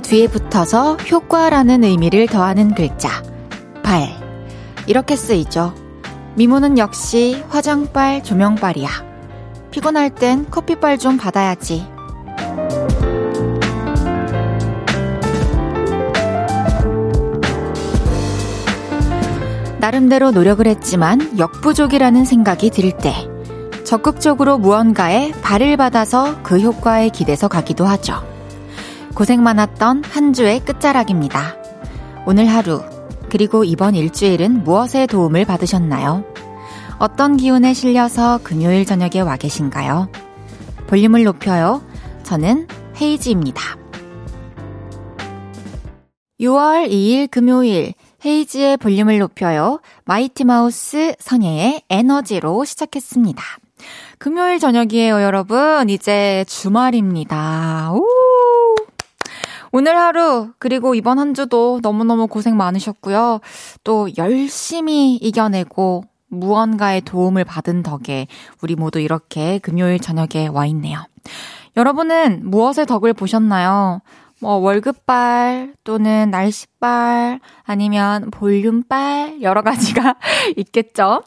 [0.00, 3.22] 뒤에 붙어서 효과라는 의미를 더하는 글자.
[3.82, 4.08] 발.
[4.86, 5.74] 이렇게 쓰이죠.
[6.34, 8.88] 미모는 역시 화장빨, 조명빨이야.
[9.70, 11.86] 피곤할 땐 커피빨 좀 받아야지.
[19.78, 23.14] 나름대로 노력을 했지만 역부족이라는 생각이 들 때,
[23.84, 28.37] 적극적으로 무언가에 발을 받아서 그 효과에 기대서 가기도 하죠.
[29.18, 31.56] 고생 많았던 한 주의 끝자락입니다.
[32.24, 32.84] 오늘 하루,
[33.28, 36.22] 그리고 이번 일주일은 무엇에 도움을 받으셨나요?
[37.00, 40.08] 어떤 기운에 실려서 금요일 저녁에 와 계신가요?
[40.86, 41.82] 볼륨을 높여요.
[42.22, 42.68] 저는
[43.00, 43.60] 헤이지입니다.
[46.38, 47.94] 6월 2일 금요일
[48.24, 49.80] 헤이지의 볼륨을 높여요.
[50.04, 53.42] 마이티마우스 선예의 에너지로 시작했습니다.
[54.18, 55.90] 금요일 저녁이에요, 여러분.
[55.90, 57.90] 이제 주말입니다.
[57.94, 58.27] 우!
[59.72, 63.40] 오늘 하루, 그리고 이번 한 주도 너무너무 고생 많으셨고요.
[63.84, 68.26] 또 열심히 이겨내고 무언가의 도움을 받은 덕에
[68.62, 71.04] 우리 모두 이렇게 금요일 저녁에 와 있네요.
[71.76, 74.00] 여러분은 무엇의 덕을 보셨나요?
[74.40, 80.16] 뭐 월급빨 또는 날씨빨 아니면 볼륨빨 여러 가지가
[80.56, 81.24] 있겠죠.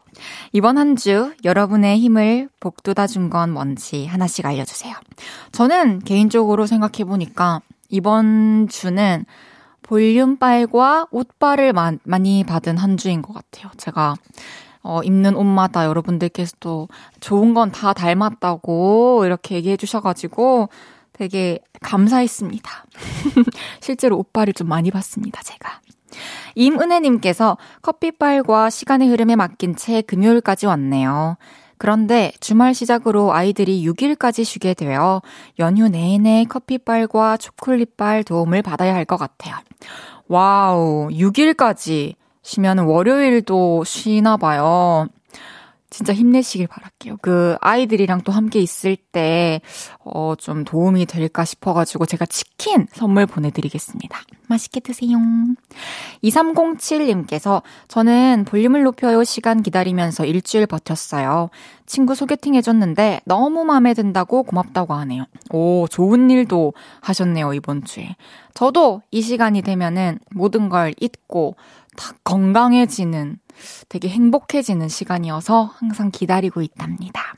[0.53, 4.95] 이번 한 주 여러분의 힘을 복돋아 준 건 뭔지 하나씩 알려주세요.
[5.51, 7.61] 저는 개인적으로 생각해 보니까
[7.91, 9.25] 이번 주는
[9.83, 13.71] 볼륨빨과 옷빨을 마, 많이 받은 한 주인 것 같아요.
[13.77, 14.15] 제가
[14.83, 16.87] 어, 입는 옷마다 여러분들께서 도
[17.19, 20.69] 좋은 건 다 닮았다고 이렇게 얘기해 주셔가지고
[21.13, 22.85] 되게 감사했습니다.
[23.79, 25.81] 실제로 옷빨을 좀 많이 봤습니다, 제가.
[26.55, 31.37] 임은혜님께서 커피빨과 시간의 흐름에 맡긴 채 금요일까지 왔네요.
[31.81, 35.23] 그런데 주말 시작으로 아이들이 6일까지 쉬게 되어
[35.57, 39.55] 연휴 내내 커피빨과 초콜릿빨 도움을 받아야 할 것 같아요.
[40.27, 45.07] 와우, 6일까지 쉬면 월요일도 쉬나 봐요.
[45.91, 47.17] 진짜 힘내시길 바랄게요.
[47.21, 49.59] 그 아이들이랑 또 함께 있을 때,
[49.99, 54.17] 어, 좀 도움이 될까 싶어가지고 제가 치킨 선물 보내드리겠습니다.
[54.47, 55.17] 맛있게 드세요.
[56.23, 61.49] 2307님께서 저는 볼륨을 높여요 시간 기다리면서 일주일 버텼어요.
[61.85, 65.25] 친구 소개팅 해줬는데 너무 마음에 든다고 고맙다고 하네요.
[65.51, 68.15] 오, 좋은 일도 하셨네요, 이번 주에.
[68.53, 71.80] 저도 이 시간이 되면은 모든 걸 잊고 다
[72.23, 73.37] 건강해지는
[73.89, 77.35] 되게 행복해지는 시간이어서 항상 기다리고 있답니다.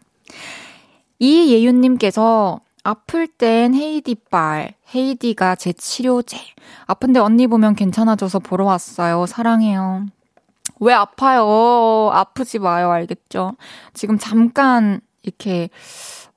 [1.19, 6.37] 이예윤님께서 아플 땐 헤이디빨, 헤이디가 제 치료제.
[6.85, 9.25] 아픈데 언니 보면 괜찮아져서 보러 왔어요.
[9.25, 10.05] 사랑해요.
[10.79, 12.09] 왜 아파요?
[12.11, 12.91] 아프지 마요.
[12.91, 13.53] 알겠죠?
[13.93, 15.69] 지금 잠깐 이렇게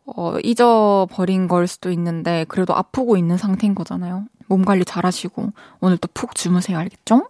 [0.04, 4.26] 어, 잊어버린 걸 수도 있는데 그래도 아프고 있는 상태인 거잖아요.
[4.46, 5.50] 몸 관리 잘 하시고
[5.80, 6.78] 오늘 또 푹 주무세요.
[6.78, 7.28] 알겠죠?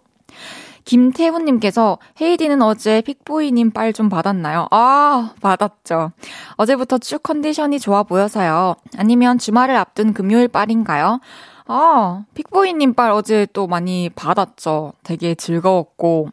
[0.87, 4.67] 김태훈님께서 헤이디는 어제 픽보이님 빨 좀 받았나요?
[4.71, 6.11] 아, 받았죠.
[6.55, 8.75] 어제부터 쭉 컨디션이 좋아 보여서요.
[8.97, 11.19] 아니면 주말을 앞둔 금요일 빨인가요?
[11.65, 14.93] 아, 픽보이님 빨 어제 또 많이 받았죠.
[15.03, 16.29] 되게 즐거웠고.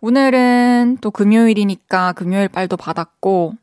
[0.00, 3.54] 오늘은 또 금요일이니까 금요일 빨도 받았고,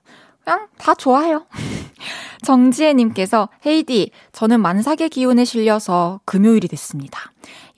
[0.44, 1.46] 그냥 다 좋아요.
[2.44, 7.20] 정지혜님께서 헤이디, 저는 만삭의 기운에 실려서 금요일이 됐습니다.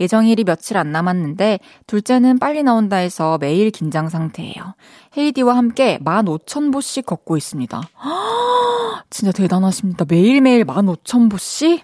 [0.02, 4.74] 예정일이 며칠 안 남았는데 둘째는 빨리 나온다 해서 매일 긴장 상태예요.
[5.16, 7.82] 헤이디와 함께 15,000보씩 걷고 있습니다.
[9.12, 10.06] 진짜 대단하십니다.
[10.08, 11.82] 매일매일 15,000보씩?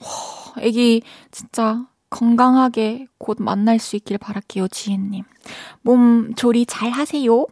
[0.00, 5.22] 와, 애기 진짜 건강하게 곧 만날 수 있길 바랄게요, 지혜님.
[5.82, 7.46] 몸 조리 잘 하세요.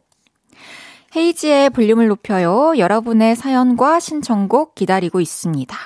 [1.14, 2.74] 헤이지의 볼륨을 높여요.
[2.78, 5.76] 여러분의 사연과 신청곡 기다리고 있습니다.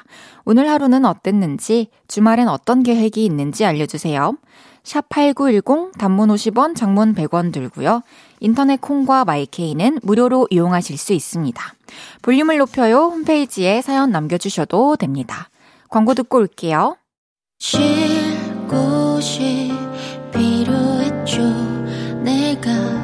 [0.45, 4.37] 오늘 하루는 어땠는지, 주말엔 어떤 계획이 있는지 알려주세요.
[4.83, 8.03] 샵8910 단문 50원, 장문 100원 들고요.
[8.41, 11.63] 인터넷 콩과 마이케이는 무료로 이용하실 수 있습니다.
[12.21, 13.05] 볼륨을 높여요.
[13.07, 15.49] 홈페이지에 사연 남겨주셔도 됩니다.
[15.89, 16.97] 광고 듣고 올게요.
[17.59, 17.81] 쉴
[18.69, 19.73] 곳이
[20.33, 21.41] 필요했죠.
[22.23, 23.04] 내가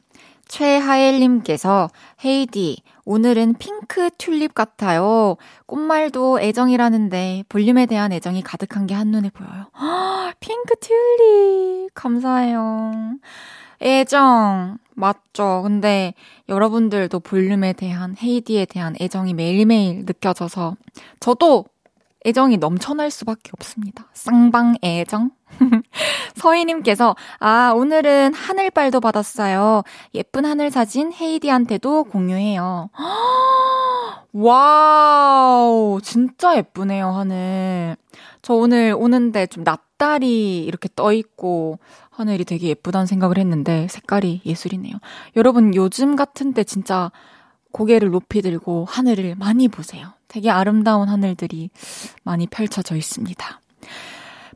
[0.51, 1.89] 최하엘님께서
[2.25, 5.37] 헤이디, 오늘은 핑크 튤립 같아요.
[5.65, 9.67] 꽃말도 애정이라는데 볼륨에 대한 애정이 가득한 게 한눈에 보여요.
[10.41, 11.93] 핑크 튤립.
[11.93, 12.91] 감사해요.
[13.81, 14.77] 애정.
[14.93, 15.61] 맞죠.
[15.63, 16.13] 근데
[16.49, 20.75] 여러분들도 볼륨에 대한, 헤이디에 대한 애정이 매일매일 느껴져서
[21.21, 21.65] 저도
[22.25, 24.05] 애정이 넘쳐날 수밖에 없습니다.
[24.13, 25.31] 쌍방 애정?
[26.35, 29.83] 서희님께서, 아, 오늘은 하늘빨도 받았어요.
[30.13, 32.89] 예쁜 하늘 사진 헤이디한테도 공유해요.
[34.33, 37.97] 와우, 진짜 예쁘네요, 하늘.
[38.41, 41.79] 저 오늘 오는데 좀 낮달이 이렇게 떠있고,
[42.09, 44.95] 하늘이 되게 예쁘다는 생각을 했는데, 색깔이 예술이네요.
[45.35, 47.11] 여러분, 요즘 같은 때 진짜
[47.71, 50.13] 고개를 높이 들고 하늘을 많이 보세요.
[50.27, 51.69] 되게 아름다운 하늘들이
[52.23, 53.61] 많이 펼쳐져 있습니다.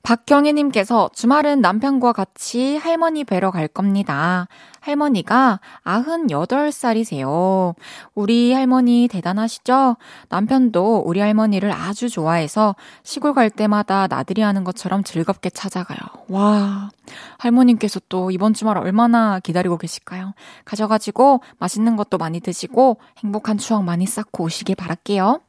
[0.06, 4.48] 박경희님께서 주말은 남편과 같이 할머니 뵈러 갈 겁니다.
[4.80, 7.74] 할머니가 98살이세요.
[8.14, 9.98] 우리 할머니 대단하시죠?
[10.30, 15.98] 남편도 우리 할머니를 아주 좋아해서 시골 갈 때마다 나들이 하는 것처럼 즐겁게 찾아가요.
[16.30, 16.92] 와,
[17.40, 20.34] 할머님께서 또 이번 주말 얼마나 기다리고 계실까요?
[20.66, 25.42] 가셔가지고 맛있는 것도 많이 드시고 행복한 추억 많이 쌓고 오시길 바랄게요.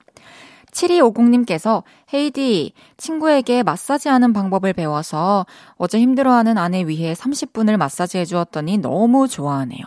[0.76, 1.82] 7250님께서
[2.12, 5.46] 헤이디, 친구에게 마사지 하는 방법을 배워서
[5.76, 9.82] 어제 힘들어하는 아내 위해 30분을 마사지 해주었더니 너무 좋아하네요.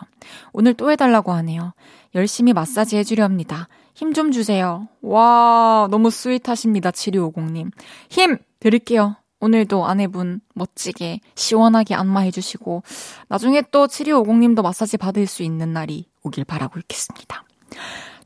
[0.51, 1.73] 오늘 또 해달라고 하네요.
[2.15, 3.67] 열심히 마사지 해주려 합니다.
[3.93, 4.87] 힘 좀 주세요.
[5.01, 6.91] 와, 너무 스윗하십니다.
[6.91, 7.71] 7250님.
[8.09, 8.37] 힘!
[8.59, 9.15] 드릴게요.
[9.41, 12.83] 오늘도 아내분 멋지게 시원하게 안마해주시고
[13.29, 17.43] 나중에 또 7250님도 마사지 받을 수 있는 날이 오길 바라고 있겠습니다.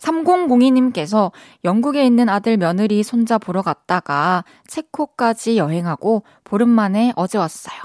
[0.03, 1.31] 3002님께서
[1.63, 7.77] 영국에 있는 아들 며느리 손자 보러 갔다가 체코까지 여행하고 보름 만에 어제 왔어요.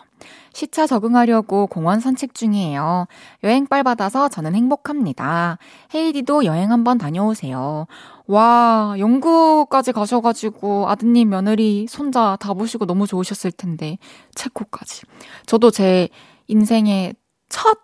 [0.52, 3.06] 시차 적응하려고 공원 산책 중이에요.
[3.44, 5.58] 여행빨 받아서 저는 행복합니다.
[5.94, 7.86] 헤이디도 여행 한번 다녀오세요.
[8.26, 13.98] 와, 영국까지 가셔가지고 아드님, 며느리, 손자 다 보시고 너무 좋으셨을 텐데,
[14.34, 15.02] 체코까지.
[15.46, 16.08] 저도 제
[16.48, 17.14] 인생의
[17.48, 17.78] 첫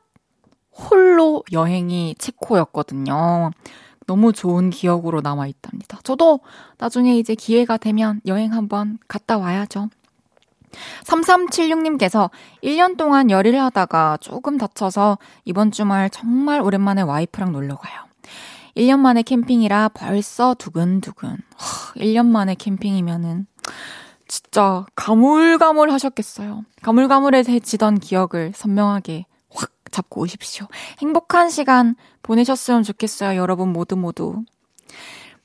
[0.73, 3.53] 홀로 여행이 체코였거든요.
[4.07, 5.99] 너무 좋은 기억으로 남아 있답니다.
[6.03, 6.41] 저도
[6.79, 9.89] 나중에 이제 기회가 되면 여행 한번 갔다 와야죠.
[11.05, 12.31] 3376님께서
[12.63, 18.05] 1년 동안 열의를 하다가 조금 다쳐서 이번 주말 정말 오랜만에 와이프랑 놀러 가요.
[18.77, 21.29] 1년 만에 캠핑이라 벌써 두근두근.
[21.29, 23.47] 하, 1년 만에 캠핑이면은
[24.27, 26.65] 진짜 가물가물 하셨겠어요.
[26.83, 29.27] 가물가물해지던 기억을 선명하게
[29.95, 30.67] 잡고 오십시오.
[31.01, 33.39] 행복한 시간 보내셨으면 좋겠어요.
[33.39, 34.43] 여러분 모두 모두.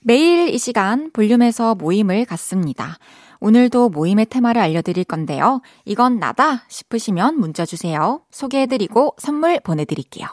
[0.01, 2.97] 매일 이 시간 볼륨에서 모임을 갖습니다.
[3.41, 5.61] 오늘도 모임의 테마를 알려드릴 건데요.
[5.85, 8.21] 이건 나다 싶으시면 문자 주세요.
[8.31, 10.27] 소개해드리고 선물 보내드릴게요.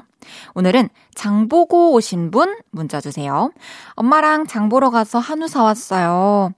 [0.55, 3.53] 오늘은 장 보고 오신 분 문자 주세요.
[3.95, 6.53] 엄마랑 장 보러 가서 한우 사왔어요.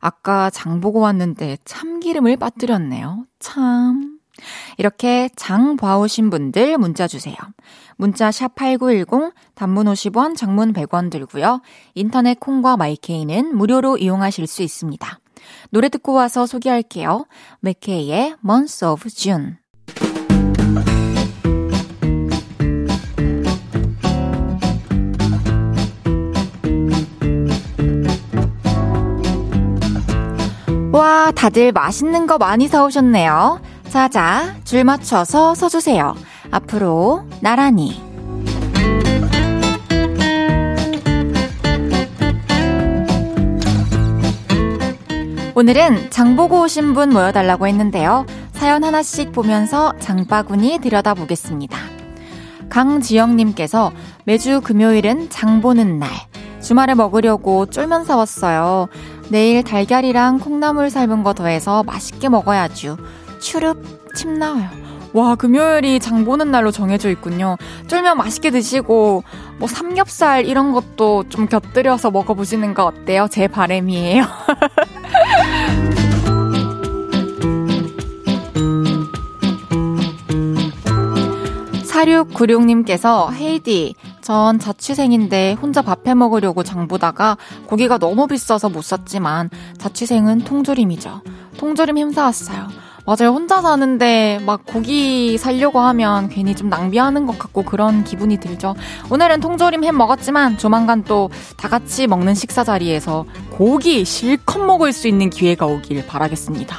[0.00, 3.24] 아까 장 보고 왔는데 참기름을 빠뜨렸네요.
[3.38, 4.13] 참.
[4.78, 7.36] 이렇게 장 봐오신 분들 문자 주세요.
[7.96, 11.60] 문자 샵 8910, 단문 50원, 장문 100원 들고요.
[11.94, 15.20] 인터넷 콩과 마이케이는 무료로 이용하실 수 있습니다.
[15.70, 17.26] 노래 듣고 와서 소개할게요.
[17.60, 19.56] 맥케이의 Months of June.
[30.92, 33.60] 와, 다들 맛있는 거 많이 사오셨네요.
[33.94, 36.16] 자자, 줄 맞춰서 서주세요.
[36.50, 38.02] 앞으로 나란히.
[45.54, 48.26] 오늘은 장 보고 오신 분 모여달라고 했는데요.
[48.50, 51.78] 사연 하나씩 보면서 장바구니 들여다보겠습니다.
[52.70, 53.92] 강지영님께서
[54.24, 56.10] 매주 금요일은 장 보는 날.
[56.60, 58.88] 주말에 먹으려고 쫄면 사왔어요.
[59.28, 62.96] 내일 달걀이랑 콩나물 삶은 거 더해서 맛있게 먹어야죠.
[63.44, 63.76] 추릅
[64.16, 64.70] 침 나와요.
[65.12, 67.56] 와, 금요일이 장 보는 날로 정해져 있군요.
[67.86, 69.22] 쫄면 맛있게 드시고,
[69.58, 73.28] 뭐, 삼겹살 이런 것도 좀 곁들여서 먹어보시는 거 어때요?
[73.30, 74.24] 제 바램이에요.
[81.84, 87.36] 4696님께서 헤이디, 전 자취생인데 혼자 밥해 먹으려고 장 보다가
[87.66, 89.48] 고기가 너무 비싸서 못 샀지만
[89.78, 91.22] 자취생은 통조림이죠.
[91.56, 92.68] 통조림 힘사왔어요.
[93.06, 93.32] 맞아요.
[93.34, 98.74] 혼자 사는데 막 고기 살려고 하면 괜히 좀 낭비하는 것 같고 그런 기분이 들죠.
[99.10, 105.08] 오늘은 통조림 햄 먹었지만 조만간 또 다 같이 먹는 식사 자리에서 고기 실컷 먹을 수
[105.08, 106.76] 있는 기회가 오길 바라겠습니다.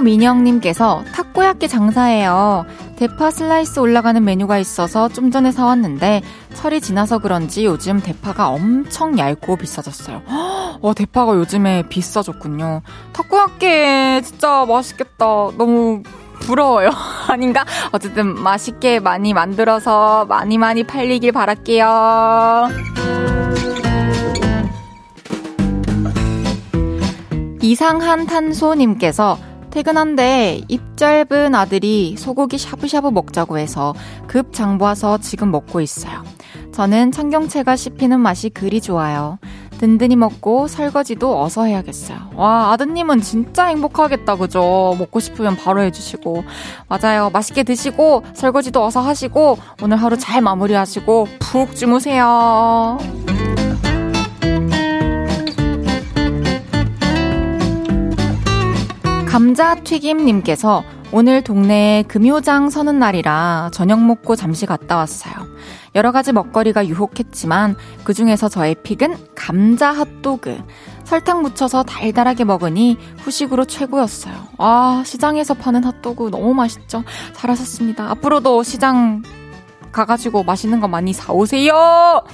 [0.00, 2.64] 조민영님께서 타코야끼 장사예요.
[3.00, 6.20] 대파 슬라이스 올라가는 메뉴가 있어서 좀 전에 사왔는데
[6.52, 10.20] 철이 지나서 그런지 요즘 대파가 엄청 얇고 비싸졌어요.
[10.82, 12.82] 와, 대파가 요즘에 비싸졌군요.
[13.14, 15.24] 타코야끼 진짜 맛있겠다.
[15.56, 16.02] 너무
[16.40, 16.90] 부러워요.
[17.26, 17.64] 아닌가?
[17.90, 22.68] 어쨌든 맛있게 많이 만들어서 많이 많이 팔리길 바랄게요.
[27.62, 29.38] 이상한 탄소님께서
[29.70, 33.94] 퇴근한데 입 짧은 아들이 소고기 샤브샤브 먹자고 해서
[34.26, 36.22] 급 장보아서 지금 먹고 있어요.
[36.72, 39.38] 저는 청경채가 씹히는 맛이 그리 좋아요.
[39.78, 42.18] 든든히 먹고 설거지도 어서 해야겠어요.
[42.34, 44.94] 와, 아드님은 진짜 행복하겠다, 그죠?
[44.98, 46.44] 먹고 싶으면 바로 해주시고.
[46.86, 47.30] 맞아요.
[47.30, 52.98] 맛있게 드시고, 설거지도 어서 하시고, 오늘 하루 잘 마무리하시고, 푹 주무세요.
[59.30, 60.82] 감자튀김님께서
[61.12, 65.32] 오늘 동네에 금요장 서는 날이라 저녁 먹고 잠시 갔다 왔어요.
[65.94, 70.64] 여러 가지 먹거리가 유혹했지만 그 중에서 저의 픽은 감자 핫도그.
[71.04, 74.34] 설탕 묻혀서 달달하게 먹으니 후식으로 최고였어요.
[74.58, 77.04] 아, 시장에서 파는 핫도그 너무 맛있죠?
[77.34, 78.10] 잘하셨습니다.
[78.10, 79.22] 앞으로도 시장
[79.92, 82.24] 가가지고 맛있는 거 많이 사오세요!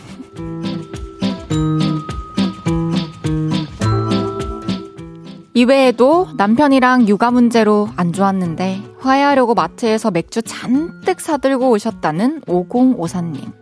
[5.57, 13.55] 이외에도 남편이랑 육아 문제로 안 좋았는데 화해하려고 마트에서 맥주 잔뜩 사들고 오셨다는 5054님.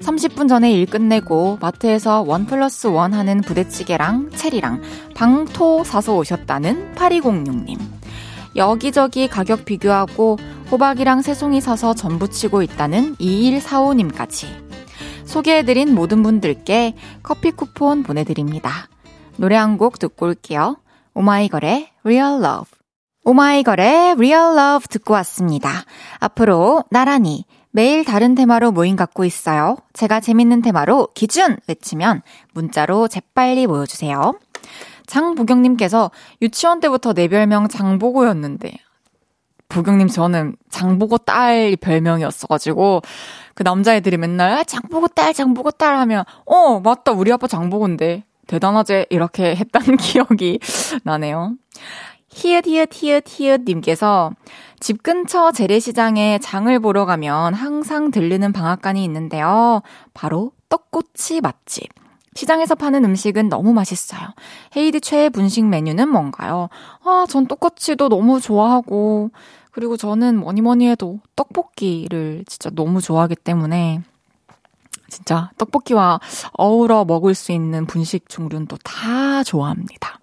[0.00, 4.80] 30분 전에 일 끝내고 마트에서 원 플러스 원 하는 부대찌개랑 체리랑
[5.14, 7.80] 방토 사서 오셨다는 8206님.
[8.56, 10.38] 여기저기 가격 비교하고
[10.70, 14.46] 호박이랑 새송이 사서 전부 치고 있다는 2145님까지.
[15.26, 18.88] 소개해드린 모든 분들께 커피 쿠폰 보내드립니다.
[19.36, 20.78] 노래 한 곡 듣고 올게요.
[21.16, 22.78] 오마이걸의 Real Love.
[23.24, 25.70] 오마이걸의 Real Love 듣고 왔습니다.
[26.20, 29.78] 앞으로 나란히 매일 다른 테마로 모임 갖고 있어요.
[29.94, 32.20] 제가 재밌는 테마로 기준 외치면
[32.52, 34.38] 문자로 재빨리 모여주세요.
[35.06, 36.10] 장보경님께서
[36.42, 38.74] 유치원 때부터 내 별명 장보고였는데
[39.70, 43.00] 보경님 저는 장보고 딸 별명이었어가지고
[43.54, 49.06] 그 남자애들이 맨날 아, 장보고 딸 장보고 딸 하면 어 맞다 우리 아빠 장보고인데 대단하제
[49.10, 50.58] 이렇게 했던 기억이
[51.04, 51.54] 나네요.
[52.28, 54.30] 히읗 히읗 히읗 히읗 님께서
[54.78, 59.82] 집 근처 재래시장에 장을 보러 가면 항상 들르는 방앗간이 있는데요.
[60.12, 61.88] 바로 떡꼬치 맛집.
[62.34, 64.20] 시장에서 파는 음식은 너무 맛있어요.
[64.76, 66.68] 헤이디 최애 분식 메뉴는 뭔가요?
[67.02, 69.30] 아, 전 떡꼬치도 너무 좋아하고,
[69.70, 74.02] 그리고 저는 뭐니 뭐니 해도 떡볶이를 진짜 너무 좋아하기 때문에
[75.08, 76.20] 진짜 떡볶이와
[76.52, 80.20] 어우러 먹을 수 있는 분식 종류는 또 다 좋아합니다.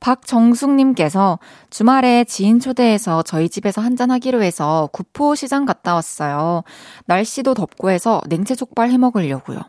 [0.00, 1.38] 박정숙님께서
[1.70, 6.62] 주말에 지인 초대해서 저희 집에서 한잔하기로 해서 구포시장 갔다 왔어요.
[7.06, 9.60] 날씨도 덥고 해서 냉채 족발 해 먹으려고요.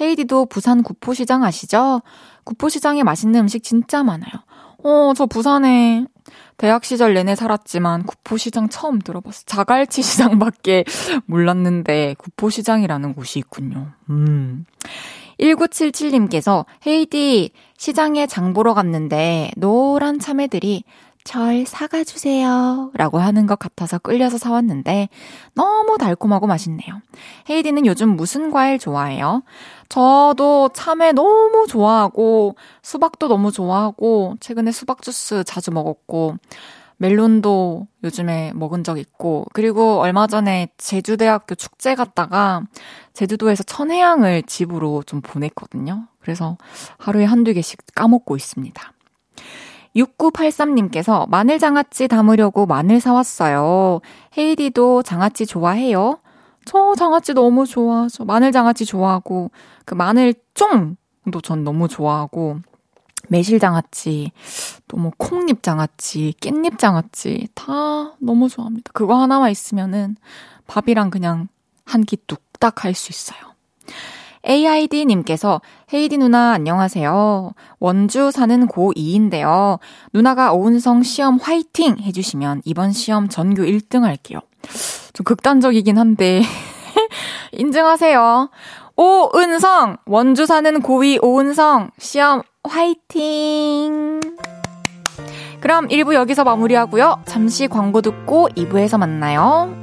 [0.00, 2.02] 헤이디도 부산 구포시장 아시죠?
[2.44, 4.32] 구포시장에 맛있는 음식 진짜 많아요.
[4.84, 6.06] 어, 저 부산에
[6.62, 9.42] 대학 시절 내내 살았지만 구포시장 처음 들어봤어요.
[9.46, 10.84] 자갈치 시장밖에
[11.26, 13.88] 몰랐는데 구포시장이라는 곳이 있군요.
[14.10, 14.64] 음.
[15.40, 20.84] 1977님께서 헤이디 시장에 장 보러 갔는데 노란 참외들이
[21.24, 22.90] 절 사가주세요.
[22.94, 25.08] 라고 하는 것 같아서 끌려서 사왔는데
[25.54, 27.00] 너무 달콤하고 맛있네요.
[27.48, 29.42] 헤이디는 요즘 무슨 과일 좋아해요?
[29.88, 36.36] 저도 참외 너무 좋아하고 수박도 너무 좋아하고 최근에 수박 주스 자주 먹었고
[36.96, 42.62] 멜론도 요즘에 먹은 적 있고 그리고 얼마 전에 제주대학교 축제 갔다가
[43.12, 46.06] 제주도에서 천혜향을 집으로 좀 보냈거든요.
[46.20, 46.56] 그래서
[46.98, 48.92] 하루에 한두 개씩 까먹고 있습니다.
[49.96, 54.00] 6983님께서 마늘 장아찌 담으려고 마늘 사왔어요.
[54.36, 56.18] 헤이디도 장아찌 좋아해요?
[56.64, 58.24] 저 장아찌 너무 좋아하죠.
[58.24, 59.50] 마늘 장아찌 좋아하고,
[59.84, 62.58] 그 마늘 쫑도 전 너무 좋아하고,
[63.28, 64.30] 매실 장아찌,
[64.88, 68.90] 또 뭐 콩잎 장아찌, 깻잎 장아찌, 다 너무 좋아합니다.
[68.94, 70.16] 그거 하나만 있으면은
[70.66, 71.48] 밥이랑 그냥
[71.84, 73.40] 한 끼 뚝딱 할 수 있어요.
[74.46, 75.60] AID님께서
[75.92, 77.52] 헤이디 누나 안녕하세요.
[77.78, 79.78] 원주 사는 고2인데요.
[80.12, 84.40] 누나가 오은성 시험 화이팅 해주시면 이번 시험 전교 1등 할게요.
[85.12, 86.42] 좀 극단적이긴 한데
[87.52, 88.50] 인증하세요.
[88.96, 94.20] 오은성 원주 사는 고2 오은성 시험 화이팅.
[95.60, 97.22] 그럼 1부 여기서 마무리하고요.
[97.24, 99.81] 잠시 광고 듣고 2부에서 만나요.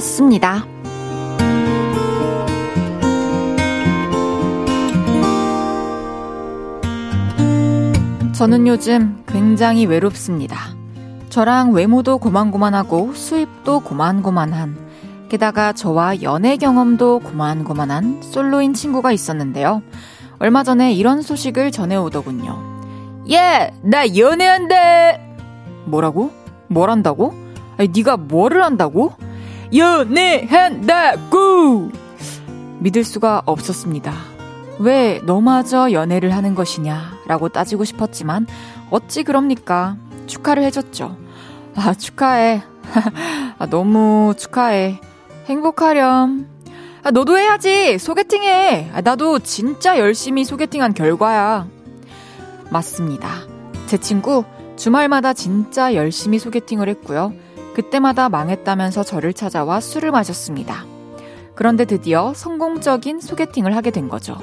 [0.00, 0.64] 다녀왔습니다.
[8.32, 10.56] 저는 요즘 굉장히 외롭습니다.
[11.28, 14.76] 저랑 외모도 고만고만하고 수입도 고만고만한
[15.28, 19.82] 게다가 저와 연애 경험도 고만고만한 솔로인 친구가 있었는데요.
[20.38, 22.58] 얼마 전에 이런 소식을 전해오더군요.
[23.30, 25.20] 예, 나 연애한대.
[25.84, 26.32] 뭐라고?
[26.68, 27.34] 뭘 한다고?
[27.76, 29.12] 아니, 네가 뭐를 한다고?
[29.74, 31.60] 연애한다고!
[32.80, 34.12] 믿을 수가 없었습니다.
[34.78, 38.46] 왜 너마저 연애를 하는 것이냐 라고 따지고 싶었지만
[38.90, 39.96] 어찌 그럽니까?
[40.26, 41.16] 축하를 해줬죠.
[41.76, 42.62] 아, 축하해.
[43.58, 45.00] 아, 너무 축하해.
[45.46, 46.48] 행복하렴.
[47.02, 47.98] 아, 너도 해야지.
[47.98, 48.90] 소개팅해.
[48.94, 51.66] 아, 나도 진짜 열심히 소개팅한 결과야.
[52.70, 53.28] 맞습니다.
[53.86, 54.44] 제 친구
[54.76, 57.32] 주말마다 진짜 열심히 소개팅을 했고요.
[57.80, 60.84] 그때마다 망했다면서 저를 찾아와 술을 마셨습니다.
[61.54, 64.36] 그런데 드디어 성공적인 소개팅을 하게 된 거죠.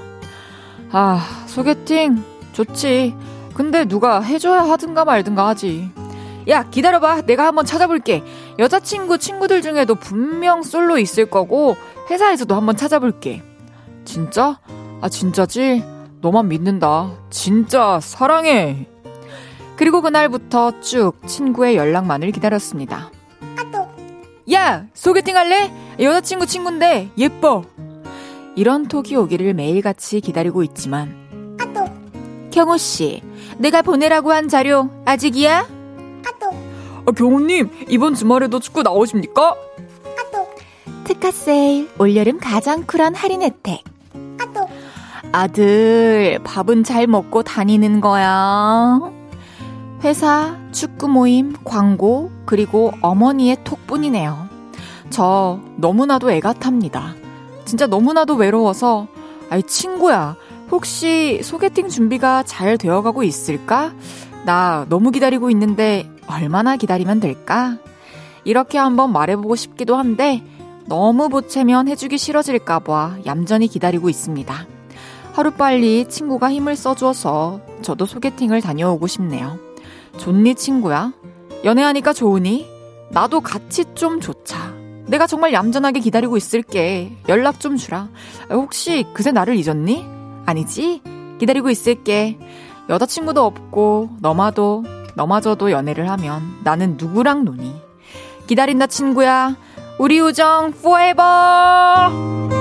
[0.92, 2.24] 아, 소개팅
[2.54, 3.14] 좋지.
[3.54, 5.92] 근데 누가 해줘야 하든가 말든가 하지.
[6.48, 7.24] 야, 기다려봐.
[7.28, 8.24] 내가 한번 찾아볼게.
[8.58, 11.76] 여자친구 친구들 중에도 분명 솔로 있을 거고,
[12.10, 13.44] 회사에서도 한번 찾아볼게.
[14.04, 14.60] 진짜?
[15.02, 15.84] 아, 진짜지?
[16.22, 17.12] 너만 믿는다.
[17.30, 18.88] 진짜 사랑해.
[19.76, 23.12] 그리고 그날부터 쭉 친구의 연락만을 기다렸습니다.
[24.52, 24.86] 야!
[24.94, 25.72] 소개팅 할래?
[26.00, 27.64] 여자친구 친구인데, 예뻐.
[28.56, 31.16] 이런 톡이 오기를 매일같이 기다리고 있지만
[31.60, 31.86] 아또
[32.50, 33.22] 경호 씨,
[33.60, 35.68] 내가 보내라고 한 자료 아직이야?
[36.26, 36.48] 아또
[37.06, 39.56] 아, 경호님 이번 주말에도 축구 나오십니까?
[40.18, 40.48] 아또
[41.04, 43.84] 특가 세일 올여름 가장 쿨한 할인 혜택.
[44.40, 44.68] 아또
[45.32, 49.00] 아들 밥은 잘 먹고 다니는 거야.
[50.04, 54.48] 회사, 축구 모임, 광고, 그리고 어머니의 톡뿐이네요.
[55.10, 57.16] 저 너무나도 애가 탑니다.
[57.66, 59.08] 진짜 너무나도 외로워서,
[59.50, 60.36] 아이, 친구야,
[60.70, 63.92] 혹시 소개팅 준비가 잘 되어가고 있을까?
[64.46, 67.80] 나 너무 기다리고 있는데 얼마나 기다리면 될까?
[68.44, 70.44] 이렇게 한번 말해보고 싶기도 한데
[70.86, 74.54] 너무 보채면 해주기 싫어질까봐 얌전히 기다리고 있습니다.
[75.34, 79.67] 하루빨리 친구가 힘을 써주어서 저도 소개팅을 다녀오고 싶네요.
[80.18, 81.14] 좋니 친구야?
[81.64, 82.68] 연애하니까 좋으니?
[83.12, 84.74] 나도 같이 좀 좋자.
[85.06, 87.18] 내가 정말 얌전하게 기다리고 있을게.
[87.30, 88.10] 연락 좀 주라.
[88.50, 90.06] 혹시 그새 나를 잊었니?
[90.46, 91.02] 아니지?
[91.40, 92.38] 기다리고 있을게.
[92.90, 94.84] 여자친구도 없고, 너마도,
[95.16, 97.82] 너마저도 연애를 하면 나는 누구랑 노니?
[98.48, 99.56] 기다린다, 친구야.
[100.00, 102.57] 우리 우정, forever!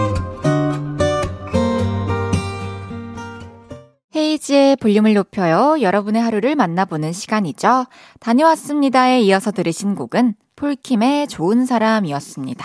[4.17, 5.77] 헤이지의 볼륨을 높여요.
[5.83, 7.85] 여러분의 하루를 만나보는 시간이죠.
[8.19, 12.65] 다녀왔습니다에 이어서 들으신 곡은 폴킴의 좋은 사람이었습니다.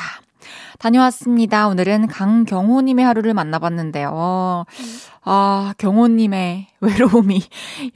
[0.80, 1.68] 다녀왔습니다.
[1.68, 4.66] 오늘은 강경호님의 하루를 만나봤는데요.
[5.24, 7.42] 아, 경호님의 외로움이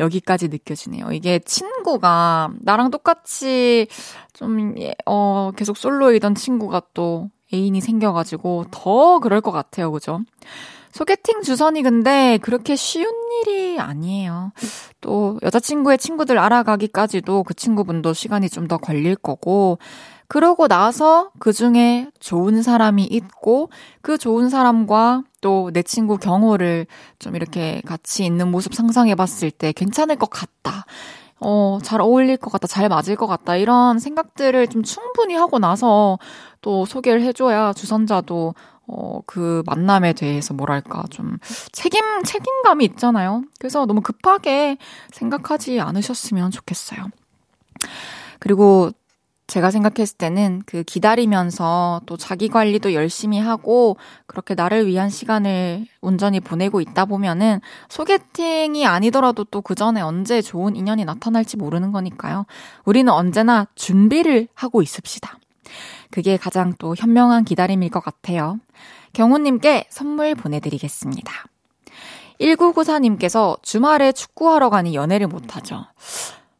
[0.01, 1.13] 여기까지 느껴지네요.
[1.13, 3.87] 이게 친구가 나랑 똑같이
[4.33, 9.93] 좀, 예, 어, 계속 솔로이던 친구가 또 애인이 생겨가지고 더 그럴 것 같아요.
[9.93, 10.19] 그죠?
[10.95, 14.53] 소개팅 주선이 근데 그렇게 쉬운 일이 아니에요.
[15.01, 19.77] 또 여자친구의 친구들 알아가기까지도 그 친구분도 시간이 좀 더 걸릴 거고,
[20.29, 23.69] 그러고 나서 그 중에 좋은 사람이 있고,
[24.01, 26.87] 그 좋은 사람과 또 내 친구 경호를
[27.19, 30.85] 좀 이렇게 같이 있는 모습 상상해 봤을 때 괜찮을 것 같다.
[31.41, 36.17] 어, 잘 어울릴 것 같다, 잘 맞을 것 같다, 이런 생각들을 좀 충분히 하고 나서
[36.61, 38.55] 또 소개를 해줘야 주선자도
[38.87, 41.37] 어, 그 만남에 대해서 뭐랄까, 좀
[41.71, 43.43] 책임, 책임감이 있잖아요.
[43.59, 44.77] 그래서 너무 급하게
[45.11, 47.07] 생각하지 않으셨으면 좋겠어요.
[48.39, 48.91] 그리고
[49.47, 53.95] 제가 생각했을 때는 그 기다리면서 또 자기 관리도 열심히 하고
[54.25, 60.75] 그렇게 나를 위한 시간을 온전히 보내고 있다 보면은 소개팅이 아니더라도 또 그 전에 언제 좋은
[60.75, 62.45] 인연이 나타날지 모르는 거니까요.
[62.85, 65.37] 우리는 언제나 준비를 하고 있읍시다.
[66.11, 68.59] 그게 가장 또 현명한 기다림일 것 같아요.
[69.13, 71.31] 경호님께 선물 보내드리겠습니다.
[72.39, 75.85] 1994님께서 주말에 축구하러 가니 연애를 못하죠.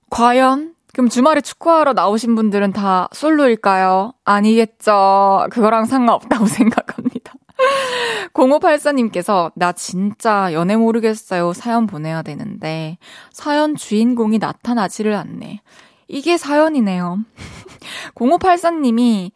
[0.09, 0.73] 과연?
[0.93, 4.13] 그럼 주말에 축구하러 나오신 분들은 다 솔로일까요?
[4.23, 5.47] 아니겠죠.
[5.51, 7.33] 그거랑 상관없다고 생각합니다.
[8.33, 11.53] 0584님께서 나 진짜 연애 모르겠어요.
[11.53, 12.97] 사연 보내야 되는데
[13.31, 15.61] 사연 주인공이 나타나지를 않네.
[16.07, 17.19] 이게 사연이네요.
[18.15, 19.31] 0584님이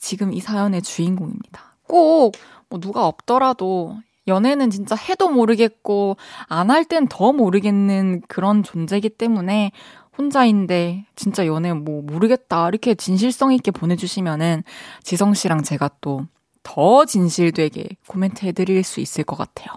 [0.00, 1.76] 지금 이 사연의 주인공입니다.
[1.86, 2.32] 꼭
[2.72, 3.96] 뭐 누가 없더라도
[4.28, 6.16] 연애는 진짜 해도 모르겠고
[6.48, 9.72] 안 할 땐 더 모르겠는 그런 존재이기 때문에
[10.16, 14.62] 혼자인데 진짜 연애 뭐 모르겠다 이렇게 진실성 있게 보내주시면은
[15.02, 16.26] 지성 씨랑 제가 또
[16.62, 19.68] 더 진실되게 코멘트 해드릴 수 있을 것 같아요.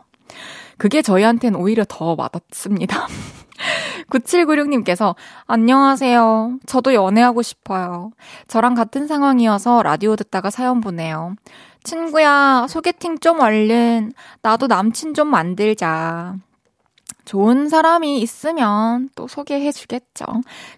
[0.77, 3.08] 그게 저희한테는 오히려 더 와닿습니다.
[4.09, 5.15] 9796님께서
[5.47, 6.59] 안녕하세요.
[6.65, 8.11] 저도 연애하고 싶어요.
[8.47, 11.35] 저랑 같은 상황이어서 라디오 듣다가 사연 보내요.
[11.83, 14.13] 친구야, 소개팅 좀 얼른.
[14.41, 16.35] 나도 남친 좀 만들자.
[17.25, 20.25] 좋은 사람이 있으면 또 소개해 주겠죠.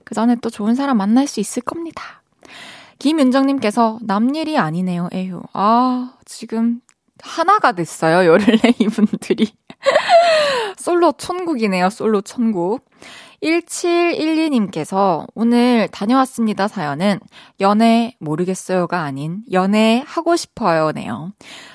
[0.03, 2.21] 그 전에 또 좋은 사람 만날 수 있을 겁니다.
[2.99, 5.41] 김윤정님께서 남 일이 아니네요, 에휴.
[5.53, 6.81] 아, 지금
[7.21, 9.53] 하나가 됐어요, 요를레 이분들이.
[10.78, 12.86] 솔로 천국이네요, 솔로 천국.
[13.43, 17.19] 1712님께서 오늘 다녀왔습니다 사연은
[17.60, 21.34] 연애 모르겠어요가 아닌 연애 하고 싶어요네요.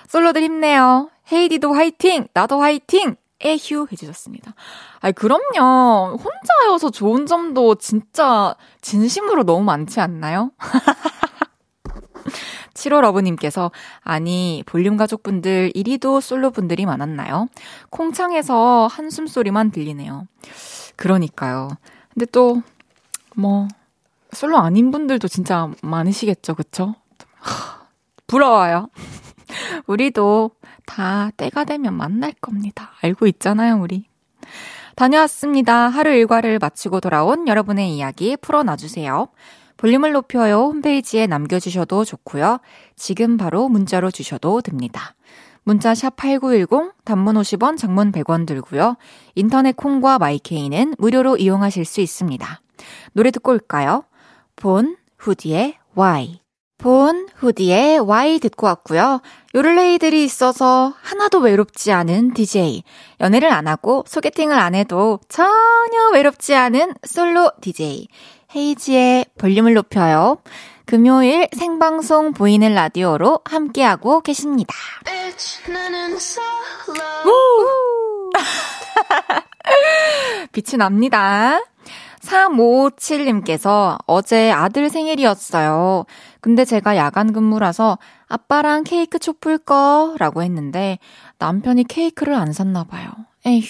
[0.08, 1.10] 솔로들 힘내요.
[1.30, 2.26] 헤이디도 화이팅!
[2.34, 3.14] 나도 화이팅!
[3.42, 4.54] 에휴 해주셨습니다.
[5.00, 6.16] 아니, 그럼요.
[6.16, 10.50] 혼자여서 좋은 점도 진짜 진심으로 너무 많지 않나요?
[12.80, 17.48] 7월 러브님께서, 아니, 볼륨 가족분들 이리도 솔로분들이 많았나요?
[17.90, 20.26] 콩창에서 한숨 소리만 들리네요.
[20.96, 21.68] 그러니까요.
[22.14, 22.62] 근데 또,
[23.36, 23.68] 뭐,
[24.32, 26.94] 솔로 아닌 분들도 진짜 많으시겠죠, 그쵸?
[28.26, 28.88] 부러워요.
[29.86, 30.52] 우리도
[30.86, 32.92] 다 때가 되면 만날 겁니다.
[33.02, 34.06] 알고 있잖아요, 우리.
[34.96, 35.88] 다녀왔습니다.
[35.88, 39.28] 하루 일과를 마치고 돌아온 여러분의 이야기 풀어놔주세요.
[39.80, 42.60] 볼륨을 높여요 홈페이지에 남겨주셔도 좋고요.
[42.96, 45.14] 지금 바로 문자로 주셔도 됩니다.
[45.62, 48.96] 문자 샵 8910, 단문 50원, 장문 100원 들고요.
[49.36, 52.60] 인터넷 콩과 마이케이는 무료로 이용하실 수 있습니다.
[53.14, 54.04] 노래 듣고 올까요?
[54.54, 56.40] 본, 후디의 Y.
[56.76, 59.22] 본, 후디의 Y 듣고 왔고요.
[59.54, 62.82] 요를레이들이 있어서 하나도 외롭지 않은 DJ.
[63.20, 68.08] 연애를 안 하고 소개팅을 안 해도 전혀 외롭지 않은 솔로 DJ.
[68.54, 70.38] 헤이지의 볼륨을 높여요.
[70.86, 74.74] 금요일 생방송 보이는 라디오로 함께하고 계십니다.
[80.52, 81.60] 빛이 납니다.
[82.20, 86.04] 357님께서 어제 아들 생일이었어요.
[86.40, 90.98] 근데 제가 야간 근무라서 아빠랑 케이크 촛불 거 라고 했는데
[91.38, 93.10] 남편이 케이크를 안 샀나 봐요.
[93.46, 93.64] 에휴.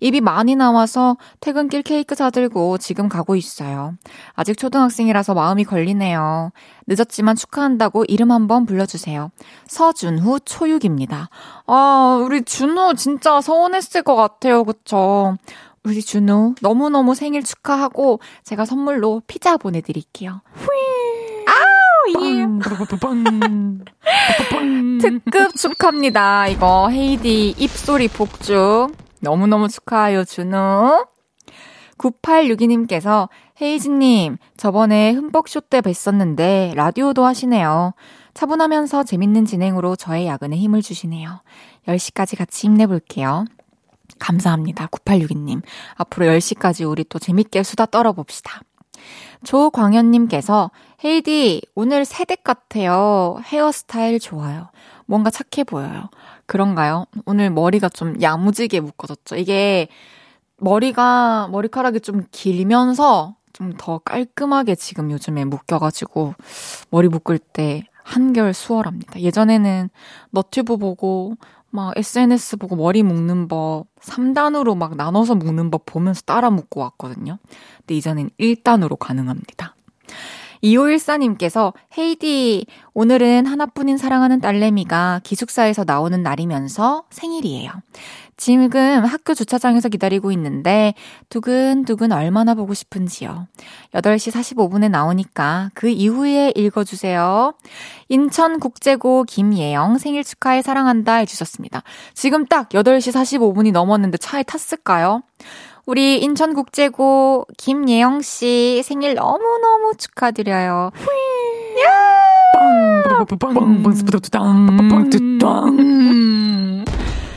[0.00, 3.94] 입이 많이 나와서 퇴근길 케이크 사들고 지금 가고 있어요.
[4.34, 6.52] 아직 초등학생이라서 마음이 걸리네요.
[6.86, 9.30] 늦었지만 축하한다고 이름 한번 불러주세요.
[9.66, 11.28] 서준후 초육입니다.
[11.66, 14.64] 아, 우리 준우 진짜 서운했을 것 같아요.
[14.64, 15.36] 그쵸?
[15.84, 20.42] 우리 준우 너무너무 생일 축하하고 제가 선물로 피자 보내드릴게요.
[21.46, 22.46] 아우, 예.
[25.00, 26.48] 특급 축하합니다.
[26.48, 28.92] 이거 헤이디 입소리 복죽.
[29.20, 31.06] 너무너무 축하해요, 준우.
[31.98, 33.28] 9862님께서
[33.60, 37.94] 헤이즈님, 저번에 흠뻑쇼 때 뵀었는데 라디오도 하시네요.
[38.34, 41.42] 차분하면서 재밌는 진행으로 저의 야근에 힘을 주시네요.
[41.88, 43.46] 10시까지 같이 힘내볼게요.
[44.20, 44.86] 감사합니다.
[44.86, 45.62] 9862님.
[45.96, 48.60] 앞으로 10시까지 우리 또 재밌게 수다 떨어봅시다.
[49.44, 50.70] 조광현님께서
[51.04, 53.38] 헤이디, 오늘 새댁 같아요.
[53.44, 54.70] 헤어스타일 좋아요.
[55.06, 56.10] 뭔가 착해 보여요.
[56.48, 57.04] 그런가요?
[57.26, 59.36] 오늘 머리가 좀 야무지게 묶어졌죠.
[59.36, 59.86] 이게
[60.56, 66.34] 머리가, 머리카락이 좀 길면서 좀 더 깔끔하게 지금 요즘에 묶여가지고
[66.90, 69.20] 머리 묶을 때 한결 수월합니다.
[69.20, 69.90] 예전에는
[70.30, 71.34] 너튜브 보고
[71.70, 77.38] 막 SNS 보고 머리 묶는 법 3단으로 막 나눠서 묶는 법 보면서 따라 묶고 왔거든요.
[77.78, 79.74] 근데 이제는 1단으로 가능합니다.
[80.62, 87.70] 2514님께서 헤이디, 오늘은 하나뿐인 사랑하는 딸내미가 기숙사에서 나오는 날이면서 생일이에요.
[88.38, 90.94] 지금 학교 주차장에서 기다리고 있는데
[91.28, 93.48] 두근두근 얼마나 보고 싶은지요.
[93.94, 97.54] 8시 45분에 나오니까 그 이후에 읽어주세요.
[98.08, 101.82] 인천국제고 김예영 생일 축하해 사랑한다 해주셨습니다.
[102.14, 105.22] 지금 딱 8시 45분이 넘었는데 차에 탔을까요?
[105.88, 110.90] 우리 인천국제고 김예영 씨 생일 너무너무 축하드려요.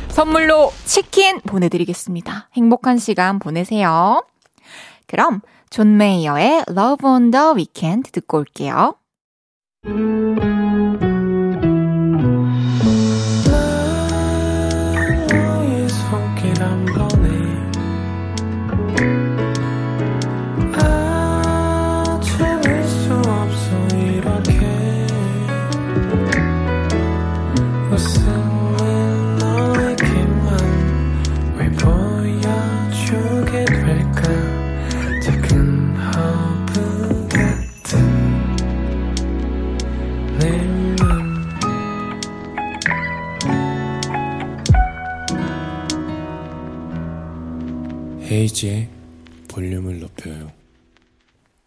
[0.10, 2.50] 선물로 치킨 보내드리겠습니다.
[2.52, 4.22] 행복한 시간 보내세요.
[5.08, 8.96] 그럼 존 메이어의 Love on the Weekend 듣고 올게요.
[48.32, 48.88] 헤이지의
[49.50, 50.52] 볼륨을 높여요.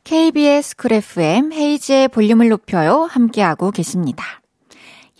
[0.05, 3.03] KBS 쿨 FM 헤이지의 볼륨을 높여요.
[3.03, 4.25] 함께하고 계십니다.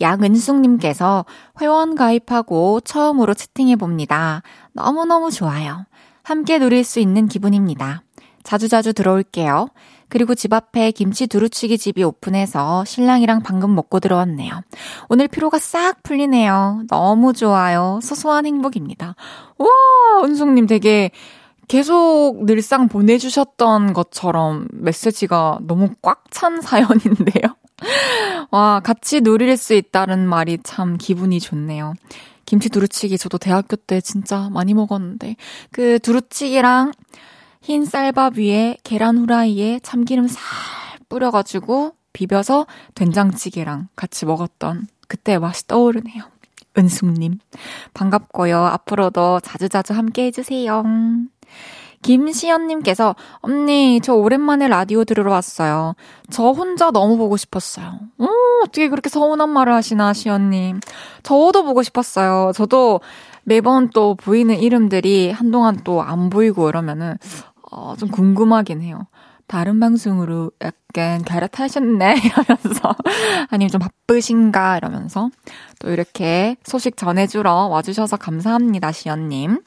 [0.01, 1.25] 양은숙님께서
[1.61, 4.41] 회원 가입하고 처음으로 채팅해봅니다.
[4.73, 5.85] 너무너무 좋아요.
[6.23, 8.01] 함께 누릴 수 있는 기분입니다.
[8.43, 9.67] 자주자주 들어올게요.
[10.09, 14.61] 그리고 집 앞에 김치 두루치기 집이 오픈해서 신랑이랑 방금 먹고 들어왔네요.
[15.09, 16.83] 오늘 피로가 싹 풀리네요.
[16.89, 17.99] 너무 좋아요.
[18.01, 19.15] 소소한 행복입니다.
[19.57, 19.67] 와,
[20.23, 21.11] 은숙님 되게
[21.67, 27.55] 계속 늘상 보내주셨던 것처럼 메시지가 너무 꽉 찬 사연인데요.
[28.51, 31.93] 와, 같이 누릴 수 있다는 말이 참 기분이 좋네요.
[32.45, 35.35] 김치 두루치기 저도 대학교 때 진짜 많이 먹었는데,
[35.71, 36.91] 그 두루치기랑
[37.65, 40.39] 흰 쌀밥 위에 계란 후라이에 참기름 살
[41.09, 46.25] 뿌려가지고 비벼서 된장찌개랑 같이 먹었던 그때 맛이 떠오르네요.
[46.77, 47.39] 은숙님.
[47.95, 48.59] 반갑고요.
[48.59, 50.83] 앞으로도 자주자주 함께 해주세요.
[52.03, 55.95] 김시연님께서, 언니, 저 오랜만에 라디오 들으러 왔어요.
[56.29, 57.97] 저 혼자 너무 보고 싶었어요.
[58.19, 58.27] 오,
[58.63, 60.81] 어떻게 그렇게 서운한 말을 하시나, 시연님.
[61.23, 62.51] 저도 보고 싶었어요.
[62.53, 63.01] 저도
[63.43, 67.17] 매번 또 보이는 이름들이 한동안 또 안 보이고 이러면은,
[67.71, 69.07] 어, 좀 궁금하긴 해요.
[69.47, 72.15] 다른 방송으로 약간 갈아타셨네?
[72.25, 72.95] 이러면서.
[73.49, 74.77] 아니면 좀 바쁘신가?
[74.77, 75.29] 이러면서.
[75.79, 79.61] 또 이렇게 소식 전해주러 와주셔서 감사합니다, 시연님.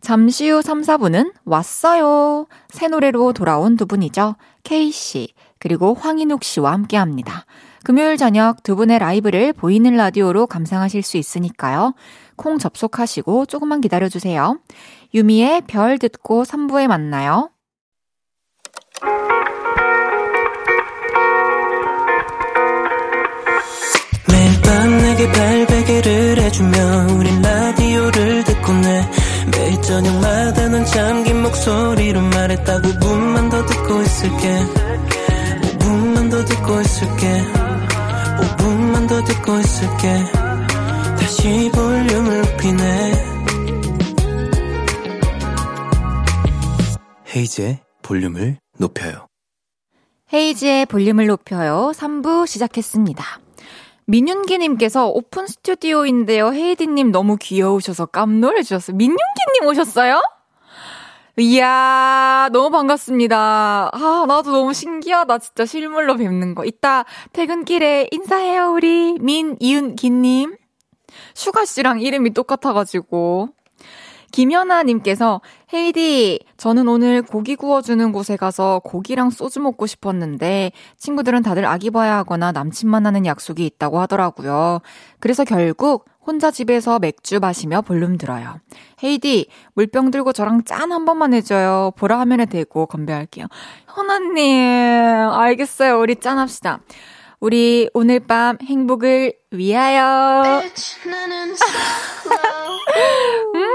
[0.00, 2.46] 잠시 후 3, 4분은 왔어요.
[2.68, 4.36] 새 노래로 돌아온 두 분이죠.
[4.62, 7.44] K씨, 그리고 황인욱 씨와 함께 합니다.
[7.82, 11.94] 금요일 저녁 두 분의 라이브를 보이는 라디오로 감상하실 수 있으니까요.
[12.36, 14.58] 콩 접속하시고 조금만 기다려주세요.
[15.14, 17.50] 유미의 별 듣고 3부에 만나요.
[24.28, 29.10] 매일 밤 내게 발베개를 해주며 우린 라디오를 듣고 내.
[29.52, 34.66] 매일 저녁마다 넌 잠긴 목소리로 말했다 5분만 더 듣고 있을게.
[35.78, 37.44] 5분만 더 듣고 있을게.
[38.40, 40.24] 5분만 더 듣고 있을게.
[41.18, 43.35] 다시 볼륨을 높이네
[47.36, 49.26] 헤이즈의 볼륨을 높여요.
[50.32, 51.92] 헤이즈의 볼륨을 높여요.
[51.94, 53.22] 3부 시작했습니다.
[54.06, 56.54] 민윤기님께서 오픈 스튜디오인데요.
[56.54, 58.96] 헤이즈님 너무 귀여우셔서 깜놀해 주셨어요.
[58.96, 60.22] 민윤기님 오셨어요?
[61.38, 63.90] 이야, 너무 반갑습니다.
[63.92, 65.36] 아, 나도 너무 신기하다.
[65.36, 66.64] 진짜 실물로 뵙는 거.
[66.64, 70.56] 이따 퇴근길에 인사해요, 우리 민윤기님.
[71.34, 73.50] 슈가 씨랑 이름이 똑같아가지고.
[74.32, 75.40] 김연아님께서
[75.72, 82.16] 헤이디, 저는 오늘 고기 구워주는 곳에 가서 고기랑 소주 먹고 싶었는데 친구들은 다들 아기 봐야
[82.18, 84.80] 하거나 남친 만나는 약속이 있다고 하더라고요.
[85.20, 88.56] 그래서 결국 혼자 집에서 맥주 마시며 볼륨 들어요.
[89.02, 91.92] 헤이디, 물병 들고 저랑 짠 한 번만 해줘요.
[91.96, 93.46] 보라 화면에 대고 건배할게요.
[93.94, 96.00] 현아님, 알겠어요.
[96.00, 96.80] 우리 짠 합시다.
[97.46, 100.62] 우리 오늘 밤 행복을 위하여.
[103.54, 103.66] 음,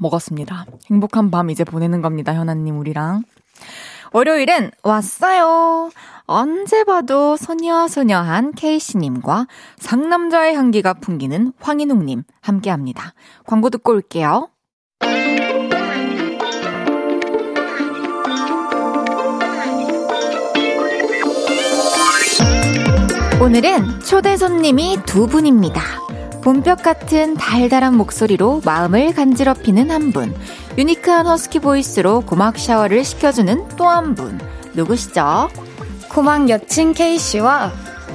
[0.00, 0.64] 먹었습니다.
[0.90, 3.24] 행복한 밤 이제 보내는 겁니다, 현아님, 우리랑.
[4.14, 5.90] 월요일은 왔어요.
[6.24, 13.12] 언제 봐도 소녀소녀한 케이씨님과 상남자의 향기가 풍기는 황인웅님 함께 합니다.
[13.44, 14.48] 광고 듣고 올게요.
[23.42, 25.82] 오늘은 초대 손님이 두 분입니다.
[26.44, 30.32] 봄볕 같은 달달한 목소리로 마음을 간지럽히는 한 분,
[30.78, 34.38] 유니크한 허스키 보이스로 고막 샤워를 시켜주는 또 한 분,
[34.74, 35.48] 누구시죠?
[36.08, 37.72] 고막 여친 K씨와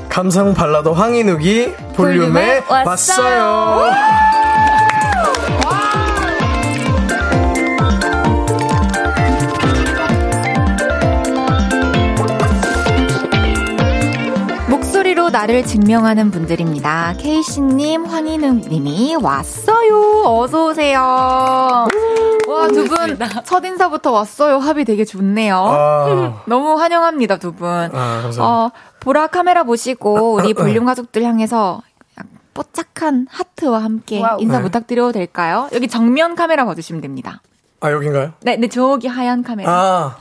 [0.08, 3.42] 감성 발라더 황인욱이 볼륨에 볼륨에 왔어요.
[3.44, 4.37] 왔어요.
[15.38, 17.14] 나를 증명하는 분들입니다.
[17.20, 20.24] 케이시님, 황인욱님이 왔어요.
[20.26, 21.00] 어서오세요.
[21.00, 24.58] 와, 두 분, 첫 인사부터 왔어요.
[24.58, 25.56] 합이 되게 좋네요.
[25.58, 27.70] 아, 너무 환영합니다, 두 분.
[27.70, 28.44] 아, 감사합니다.
[28.44, 31.84] 어, 보라 카메라 보시고, 우리 볼륨 가족들 향해서
[32.56, 34.42] 뽀짝한 하트와 함께 와우.
[34.42, 34.64] 인사 네.
[34.64, 35.70] 부탁드려도 될까요?
[35.72, 37.44] 여기 정면 카메라 봐주시면 됩니다.
[37.80, 38.34] 아, 여긴가요?
[38.42, 39.72] 네, 네, 저기 하얀 카메라.
[39.72, 40.18] 아,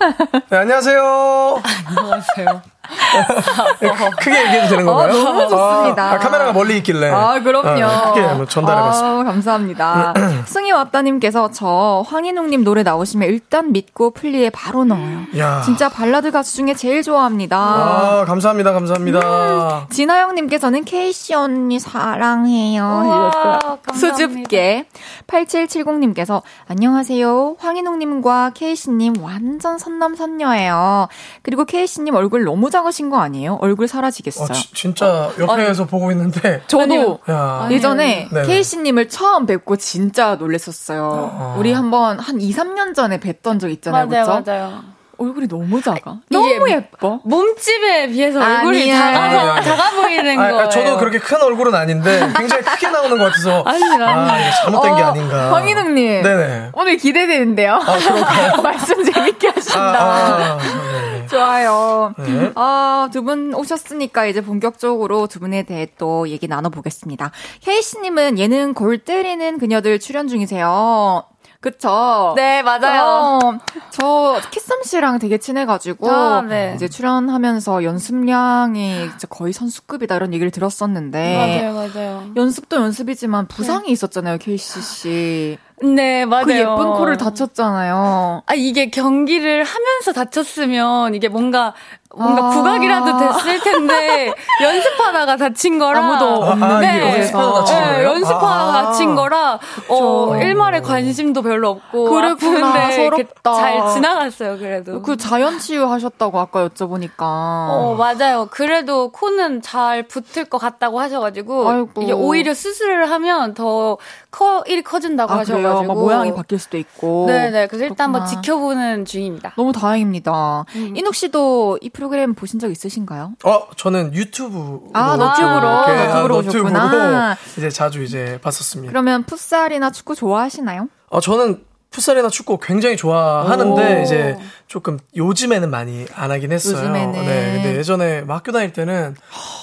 [0.50, 1.62] 네, 안녕하세요.
[1.86, 2.75] 안녕하세요.
[4.20, 5.10] 크게 얘기해도 되는 건가요?
[5.10, 6.02] 어, 너무 좋습니다.
[6.04, 7.10] 아, 아, 카메라가 멀리 있길래.
[7.10, 7.84] 아, 그럼요.
[7.84, 9.20] 아, 크게 한번 전달해봤습니다.
[9.20, 10.14] 아, 감사합니다.
[10.46, 15.22] 승희 왔다님께서 저 황인웅님 노래 나오시면 일단 믿고 플리에 바로 넣어요.
[15.38, 15.62] 야.
[15.62, 17.56] 진짜 발라드 가수 중에 제일 좋아합니다.
[17.58, 19.18] 아, 감사합니다, 감사합니다.
[19.20, 23.60] 음, 진아영님께서는 케이씨 언니 사랑해요.
[23.94, 24.86] 수줍게.
[25.26, 27.56] 8770님께서 안녕하세요.
[27.58, 31.08] 황인웅님과 케이씨님 완전 선남선녀예요.
[31.42, 33.58] 그리고 케이씨님 얼굴 너무 작으신 거 아니에요?
[33.62, 34.48] 얼굴 사라지겠어요.
[34.50, 36.62] 어, 지, 진짜 옆에서 보고 있는데.
[36.66, 37.68] 저도 야.
[37.70, 38.28] 예전에.
[38.46, 41.02] 케이씨님을 처음 뵙고 진짜 놀랬었어요.
[41.32, 41.56] 어.
[41.58, 44.06] 우리 한번 한 2, 3년 전에 뵀던 적 있잖아요.
[44.06, 44.50] 맞아요, 그쵸?
[44.52, 44.96] 맞아요.
[45.18, 46.16] 얼굴이 너무 작아.
[46.28, 47.20] 이게 너무 예뻐.
[47.24, 48.92] 몸집에 비해서 얼굴이.
[48.92, 49.64] 작아서 아니, 아니.
[49.64, 50.58] 작아 보이는 아, 거예요.
[50.60, 54.30] 아, 저도 그렇게 큰 얼굴은 아닌데 굉장히 크게 나오는 것 같아서 아니라.
[54.32, 55.54] 아, 이게 잘못된 게 어, 아닌가.
[55.54, 56.22] 황인웅님.
[56.22, 56.70] 네네.
[56.74, 57.80] 오늘 기대되는데요.
[57.82, 58.60] 아?
[58.62, 60.04] 말씀 재밌게 아, 하신다.
[60.04, 61.05] 아, 네네.
[61.28, 62.14] 좋아요.
[62.18, 62.52] 네.
[62.54, 67.30] 아, 두분 오셨으니까 이제 본격적으로 두 분에 대해 또 얘기 나눠보겠습니다.
[67.66, 71.24] 혜이씨님은 예능 골 때리는 그녀들 출연 중이세요.
[71.60, 72.34] 그쵸?
[72.36, 73.38] 네, 맞아요.
[73.42, 73.58] 어,
[73.90, 76.72] 저 키썸 씨랑 되게 친해가지고 아, 네.
[76.76, 82.24] 이제 출연하면서 연습량이 진짜 거의 선수급이다 이런 얘기를 들었었는데 맞아요, 맞아요.
[82.36, 85.58] 연습도 연습이지만 부상이 있었잖아요, 케이씨 씨.
[85.82, 86.44] 네, 맞아요.
[86.46, 88.42] 그 예쁜 코를 다쳤잖아요.
[88.46, 91.74] 아, 이게 경기를 하면서 다쳤으면 이게 뭔가,
[92.16, 92.50] 뭔가 아.
[92.50, 96.00] 부각이라도 됐을 텐데, 연습하다가 다친 거라.
[96.00, 96.96] 아무도 아, 아, 네.
[96.96, 98.04] 이게 연습하다 다친 네?
[98.04, 98.82] 연습하다가 아.
[98.84, 102.04] 다친 거라, 어, 일말에 관심도 별로 없고.
[102.10, 102.90] 그랬구나.
[102.92, 103.54] 서럽다.
[103.54, 105.02] 잘 지나갔어요, 그래도.
[105.02, 107.16] 그 자연 치유 하셨다고 아까 여쭤보니까.
[107.20, 108.48] 어, 맞아요.
[108.50, 112.02] 그래도 코는 잘 붙을 것 같다고 하셔가지고, 아이고.
[112.02, 113.98] 이게 오히려 수술을 하면 더
[114.30, 115.72] 커, 일이 커진다고 아, 하셔가지고.
[115.78, 115.88] 그래요?
[115.88, 117.26] 막 모양이 바뀔 수도 있고.
[117.26, 117.66] 네네.
[117.68, 118.42] 그래서 일단 한번 그렇구나.
[118.42, 119.52] 지켜보는 중입니다.
[119.56, 120.64] 너무 다행입니다.
[120.74, 120.92] 음.
[120.96, 123.34] 인욱 씨도 이 프로 그램 보신 적 있으신가요?
[123.44, 124.80] 어, 저는 유튜브.
[124.92, 127.36] 아, 너튜브로, 너튜브로 오셨구나.
[127.56, 128.90] 이제 자주 이제 봤었습니다.
[128.90, 130.88] 그러면 풋살이나 축구 좋아하시나요?
[131.08, 131.64] 어, 저는
[131.96, 134.02] 풋살이나 축구 굉장히 좋아하는데 오.
[134.02, 134.36] 이제
[134.68, 136.76] 조금 요즘에는 많이 안 하긴 했어요.
[136.76, 137.12] 요즘에는.
[137.12, 139.16] 네, 근데 예전에 막 학교 다닐 때는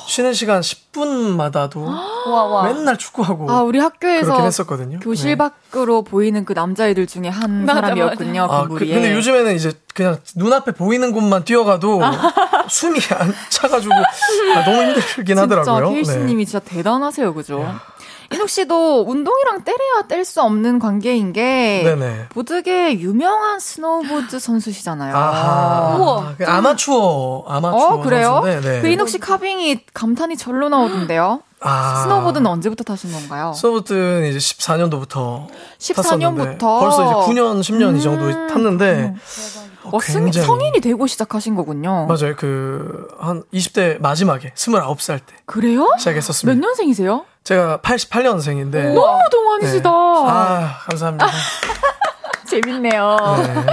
[0.07, 1.77] 쉬는 시간 10분마다도
[2.25, 2.63] 와, 와.
[2.63, 4.99] 맨날 축구하고 아, 우리 학교에서 했었거든요.
[4.99, 5.35] 교실 네.
[5.35, 8.47] 밖으로 보이는 그 남자애들 중에 한 맞아, 사람이었군요.
[8.49, 8.87] 아, 그 그.
[8.87, 12.01] 근데 요즘에는 이제 그냥 눈앞에 보이는 곳만 뛰어가도
[12.67, 15.89] 숨이 안 차가지고 아, 너무 힘들긴 하더라고요.
[15.91, 16.03] 네.
[16.03, 17.75] 진짜 케이시님이 진짜 대단하세요, 그죠?
[18.33, 22.27] 인욱 씨도 운동이랑 떼려야 뗄 수 없는 관계인 게 네네.
[22.29, 25.15] 보드계 유명한 스노우보드 선수시잖아요.
[25.15, 25.97] 아하.
[25.97, 26.35] 우와.
[26.37, 27.87] 그 아마추어, 아마추어.
[27.87, 28.41] 어, 그래요?
[28.43, 28.81] 선수인데, 네.
[28.81, 31.41] 그 인욱 씨 carving이 감탄이 절로 나오던데요.
[31.65, 32.03] 아.
[32.03, 33.53] 스노우보드는 언제부터 타신 건가요?
[33.55, 35.47] 스노보드는 이제 14년도부터
[35.79, 36.79] 14년부터?
[36.79, 38.47] 벌써 이제 9년, 10년 이 정도 음.
[38.47, 42.05] 탔는데 어, 어, 승, 굉장히- 성인이 되고 시작하신 거군요.
[42.07, 42.35] 맞아요.
[42.35, 45.81] 그 한 20대 마지막에 29살 때 그래요?
[45.91, 46.59] 몇 시작했었습니다.
[46.59, 47.25] 년생이세요?
[47.43, 49.89] 제가 88년생인데 너무 동안이시다.
[49.89, 51.27] 아, 감사합니다.
[52.61, 53.17] 재밌네요.
[53.37, 53.65] 네.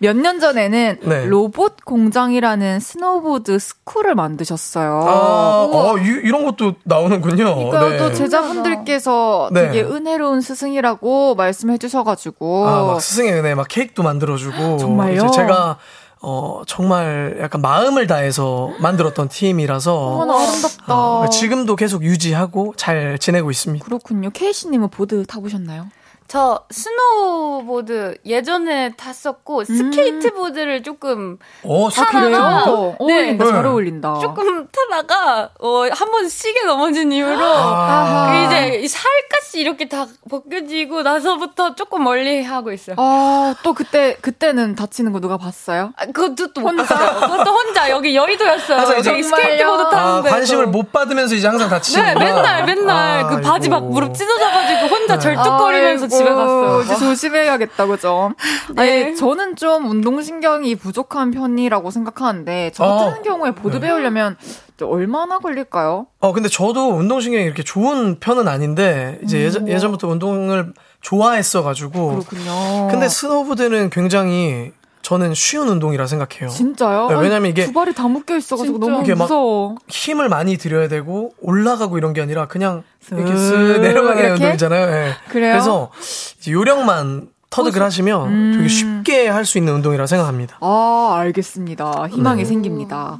[0.00, 1.26] 몇년 전에는 네.
[1.26, 5.04] 로봇 공장이라는 스노우보드 스쿨을 만드셨어요.
[5.06, 7.54] 아, 어, 이, 이런 것도 나오는군요.
[7.70, 7.96] 그러니까 네.
[7.98, 9.66] 또 제자분들께서 네.
[9.66, 14.78] 되게 은혜로운 스승이라고 말씀해 주셔가지고 아, 막 스승의 은혜 막 케이크도 만들어주고.
[14.78, 15.30] 정말요?
[15.30, 15.78] 제가
[16.24, 19.94] 어, 정말 약간 마음을 다해서 만들었던 팀이라서.
[19.94, 20.94] 어머나 아름답다.
[20.94, 23.84] 어, 지금도 계속 유지하고 잘 지내고 있습니다.
[23.84, 24.30] 그렇군요.
[24.30, 25.88] 케이시님은 보드 타보셨나요?
[26.32, 32.96] 저 스노우보드 예전에 탔었고 스케이트보드를 조금 오, 아, 그래요?
[32.98, 33.44] 어울린다.
[33.44, 33.50] 네.
[33.50, 34.18] 잘 어울린다.
[34.18, 38.30] 조금 타다가 어, 한번 세게 넘어진 이후로 아.
[38.30, 42.96] 그 이제 이 살갗이 이렇게 다 벗겨지고 나서부터 조금 멀리 하고 있어요.
[42.98, 45.92] 아, 또 그때, 그때는 다치는 거 누가 봤어요?
[45.98, 47.20] 아, 그것도 또 못 봤어요.
[47.20, 48.80] 그것도 혼자 여기 여의도였어요.
[48.84, 52.24] 이제 저기 스케이트보드 아, 타는데 관심을 못 받으면서 이제 항상 네, 다치는구나.
[52.24, 53.82] 맨날 맨날 아, 그 바지 막.
[53.84, 55.20] 무릎 찢어져 가지고 혼자 네.
[55.20, 56.82] 절뚝거리면서 집에 갔어요.
[56.82, 58.32] 이제 조심해야겠다, 그죠?
[58.74, 59.04] 네.
[59.04, 63.22] 아니, 저는 좀 운동신경이 부족한 편이라고 생각하는데, 저 같은 어.
[63.22, 63.88] 경우에 보드 네.
[63.88, 64.36] 배우려면
[64.76, 66.06] 또 얼마나 걸릴까요?
[66.20, 72.08] 어, 근데 저도 운동신경이 이렇게 좋은 편은 아닌데, 이제 예전, 예전부터 운동을 좋아했어가지고.
[72.10, 72.88] 그렇군요.
[72.90, 74.72] 근데 스노보드는 굉장히
[75.02, 76.48] 저는 쉬운 운동이라 생각해요.
[76.48, 77.08] 진짜요?
[77.08, 78.90] 네, 왜냐면 이게 두 발이 다 묶여 있어가지고 진짜.
[78.90, 79.74] 너무 이게 막 무서워.
[79.88, 84.32] 힘을 많이 들여야 되고, 올라가고 이런 게 아니라 그냥 이렇게 슥쓱 내려가는 이렇게?
[84.34, 84.88] 운동이잖아요.
[84.94, 85.12] 예.
[85.28, 85.52] 그래요?
[85.54, 85.90] 그래서
[86.38, 88.52] 이제 요령만 터득을 하시면 음.
[88.56, 90.56] 되게 쉽게 할 수 있는 운동이라 생각합니다.
[90.60, 92.06] 아, 알겠습니다.
[92.08, 92.48] 희망이 네.
[92.48, 93.18] 생깁니다.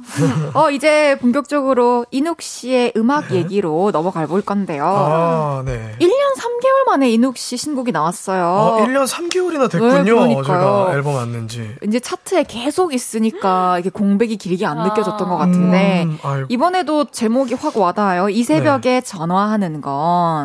[0.53, 4.85] 어, 이제 본격적으로 인욱 씨의 음악 얘기로 넘어가 볼 건데요.
[4.85, 5.95] 아, 네.
[5.99, 8.43] 1년 3개월 만에 이녹 씨 신곡이 나왔어요.
[8.45, 10.27] 어, 1년 3개월이나 됐군요.
[10.27, 11.75] 네, 제가 앨범 왔는지.
[11.85, 14.85] 이제 차트에 계속 있으니까 이게 공백이 길게 안 아.
[14.85, 18.29] 느껴졌던 것 같은데 음, 이번에도 제목이 확 와닿아요.
[18.29, 19.01] 이 새벽에 네.
[19.01, 19.93] 전화하는 건.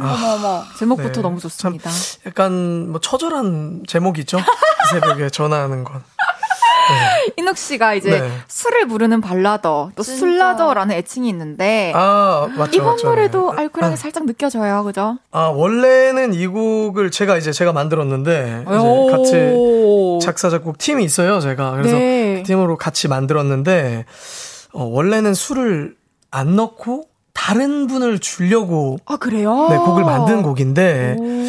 [0.02, 1.20] 아, 제목부터 네.
[1.22, 1.88] 너무 좋습니다.
[2.26, 4.38] 약간 뭐 처절한 제목이죠.
[4.38, 4.42] 이
[4.92, 6.02] 새벽에 전화하는 건.
[6.90, 7.32] 네.
[7.36, 8.30] 인욱 씨가 이제 네.
[8.48, 10.18] 술을 부르는 발라더, 또 진짜.
[10.18, 13.08] 술라더라는 애칭이 있는데 아, 맞죠, 이번 맞죠.
[13.08, 13.60] 노래도 네.
[13.62, 13.96] 알코올하게 아.
[13.96, 15.18] 살짝 느껴져요, 그죠?
[15.30, 21.72] 아 원래는 이 곡을 제가 이제 제가 만들었는데 이제 같이 작사 작곡 팀이 있어요, 제가
[21.72, 22.36] 그래서 네.
[22.38, 24.06] 그 팀으로 같이 만들었는데
[24.72, 25.94] 어, 원래는 술을
[26.30, 27.04] 안 넣고
[27.34, 29.68] 다른 분을 주려고 아 그래요?
[29.70, 31.44] 네 곡을 만든 곡인데 오.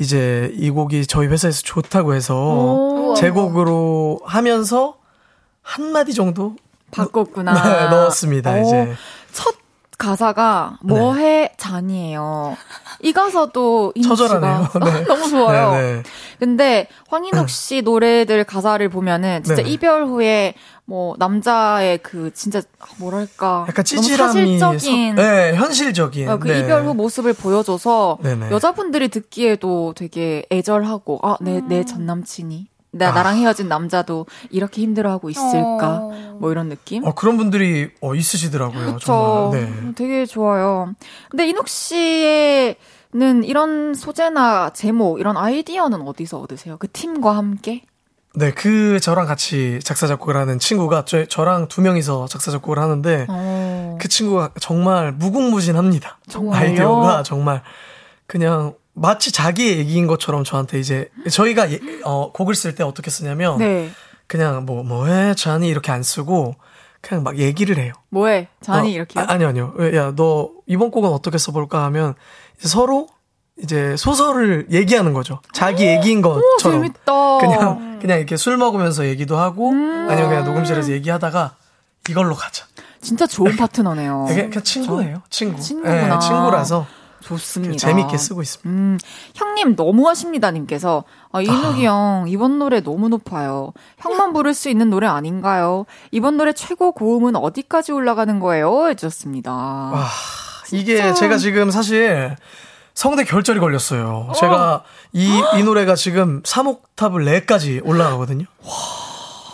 [0.00, 4.96] 이제 이 곡이 저희 회사에서 좋다고 해서 제 곡으로 하면서
[5.60, 6.56] 한 마디 정도
[6.90, 7.52] 바꿨구나.
[7.52, 8.54] 네, 넣었습니다.
[8.54, 8.60] 오.
[8.62, 9.19] 이제 첫
[10.00, 11.52] 가사가 뭐해 네.
[11.58, 12.56] 잔이에요.
[13.02, 14.68] 이 가사도 처절하네요.
[14.82, 15.04] 네.
[15.04, 15.72] 너무 좋아요.
[15.72, 16.02] 네, 네.
[16.38, 19.68] 근데 황인욱 씨 노래들 가사를 보면은 진짜 네.
[19.68, 20.54] 이별 후에
[20.86, 22.62] 뭐 남자의 그 진짜
[22.98, 26.60] 뭐랄까 약간 찌질함이 사실적인 서, 네, 현실적인 어, 그 네.
[26.60, 28.50] 이별 후 모습을 보여줘서 네네.
[28.50, 33.12] 여자분들이 듣기에도 되게 애절하고 아내내 내전 남친이 나, 아.
[33.12, 36.00] 나랑 헤어진 남자도 이렇게 힘들어하고 있을까?
[36.02, 36.36] 어.
[36.40, 37.04] 뭐 이런 느낌?
[37.04, 38.94] 어, 그런 분들이 어, 있으시더라고요.
[38.94, 39.50] 그쵸.
[39.52, 39.60] 정말.
[39.60, 39.92] 네.
[39.94, 40.92] 되게 좋아요.
[41.28, 42.74] 근데 인욱 씨는
[43.44, 46.76] 이런 소재나 제목, 이런 아이디어는 어디서 얻으세요?
[46.78, 47.82] 그 팀과 함께?
[48.34, 53.26] 네, 그 저랑 같이 작사 작곡을 하는 친구가 저, 저랑 두 명이서 작사 작곡을 하는데
[53.28, 53.98] 어.
[54.00, 56.18] 그 친구가 정말 무궁무진합니다.
[56.28, 56.56] 정말요?
[56.56, 57.62] 아이디어가 정말
[58.26, 63.56] 그냥 마치 자기 얘기인 것처럼 저한테 이제 저희가 예, 어, 곡을 쓸 때 어떻게 쓰냐면
[63.58, 63.90] 네.
[64.26, 66.54] 그냥 뭐 뭐해 잔이 이렇게 안 쓰고
[67.00, 67.94] 그냥 막 얘기를 해요.
[68.10, 69.18] 뭐해 잔이 어, 이렇게?
[69.18, 69.74] 아, 아니요 아니요.
[69.94, 72.14] 야 너 이번 곡은 어떻게 써볼까 하면
[72.58, 73.08] 서로
[73.62, 75.40] 이제 소설을 얘기하는 거죠.
[75.52, 76.80] 자기 얘기인 것처럼.
[76.80, 77.38] 오, 재밌다.
[77.38, 81.56] 그냥 그냥 이렇게 술 먹으면서 얘기도 하고 음~ 아니면 그냥 녹음실에서 얘기하다가
[82.10, 82.66] 이걸로 가자.
[83.00, 84.26] 진짜 좋은 파트너네요.
[84.28, 85.22] 그냥 친구예요.
[85.30, 85.60] 친구.
[85.60, 86.18] 친구구나.
[86.18, 86.86] 네, 친구라서.
[87.20, 87.76] 좋습니다.
[87.76, 88.68] 재밌게 쓰고 있습니다.
[88.68, 88.98] 음,
[89.34, 91.92] 형님 너무하십니다 님께서 아, 이누기 아.
[91.92, 93.72] 형 이번 노래 너무 높아요.
[93.98, 95.86] 형만 부를 수 있는 노래 아닌가요?
[96.10, 98.88] 이번 노래 최고 고음은 어디까지 올라가는 거예요?
[98.88, 99.52] 해주셨습니다.
[99.52, 100.06] 와,
[100.72, 102.36] 이게 제가 지금 사실
[102.94, 104.26] 성대 결절이 걸렸어요.
[104.28, 104.32] 어.
[104.32, 108.46] 제가 이, 이 노래가 지금 3옥탑을 4까지 올라가거든요.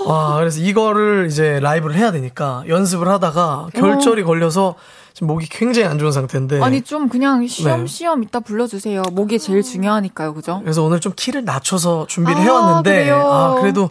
[0.06, 4.24] 와, 그래서 이거를 이제 라이브를 해야 되니까 연습을 하다가 결절이 어.
[4.24, 4.74] 걸려서
[5.16, 6.60] 지금 목이 굉장히 안 좋은 상태인데.
[6.60, 8.26] 아니 좀 그냥 쉬엄쉬엄 네.
[8.28, 9.02] 이따 불러주세요.
[9.12, 10.60] 목이 제일 중요하니까요, 그죠?
[10.62, 13.22] 그래서 오늘 좀 키를 낮춰서 준비를 아, 해왔는데, 그래요?
[13.24, 13.88] 아 그래도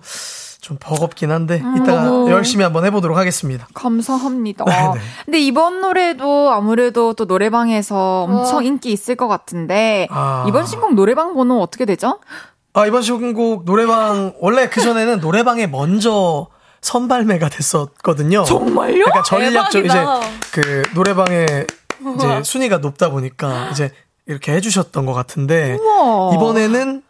[0.61, 2.30] 좀 버겁긴 한데 음, 이따가 너무...
[2.30, 3.67] 열심히 한번 해보도록 하겠습니다.
[3.73, 4.65] 감사합니다.
[4.65, 4.99] 네네.
[5.26, 8.61] 근데 이번 노래도 아무래도 또 노래방에서 엄청 어.
[8.61, 10.45] 인기 있을 것 같은데 아...
[10.47, 12.19] 이번 신곡 노래방 번호 어떻게 되죠?
[12.73, 16.49] 아 이번 신곡 노래방 원래 그 전에는 노래방에 먼저
[16.86, 18.44] 선발매가 됐었거든요.
[18.44, 19.06] 정말요?
[19.08, 19.98] 약간 전략 적 이제
[20.52, 21.46] 그 노래방에
[22.16, 23.90] 이제 순위가 높다 보니까 이제
[24.28, 26.36] 이렇게 해주셨던 것 같은데 우와.
[26.36, 27.02] 이번에는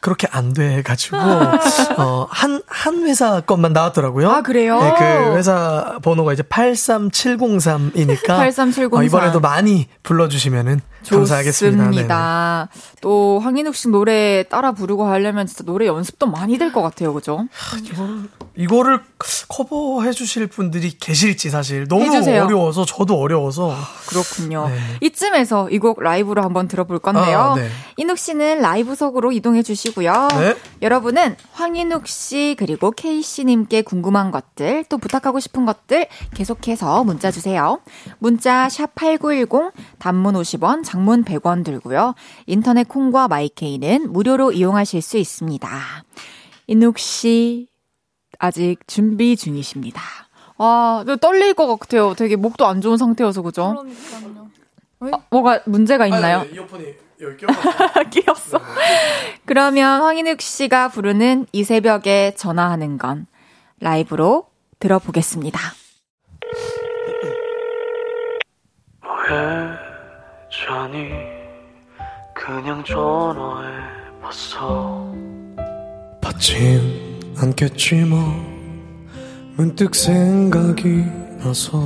[0.00, 4.30] 그렇게 안 돼가지고 어한한 한 회사 것만 나왔더라고요.
[4.30, 4.80] 아 그래요?
[4.80, 10.80] 네, 그 회사 번호가 이제 83703이니까 83703 어, 이번에도 많이 불러주시면은
[11.10, 11.84] 감사하겠습니다.
[11.84, 12.68] 좋습니다.
[12.72, 12.80] 네.
[13.00, 17.46] 또 황인욱 씨 노래 따라 부르고 하려면 진짜 노래 연습도 많이 될 것 같아요, 그죠?
[17.84, 19.00] 이거를, 이거를
[19.48, 22.44] 커버해 주실 분들이 계실지 사실 너무 해주세요.
[22.44, 23.76] 어려워서 저도 어려워서 아,
[24.08, 24.68] 그렇군요.
[24.68, 24.78] 네.
[25.00, 27.38] 이쯤에서 이 곡 라이브로 한번 들어볼 건데요.
[27.38, 27.68] 아, 네.
[27.96, 30.28] 인욱 씨는 라이브석으로 이동해 주시고요.
[30.38, 30.56] 네.
[30.82, 37.78] 여러분은 황인욱 씨 그리고 케이 씨님께 궁금한 것들 또 부탁하고 싶은 것들 계속해서 문자 주세요.
[38.18, 42.14] 문자 샵 #8910 단문 50원, 장문 100원 들고요.
[42.46, 45.68] 인터넷 콩과 마이케이는 무료로 이용하실 수 있습니다.
[46.68, 47.68] 인욱 씨,
[48.38, 50.00] 아직 준비 중이십니다.
[50.58, 52.14] 와, 떨릴 것 같아요.
[52.14, 53.76] 되게 목도 안 좋은 상태여서, 그죠?
[53.78, 54.46] 그러니까요.
[55.00, 56.38] 아, 뭐가 문제가 있나요?
[56.40, 56.84] 아니, 이어폰이
[57.20, 58.02] 여기 꼈어.
[58.10, 58.60] 끼었어.
[59.44, 63.26] 그러면 황인욱 씨가 부르는 이 새벽에 전화하는 건
[63.80, 64.46] 라이브로
[64.78, 65.60] 들어보겠습니다.
[70.64, 71.10] 자니
[72.34, 73.68] 그냥 전화해
[74.22, 75.12] 봤어.
[76.22, 78.18] 받진 않겠지 뭐.
[79.56, 81.04] 문득 생각이
[81.38, 81.78] 나서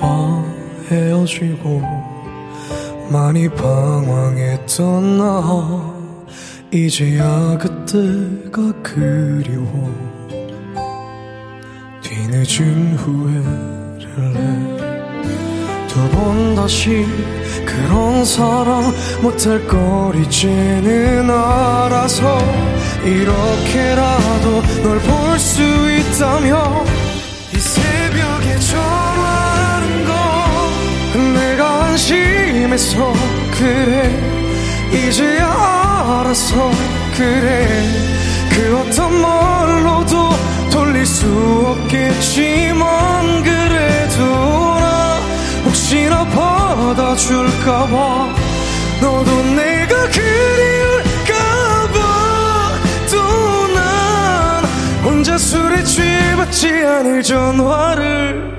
[0.00, 0.44] 너와
[0.88, 1.82] 헤어지고
[3.10, 5.94] 많이 방황했던 나.
[6.72, 9.92] 이제야 그때가 그리워.
[12.02, 14.73] 뒤늦은 후회를 해
[15.94, 17.06] 두번 다시
[17.64, 18.92] 그런 사랑
[19.22, 22.38] 못할 걸 이제는 알아서
[23.04, 26.84] 이렇게라도 널 볼 수 있다면
[27.54, 33.12] 이 새벽에 전화하는 건 내가 안심해서
[33.52, 34.10] 그래.
[34.92, 36.70] 이제야 알아서
[37.16, 37.68] 그래.
[38.50, 40.30] 그 어떤 말로도
[40.72, 41.26] 돌릴 수
[41.84, 44.63] 없겠지만 그래도 나
[45.84, 47.94] 혹시나 받아줄까봐.
[49.02, 51.98] 너도 내가 그리울까봐.
[53.10, 53.18] 또
[53.74, 54.64] 난
[55.04, 58.54] 혼자 술에 취해받지 않을 전화를.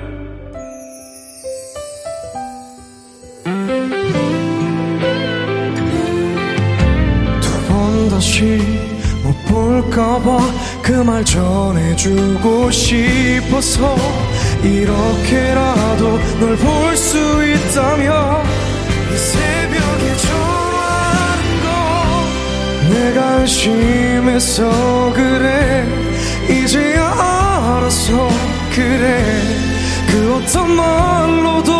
[7.40, 8.60] 두 번 다시
[9.22, 10.38] 못 볼까봐
[10.82, 13.96] 그 말 전해주고 싶어서
[14.62, 18.42] 이렇게라도 널 볼 수 있다면
[19.12, 25.86] 이 새벽에 전화하는 건 내가 안심해서 그래.
[26.48, 28.28] 이제야 알아서
[28.74, 29.22] 그래.
[30.10, 31.70] 그 어떤 말로도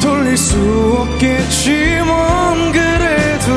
[0.00, 0.56] 돌릴 수
[1.12, 3.48] 없겠지만 그래도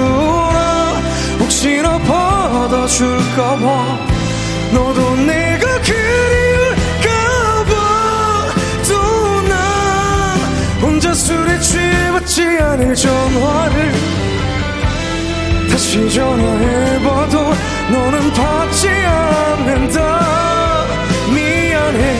[0.53, 1.01] 나
[1.39, 3.65] 혹시나 받아줄까봐
[4.73, 5.60] 너도 내가
[12.31, 13.91] 받지 않을 전화를
[15.69, 17.53] 다시 전화해봐도
[17.91, 19.99] 너는 받지 않는다.
[21.35, 22.19] 미안해.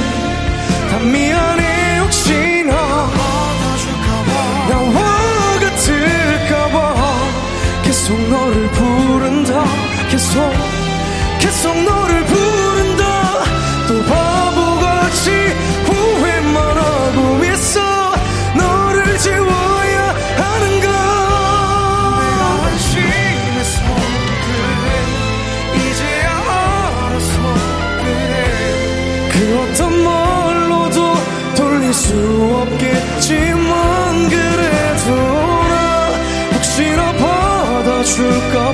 [0.90, 2.74] 다 미안해 혹시나.
[4.68, 6.94] 나와 같을까봐.
[7.84, 9.64] 계속 너를 부른다.
[10.10, 10.52] 계속
[11.40, 12.21] 계속 너를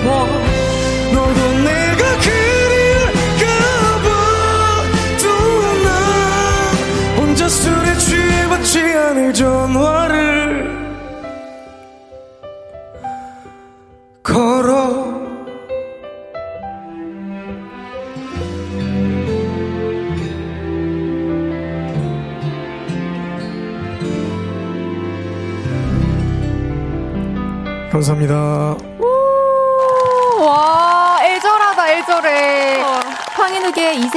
[0.05, 0.46] 받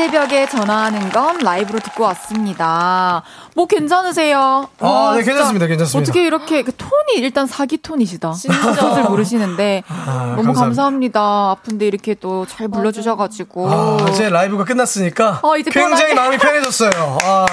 [0.01, 3.23] 새벽에 전화하는 건 라이브로 듣고 왔습니다.
[3.55, 4.67] 뭐 괜찮으세요?
[4.79, 6.11] 아, 와, 네, 괜찮습니다, 괜찮습니다.
[6.11, 8.33] 어떻게 이렇게 그 톤이 일단 사기 톤이시다.
[8.33, 9.03] 진짜.
[9.11, 11.51] 모르시는데 아, 너무 감사합니다.
[11.51, 13.69] 아픈데 이렇게 또 잘 불러 주셔 가지고.
[13.71, 16.15] 아, 이제 라이브가 끝났으니까 어, 이제 굉장히 편하게.
[16.15, 16.91] 마음이 편해졌어요.
[17.23, 17.47] 아,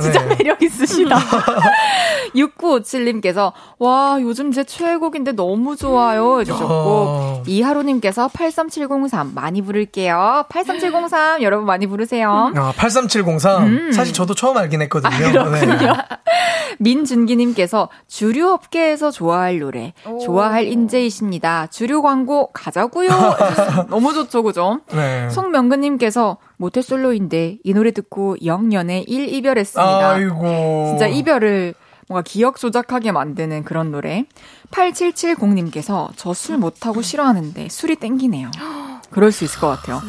[0.00, 0.34] 진짜 네.
[0.34, 1.16] 매력 있으시다.
[2.34, 6.40] 6957님께서, 와, 요즘 제 최애곡인데 너무 좋아요.
[6.40, 7.42] 해 주셨고, 어.
[7.46, 10.44] 이하로 님께서 83703 많이 부를게요.
[10.48, 12.52] 83703 여러분 많이 부르세요.
[12.56, 13.62] 아, 83703.
[13.66, 13.92] 음.
[13.92, 15.12] 사실 저도 처음 알긴 했거든요.
[15.14, 15.76] 아, 그렇군요.
[15.76, 15.96] 네.
[16.78, 21.68] 민준기님께서 주류 업계에서 좋아할 노래, 좋아할 인재이십니다.
[21.68, 23.08] 주류 광고 가자고요.
[23.88, 24.80] 너무 좋죠, 그죠?
[24.92, 25.28] 네.
[25.30, 30.10] 송명근님께서 모태솔로인데 이 노래 듣고 0년에 1 이별했습니다.
[30.10, 30.86] 아이고.
[30.90, 31.74] 진짜 이별을
[32.08, 34.26] 뭔가 기억 조작하게 만드는 그런 노래.
[34.70, 38.50] 8770님께서 저 술 못하고 싫어하는데 술이 땡기네요.
[39.10, 40.00] 그럴 수 있을 것 같아요.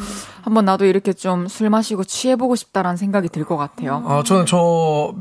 [0.42, 4.02] 한번 나도 이렇게 좀 술 마시고 취해보고 싶다라는 생각이 들 것 같아요.
[4.06, 5.14] 아, 저는 저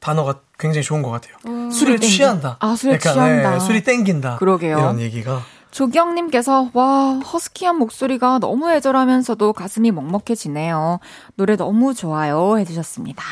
[0.00, 1.70] 단어가 굉장히 좋은 것 같아요.
[1.70, 2.56] 술에 땡기- 취한다.
[2.60, 3.50] 아, 술에 약간, 취한다.
[3.52, 4.36] 네, 술이 땡긴다.
[4.36, 4.78] 그러게요.
[4.78, 5.42] 이런 얘기가.
[5.70, 10.98] 조경님께서 와 허스키한 목소리가 너무 애절하면서도 가슴이 먹먹해지네요.
[11.36, 13.22] 노래 너무 좋아요 해주셨습니다.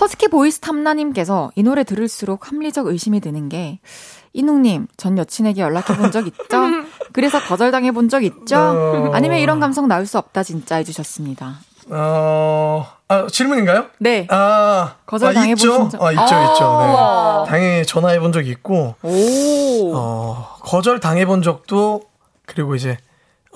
[0.00, 3.78] 허스키 보이스 탐나님께서 이 노래 들을수록 합리적 의심이 드는 게
[4.32, 6.42] 인욱님 전 여친에게 연락해 본 적 있죠?
[7.12, 8.56] 그래서 거절당해 본 적 있죠?
[8.56, 9.10] 어.
[9.12, 11.54] 아니면 이런 감성 나올 수 없다 진짜 해주셨습니다.
[11.90, 13.86] 어, 아, 질문인가요?
[13.98, 14.26] 네.
[14.30, 15.88] 아, 거절 아, 당해보신 있죠?
[15.90, 16.52] 적- 아, 있죠, 아.
[16.52, 17.44] 있죠.
[17.44, 17.50] 네.
[17.50, 19.92] 당연히 전화해 본 적이 있고, 오.
[19.94, 22.02] 어, 거절 당해 본 적도,
[22.46, 22.96] 그리고 이제,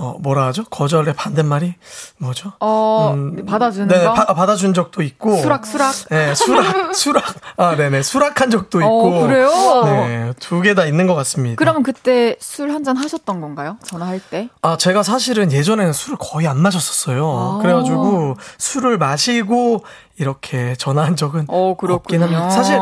[0.01, 0.63] 어, 뭐라 하죠?
[0.67, 1.75] 거절의 반대말이
[2.19, 2.53] 뭐죠?
[2.61, 4.13] 어, 음, 받아주는 네, 거?
[4.15, 5.37] 바, 받아준 적도 있고.
[5.39, 5.93] 수락, 수락?
[6.11, 7.25] 네, 수락, 수락.
[7.57, 8.03] 아, 네네.
[8.05, 9.17] 수락한 적도 어, 있고.
[9.19, 9.51] 어, 그래요?
[9.85, 11.57] 네, 두 개 다 있는 것 같습니다.
[11.59, 13.77] 그러면 그때 술 한 잔 하셨던 건가요?
[13.85, 14.49] 전화할 때?
[14.63, 17.57] 아, 제가 사실은 예전에는 술을 거의 안 마셨었어요.
[17.57, 17.59] 아.
[17.61, 19.83] 그래가지고 술을 마시고
[20.19, 22.51] 이렇게 전화한 적은 어, 없긴 합니다.
[22.51, 22.79] 사실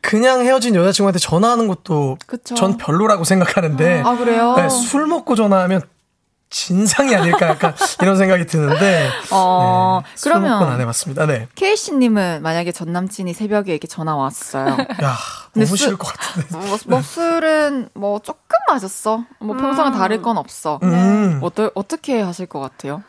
[0.00, 2.54] 그냥 헤어진 여자친구한테 전화하는 것도 그쵸.
[2.54, 4.54] 전 별로라고 생각하는데 아, 그래요?
[4.56, 5.82] 네, 술 먹고 전화하면
[6.50, 11.26] 진상이 아닐까 약간 이런 생각이 드는데 어, 네, 그러면 안 해봤습니다.
[11.26, 11.46] 네.
[11.54, 14.66] 케이 씨님은 만약에 전 남친이 새벽에 이렇게 전화 왔어요.
[15.02, 15.16] 야
[15.54, 16.48] 너무 싫을 것 같은데.
[16.58, 19.24] 뭐, 뭐 술은 뭐 조금 마셨어.
[19.38, 19.98] 뭐 평소랑 음.
[19.98, 20.80] 다를 건 없어.
[20.82, 21.38] 음.
[21.42, 23.02] 어떠, 어떻게 하실 것 같아요?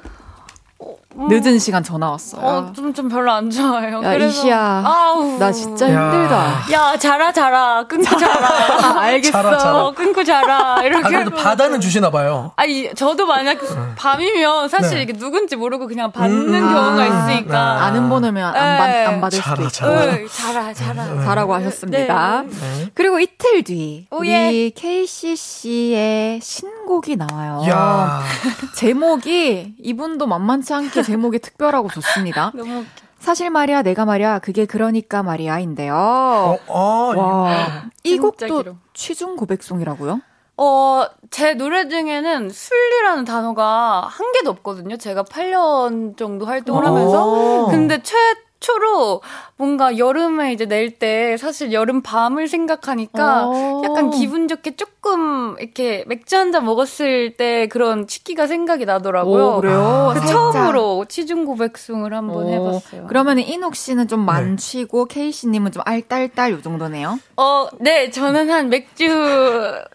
[1.16, 1.28] 음.
[1.28, 2.42] 늦은 시간 전화 왔어요.
[2.42, 3.98] 어, 좀, 좀 별로 안 좋아요.
[3.98, 4.84] 야, 그래서, 이시야.
[4.86, 5.38] 아우.
[5.38, 6.12] 나 진짜 야.
[6.12, 6.72] 힘들다.
[6.72, 7.86] 야, 자라, 자라.
[7.88, 8.48] 끊고 자라.
[8.48, 9.32] 아, 알겠어.
[9.32, 9.86] 자라, 자라.
[9.86, 10.82] 어, 끊고 자라.
[10.84, 11.06] 이렇게.
[11.06, 12.52] 아, 그래도 바다는 주시나 봐요.
[12.56, 13.68] 아니, 저도 만약 네.
[13.96, 15.04] 밤이면 사실 네.
[15.04, 16.74] 이게 누군지 모르고 그냥 받는 음.
[16.74, 17.76] 경우가 있으니까.
[17.76, 17.82] 네.
[17.82, 19.06] 아는 번호면 안, 받, 네.
[19.06, 20.28] 안 받을 자라, 수도 있고.
[20.28, 20.28] 자라.
[20.32, 21.06] 자라, 자라.
[21.06, 21.24] 네.
[21.26, 22.44] 자라고 하셨습니다.
[22.48, 22.92] 네.
[22.94, 24.08] 그리고 이틀 뒤.
[24.12, 24.48] 오, 예.
[24.48, 27.64] 우리 KCC의 신곡이 나와요.
[27.70, 28.22] 야.
[28.76, 32.52] 제목이 이분도 만만치 않게 제목이 특별하고 하고 좋습니다.
[32.56, 32.86] 너무
[33.20, 35.94] 사실 말이야, 내가 말이야, 그게 그러니까 말이야인데요.
[35.96, 40.22] 어, 어, 와, 이 곡도 취중 고백송이라고요?
[40.58, 44.98] 어, 제 노래 중에는 술리라는 단어가 한 개도 없거든요.
[44.98, 47.68] 제가 8년 정도 활동을 하면서.
[47.70, 48.16] 근데 최,
[48.60, 49.22] 초로
[49.62, 53.82] 뭔가 여름에 이제 낼 때 사실 여름 밤을 생각하니까 어.
[53.86, 59.46] 약간 기분 좋게 조금 이렇게 맥주 한 잔 먹었을 때 그런 치기가 생각이 나더라고요.
[59.58, 60.14] 오, 그래요?
[60.16, 62.50] 그 처음으로 취중 고백송을 한번 오.
[62.50, 63.06] 해봤어요.
[63.08, 65.14] 그러면 인옥 씨는 좀 만취고 네.
[65.14, 67.20] 케이 씨님은 좀 알딸딸 요 정도네요?
[67.38, 69.06] 어, 네, 저는 한 맥주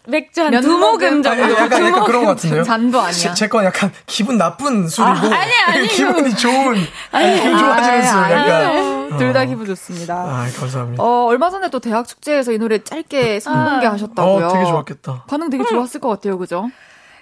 [0.06, 1.30] 맥주 한 두 모금 정도.
[1.44, 2.62] 아, 약간, 약간 그런 것 같은데요?
[2.62, 3.34] 잔도 아니야.
[3.34, 6.76] 제 건 약간 기분 나쁜 술이고 아, 아니 아니 기분이 좋은
[7.10, 8.95] 아니, 기분 좋아지는 술 약간.
[9.12, 9.16] 어.
[9.16, 10.14] 둘다 기분 좋습니다.
[10.14, 11.02] 아, 감사합니다.
[11.02, 13.92] 어, 얼마 전에 또 대학 축제에서 이 노래 짧게 선공개 아.
[13.92, 14.46] 하셨다고요.
[14.46, 15.24] 어, 되게 좋았겠다.
[15.28, 16.70] 반응 되게 좋았을 것 같아요, 그죠?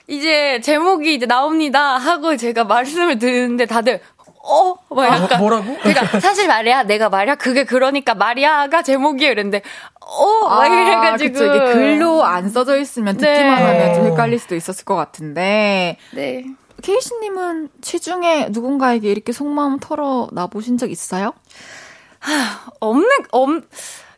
[0.06, 4.00] 이제 제목이 이제 나옵니다 하고 제가 말씀을 드리는데 다들
[4.46, 4.74] 어?
[4.90, 5.32] 막 아, 약간.
[5.32, 5.76] 아, 뭐라고?
[5.78, 9.32] 그러니까 사실 말이야, 내가 말이야, 그게 그러니까 말이야가 제목이에요.
[9.32, 9.62] 이랬는데,
[10.00, 10.48] 어?
[10.48, 11.32] 막 아, 이래가지고.
[11.32, 13.64] 그쵸, 이게 글로 안 써져 있으면 듣기만 네.
[13.64, 15.96] 하면 좀 헷갈릴 수도 있었을 것 같은데.
[16.12, 16.44] 네.
[16.84, 21.32] 케이씨님은 취중에 누군가에게 이렇게 속마음 털어놔 보신 적 있어요?
[22.18, 22.30] 하,
[22.80, 23.48] 없는, 없,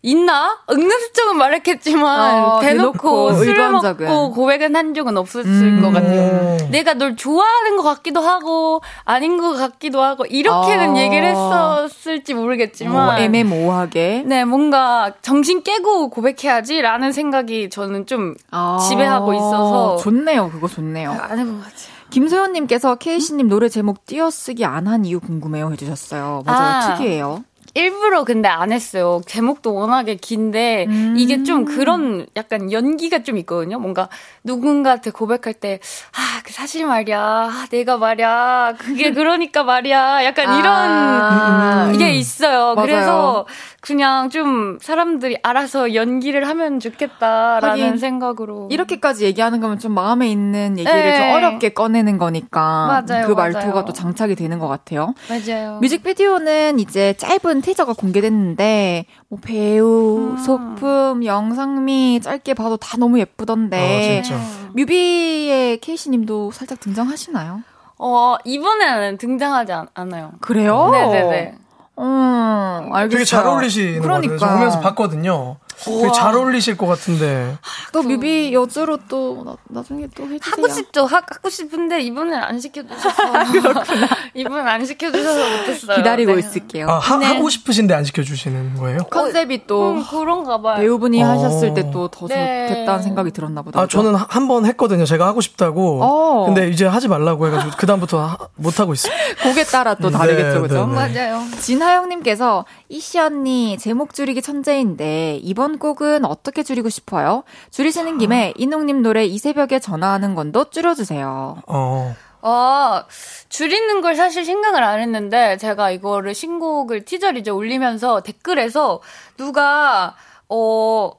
[0.02, 0.58] 있나?
[0.70, 5.82] 은근슬쩍은 말했겠지만 어, 대놓고, 대놓고 술을 먹고 고백은 한 적은 없었을 음.
[5.82, 6.56] 것 같아요.
[6.70, 10.98] 내가 널 좋아하는 것 같기도 하고 아닌 것 같기도 하고 이렇게는 어.
[10.98, 18.78] 얘기를 했었을지 모르겠지만 어, 애매모호하게 네 뭔가 정신 깨고 고백해야지라는 생각이 저는 좀 아.
[18.88, 20.50] 지배하고 있어서 좋네요.
[20.50, 21.10] 그거 좋네요.
[21.10, 21.95] 안 해본 것 같아요.
[22.10, 26.42] 김소연님께서 케이씨님 노래 제목 띄어쓰기 안 한 이유 궁금해요 해주셨어요.
[26.46, 26.74] 맞아요.
[26.92, 26.94] 아.
[26.96, 27.44] 특이해요.
[27.74, 29.20] 일부러 근데 안 했어요.
[29.26, 31.14] 제목도 워낙에 긴데 음.
[31.18, 33.78] 이게 좀 그런 약간 연기가 좀 있거든요.
[33.78, 34.08] 뭔가
[34.44, 35.80] 누군가한테 고백할 때
[36.16, 37.20] 아, 그 사실 말이야.
[37.20, 38.76] 아, 내가 말이야.
[38.78, 40.24] 그게 그러니까 말이야.
[40.24, 41.92] 약간 이런 아.
[41.98, 42.74] 게 있어요.
[42.74, 42.86] 맞아요.
[42.86, 43.46] 그래서
[43.86, 51.02] 그냥 좀 사람들이 알아서 연기를 하면 좋겠다라는 생각으로 이렇게까지 얘기하는 거면 좀 마음에 있는 얘기를
[51.04, 51.16] 네.
[51.16, 53.84] 좀 어렵게 꺼내는 거니까 맞아요, 그 말투가 맞아요.
[53.84, 55.14] 또 장착이 되는 것 같아요.
[55.28, 55.78] 맞아요.
[55.80, 60.36] 뮤직비디오는 이제 짧은 티저가 공개됐는데 뭐 배우, 음.
[60.36, 67.62] 소품, 영상미 짧게 봐도 다 너무 예쁘던데 아, 뮤비에 케이씨님도 살짝 등장하시나요?
[67.98, 70.90] 어 이번에는 등장하지 않, 아요 그래요?
[70.90, 71.65] 네네네.
[71.98, 73.08] 음, 알겠어요.
[73.08, 74.34] 되게 잘 어울리시는 그러니까.
[74.34, 74.58] 것 같아요.
[74.58, 75.56] 보면서 봤거든요.
[75.84, 77.56] 되게 잘 어울리실 것 같은데.
[77.92, 80.38] 또 뮤비 여주로 또 나, 나중에 또 해주세요.
[80.42, 81.04] 하고 싶죠.
[81.06, 83.22] 하, 하고 싶은데 이번엔 안 시켜주셔서.
[84.34, 85.96] 이번엔 안 시켜주셔서 못했어요.
[85.96, 86.38] 기다리고 네.
[86.40, 86.88] 있을게요.
[86.88, 87.26] 아, 하, 네.
[87.26, 88.98] 하고 싶으신데 안 시켜주시는 거예요?
[89.10, 90.76] 컨셉이 또 음, 그런가 봐요.
[90.76, 91.26] 배우분이 어.
[91.28, 92.68] 하셨을 때 또더 네.
[92.68, 93.80] 좋겠다는 생각이 들었나 보다.
[93.80, 95.04] 아, 저는 한 번 했거든요.
[95.04, 96.00] 제가 하고 싶다고.
[96.04, 96.44] 어.
[96.46, 99.12] 근데 이제 하지 말라고 해가지고 그다음부터 못 하고 있어요.
[99.42, 100.86] 곡에 따라 또 다르겠죠, 네, 그죠?
[100.86, 101.30] 네, 네.
[101.30, 101.42] 맞아요.
[101.60, 107.44] 진하영님께서 이씨 언니 제목 줄이기 천재인데 이번 곡은 어떻게 줄이고 싶어요?
[107.70, 111.62] 줄이시는 김에 이농님 노래 이 새벽에 전화하는 건도 줄여주세요.
[111.66, 112.16] 어.
[112.42, 113.04] 어,
[113.48, 119.00] 줄이는 걸 사실 생각을 안 했는데, 제가 이거를 신곡을 티저를 이제 올리면서 댓글에서
[119.36, 120.14] 누가,
[120.48, 121.10] 어,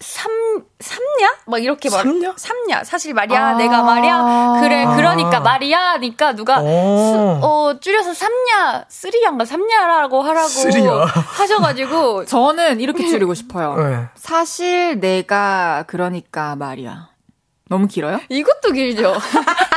[0.00, 0.30] 삼,
[0.78, 1.34] 삼냐?
[1.46, 2.02] 막 이렇게 말.
[2.04, 2.34] 삼냐?
[2.36, 2.84] 삼냐?
[2.84, 3.46] 사실 말이야.
[3.46, 4.60] 아~ 내가 말이야.
[4.60, 5.96] 그래, 그러니까 말이야.
[5.98, 11.04] 니까 누가, 수, 어, 줄여서 삼냐, 쓰리야인가 삼냐라고 하라고 쓰리야.
[11.04, 12.26] 하셔가지고.
[12.26, 13.74] 저는 이렇게 줄이고 싶어요.
[13.76, 14.06] 네.
[14.14, 17.08] 사실 내가 그러니까 말이야.
[17.68, 18.20] 너무 길어요?
[18.28, 19.14] 이것도 길죠.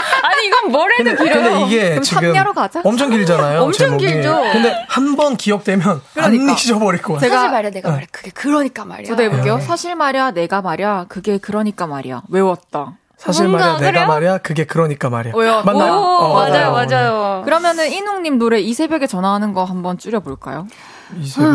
[0.42, 1.60] 아니 이건 뭘 해도 근데, 길어요.
[1.60, 2.82] 근데 이게 지금 가자.
[2.84, 3.62] 엄청 길잖아요.
[3.62, 4.08] 엄청 제목이.
[4.08, 4.42] 길죠.
[4.52, 6.52] 근데 한 번 기억되면 그러니까.
[6.52, 7.30] 안 잊어버릴 것 같아요.
[7.30, 9.08] 제가- 사실 말이야 내가 말이야 그게 그러니까 말이야.
[9.08, 9.58] 저도 해볼게요.
[9.58, 9.62] 네.
[9.62, 12.24] 사실 말이야, 내가 말이야, 그게 그러니까 말이야.
[12.30, 12.94] 외웠다.
[13.18, 14.08] 사실 말이야, 내가 그래요?
[14.08, 15.34] 말이야, 그게 그러니까 말이야.
[15.36, 15.62] 왜요?
[15.64, 15.94] 맞나요?
[15.94, 16.88] 오, 어, 맞아요, 맞아요.
[16.90, 17.42] 맞아요.
[17.46, 20.66] 그러면은 이농님 노래 이 새벽에 전화하는 거 한번 줄여볼까요?
[21.20, 21.48] 이세배.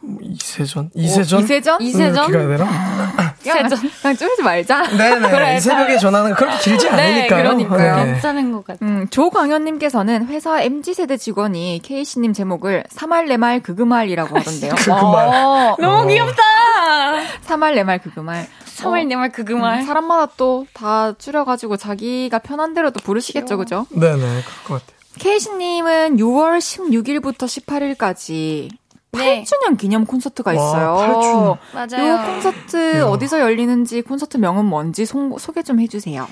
[0.00, 0.90] 뭐 이세전?
[0.94, 1.40] 이세전?
[1.40, 1.80] 어, 이세전?
[1.82, 2.26] 이세전?
[2.26, 3.34] 기가 되나?
[3.52, 4.82] 그냥, 그냥 줄이지 말자.
[4.96, 5.56] 네네.
[5.56, 7.42] 이 새벽에 전화는 그렇게 길지 네, 않으니까요.
[7.42, 7.96] 그러니까요.
[8.04, 8.12] 네.
[8.12, 8.78] 괜찮은 것 같아.
[8.84, 14.74] 음, 조광현님께서는 회사 MZ세대 직원이 K씨님 제목을 3말 4말 그그말이라고 하던데요.
[14.76, 15.28] 그그말.
[15.28, 16.42] 어, 너무 귀엽다.
[17.46, 18.46] 3말 4말 그그말.
[18.64, 19.80] 사월 내말 그 말.
[19.80, 23.86] 음, 사람마다 또 다 줄여가지고 자기가 편한 대로 또 부르시겠죠, 그죠?
[23.90, 24.16] 네네.
[24.18, 24.96] 그럴 것 같아요.
[25.18, 28.68] K씨님은 6월 16일부터 18일까지
[29.16, 29.44] 네.
[29.44, 31.58] 8주년 기념 콘서트가 와, 있어요.
[31.72, 31.96] 8주년.
[31.96, 32.14] 맞아요.
[32.14, 33.04] 이 콘서트 야.
[33.06, 36.26] 어디서 열리는지 콘서트 명은 뭔지 송- 소개 좀 해주세요.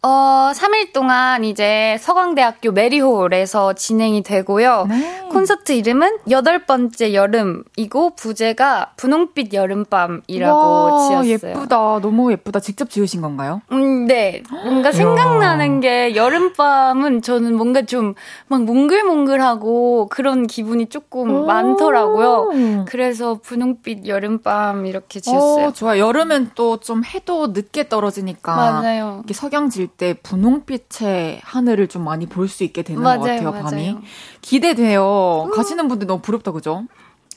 [0.00, 4.86] 어, 3일 동안 이제 서강대학교 메리홀에서 진행이 되고요.
[4.88, 5.28] 네.
[5.28, 11.30] 콘서트 이름은 여덟 번째 여름이고 부제가 분홍빛 여름밤이라고 와, 지었어요.
[11.30, 11.76] 예쁘다.
[12.00, 12.60] 너무 예쁘다.
[12.60, 13.60] 직접 지으신 건가요?
[13.72, 14.42] 음, 네.
[14.64, 18.14] 뭔가 생각나는 게 여름밤은 저는 뭔가 좀
[18.46, 22.50] 막 몽글몽글하고 그런 기분이 조금 많더라고요.
[22.86, 25.66] 그래서 분홍빛 여름밤 이렇게 지었어요.
[25.66, 25.98] 어, 좋아.
[25.98, 28.54] 여름은 또좀 해도 늦게 떨어지니까.
[28.54, 29.16] 맞아요.
[29.18, 33.64] 이렇게 석양 질때 분홍빛의 하늘을 좀 많이 볼 수 있게 되는 맞아요, 것 같아요, 맞아요.
[33.64, 33.96] 밤이.
[34.40, 35.50] 기대돼요.
[35.54, 36.84] 가시는 분들 너무 부럽다, 그죠?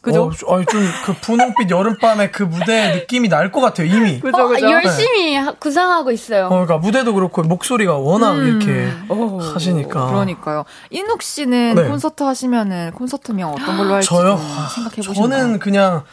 [0.02, 0.32] 그죠?
[0.47, 4.20] 어, 아니, 좀그 분홍빛 여름밤의 그 무대 느낌이 날 것 같아요, 이미.
[4.20, 4.70] 그죠, 어, 그죠?
[4.72, 6.45] 열심히 하- 구상하고 있어요.
[6.45, 8.47] 어, 그러니까 무대도 그렇고 목소리가 워낙 음.
[8.47, 10.08] 이렇게 어, 하시니까.
[10.08, 10.66] 그러니까요.
[10.89, 11.84] 인욱 씨는 네.
[11.84, 14.38] 콘서트 하시면은 콘서트명 어떤 걸로 할지 저요?
[14.38, 15.14] 좀 생각해 보시나요?
[15.14, 16.04] 저는 그냥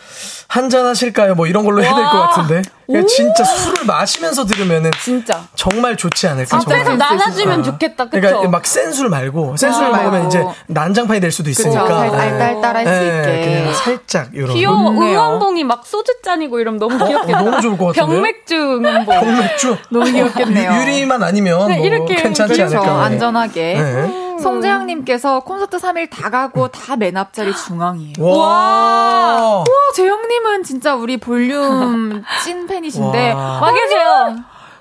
[0.49, 1.35] 한 잔 하실까요?
[1.35, 2.63] 뭐 이런 걸로 해야 될 것 같은데.
[3.07, 6.57] 진짜 술을 마시면서 들으면은 진짜 정말 좋지 않을까.
[6.57, 6.97] 앞에서 정말.
[6.97, 8.19] 나눠주면 좋겠다, 그쵸?
[8.21, 10.29] 그러니까 막 센 술 말고 센술 아, 먹으면 말고.
[10.29, 11.69] 이제 난장판이 될 수도 그죠.
[11.69, 11.87] 있으니까.
[11.87, 13.78] 살- 알딸딸할 수 네, 있게.
[13.85, 14.55] 살짝 이런.
[14.55, 14.91] 귀여워.
[14.91, 17.43] 응원봉이 막 소주 잔이고 이러면 너무 귀엽겠다.
[17.43, 18.07] 너무 좋을 것 같은데요?
[18.07, 19.21] 병맥주 응원봉.
[19.21, 19.77] 병맥주.
[19.91, 20.71] 너무 귀엽겠네요.
[20.73, 22.79] 유, 유리만 아니면 네, 뭐 이렇게 괜찮지 그렇죠.
[22.79, 23.03] 않을까.
[23.05, 23.75] 안전하게.
[23.75, 24.25] 네.
[24.43, 28.15] 송재영님께서 콘서트 3일 다 가고 다 맨 앞자리 중앙이에요.
[28.21, 29.59] 와.
[29.59, 29.65] 와,
[29.95, 33.33] 재영님은 진짜 우리 볼륨 찐 팬이신데.
[33.33, 33.61] 와.
[33.61, 34.37] 와 계세요.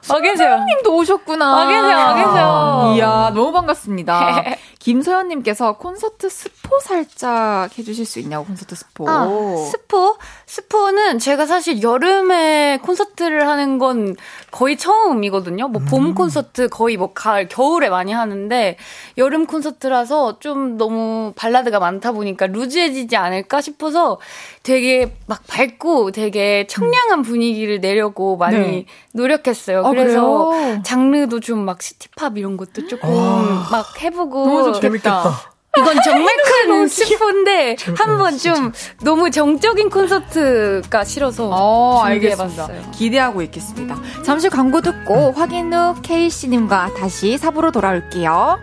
[0.09, 0.63] 와 계세요.
[0.65, 1.51] 님도 오셨구나.
[1.53, 2.93] 와 계세요, 와 계세요.
[2.95, 4.43] 이야, 너무 반갑습니다.
[4.88, 9.09] 김서연님께서 콘서트 스포 살짝 해주실 수 있냐고, 콘서트 스포.
[9.09, 9.27] 아,
[9.69, 10.15] 스포?
[10.45, 14.15] 스포는 제가 사실 여름에 콘서트를 하는 건
[14.49, 15.67] 거의 처음이거든요.
[15.67, 18.77] 뭐봄 콘서트 거의 뭐 가을, 겨울에 많이 하는데
[19.17, 24.19] 여름 콘서트라서 좀 너무 발라드가 많다 보니까 루즈해지지 않을까 싶어서
[24.63, 28.85] 되게 막 밝고 되게 청량한 분위기를 내려고 많이 네.
[29.13, 29.85] 노력했어요.
[29.85, 30.81] 아, 그래서 그래요?
[30.83, 33.67] 장르도 좀 막 시티팝 이런 것도 조금 아.
[33.69, 35.23] 막 해보고 좋겠다.
[35.23, 35.57] 재밌겠다.
[35.78, 38.71] 이건 정말 큰 스포인데 한번 좀
[39.03, 42.67] 너무 정적인 콘서트가 싫어서 어, 알겠습니다.
[42.91, 43.95] 기대하고 있겠습니다.
[44.25, 48.57] 잠시 광고 듣고 확인 후 K씨님과 다시 삽으로 돌아올게요.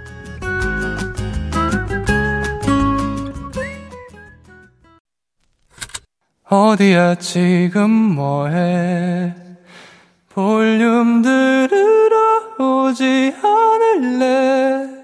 [6.49, 9.35] 어디야 지금 뭐해
[10.29, 15.04] 볼륨 들으러 오지 않을래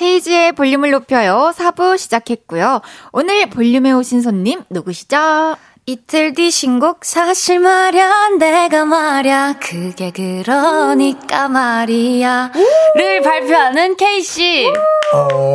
[0.00, 1.52] 헤이지의 볼륨을 높여요.
[1.56, 2.80] 4부 시작했고요.
[3.12, 5.56] 오늘 볼륨에 오신 손님 누구시죠?
[5.86, 12.52] 이틀 뒤 신곡 사실 말야 내가 말야 그게 그러니까 말이야
[12.94, 14.70] 를 발표하는 K씨
[15.14, 15.54] 어,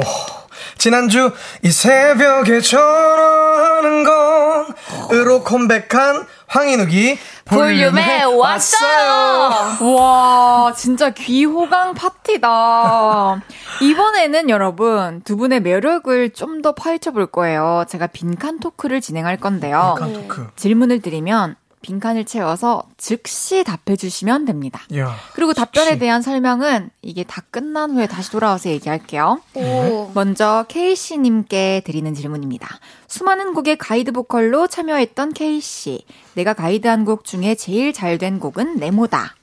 [0.77, 1.31] 지난주
[1.63, 4.65] 이 새벽에 전화하는 건
[5.13, 9.77] 으로 컴백한 황인욱이 볼륨에 왔어요.
[9.95, 13.41] 와, 진짜 귀호강 파티다.
[13.81, 17.83] 이번에는 여러분, 두 분의 매력을 좀 더 파헤쳐 볼 거예요.
[17.87, 19.95] 제가 빈칸 토크를 진행할 건데요.
[19.99, 20.47] 빈칸 토크.
[20.55, 21.55] 질문을 드리면
[21.85, 24.81] 빈칸을 채워서 즉시 답해 주시면 됩니다.
[24.97, 25.99] 야, 그리고 답변에 즉시.
[25.99, 29.39] 대한 설명은 이게 다 끝난 후에 다시 돌아와서 얘기할게요.
[29.53, 30.09] 오.
[30.15, 32.67] 먼저 K씨님께 드리는 질문입니다.
[33.07, 36.05] 수많은 곡의 가이드 보컬로 참여했던 K씨.
[36.33, 39.35] 내가 가이드한 곡 중에 제일 잘 된 곡은 네모다.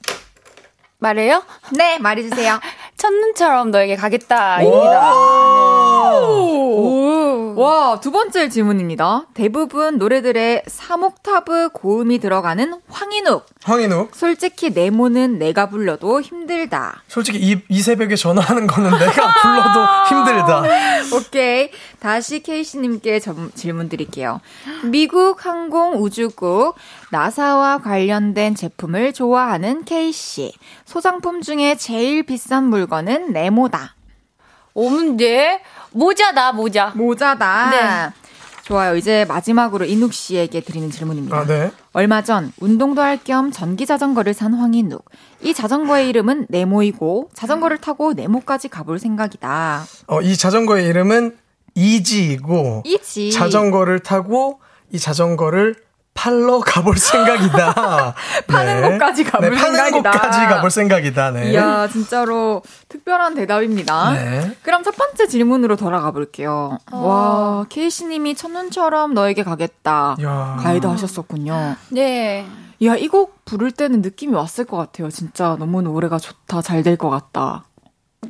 [0.99, 1.43] 말해요?
[1.77, 2.59] 네, 말해주세요.
[2.97, 5.13] 첫눈처럼 너에게 가겠다입니다.
[7.55, 7.61] 네.
[7.61, 9.27] 와, 두 번째 질문입니다.
[9.33, 13.45] 대부분 노래들의 3옥타브 고음이 들어가는 황인욱.
[13.63, 14.11] 황인욱.
[14.15, 17.03] 솔직히 네모는 내가 불러도 힘들다.
[17.07, 19.79] 솔직히 이, 이 새벽에 전화하는 거는 내가 불러도
[20.09, 20.63] 힘들다.
[21.15, 21.69] 오케이.
[21.99, 23.19] 다시 케이씨님께
[23.55, 24.41] 질문 드릴게요.
[24.83, 26.75] 미국 항공우주국
[27.11, 30.53] 나사와 관련된 제품을 좋아하는 케이씨.
[30.85, 33.95] 소장품 중에 제일 비싼 물건은 네모다.
[34.75, 35.61] 오문제
[35.93, 36.91] 모자다 모자.
[36.95, 37.69] 모자다.
[37.69, 38.13] 네.
[38.63, 38.95] 좋아요.
[38.95, 41.35] 이제 마지막으로 인욱 씨에게 드리는 질문입니다.
[41.37, 41.71] 아, 네.
[41.91, 45.03] 얼마 전 운동도 할 겸 전기 자전거를 산 황인욱.
[45.41, 49.83] 이 자전거의 이름은 네모이고 자전거를 타고 네모까지 가볼 생각이다.
[50.07, 51.37] 어, 이 자전거의 이름은
[51.75, 53.31] 이지이고 이지.
[53.31, 55.75] 자전거를 타고 이 자전거를
[56.13, 58.13] 팔러 가볼 생각이다.
[58.47, 58.89] 파는 네.
[58.91, 60.11] 곳까지 가볼 네, 파는 생각이다.
[60.11, 61.31] 곳까지 가볼 생각이다.
[61.31, 61.51] 네.
[61.51, 64.11] 이야, 진짜로 특별한 대답입니다.
[64.11, 64.55] 네.
[64.61, 66.77] 그럼 첫 번째 질문으로 돌아가 볼게요.
[66.91, 66.97] 어.
[66.97, 70.15] 와, 케이씨님이 첫눈처럼 너에게 가겠다.
[70.21, 70.57] 야.
[70.61, 71.75] 가이드 하셨었군요.
[71.89, 72.45] 네.
[72.79, 75.09] 이야, 이 곡 부를 때는 느낌이 왔을 것 같아요.
[75.09, 77.63] 진짜 너무 노래가 좋다, 잘 될 것 같다.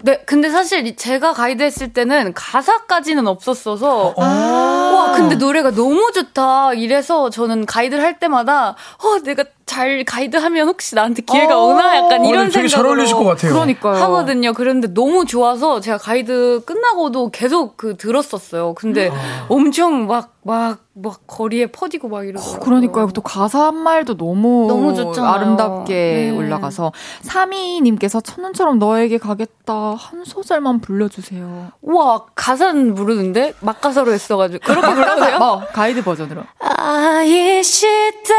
[0.02, 6.74] 네, 근데 사실 제가 가이드 했을 때는 가사까지는 없었어서, 아~ 와, 근데 노래가 너무 좋다.
[6.74, 11.68] 이래서 저는 가이드를 할 때마다, 어, 내가 잘 가이드하면 혹시 나한테 기회가 어.
[11.68, 13.53] 오나 약간 이런 생각으로 잘 어울리실 것 같아요.
[13.53, 13.95] 그러니까요.
[14.03, 14.53] 하거든요.
[14.53, 18.74] 그런데 너무 좋아서 제가 가이드 끝나고도 계속 그 들었었어요.
[18.74, 19.45] 근데 아.
[19.49, 22.59] 엄청 막 막, 막 거리에 퍼지고 막 이러더라고요.
[22.59, 23.09] 그러니까요.
[23.14, 25.32] 또 가사 한 말도 너무, 너무 좋잖아요.
[25.32, 26.38] 아름답게 네.
[26.38, 26.91] 올라가서
[27.26, 31.72] 3위님께서 첫눈처럼 너에게 가겠다 한 소절만 불러주세요.
[31.82, 35.38] 우와 가사는 모르는데 막가사로 했어가지고 그렇게 불러세요?
[35.38, 36.41] 어, 가이드 버전으로.
[36.59, 38.34] 아이 시대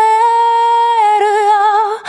[1.14, 2.02] 시대로요.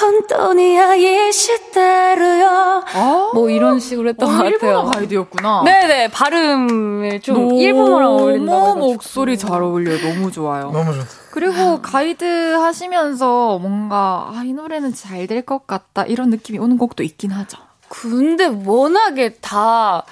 [0.00, 2.84] 혼돈이야 이 시대로요.
[2.94, 4.50] 아~ 뭐 이런 식으로 했던 어, 것 같아요.
[4.52, 5.62] 일본어 가이드였구나.
[5.64, 9.98] 네네 발음을 좀 일본어랑 어울린다 너무 목소리 잘 어울려요.
[10.00, 10.70] 너무 좋아요.
[10.70, 11.06] 너무 좋다.
[11.30, 16.04] 그리고 가이드 하시면서 뭔가 아, 이 노래는 잘 될 것 같다.
[16.04, 17.58] 이런 느낌이 오는 곡도 있긴 하죠.
[17.88, 20.04] 근데 워낙에 다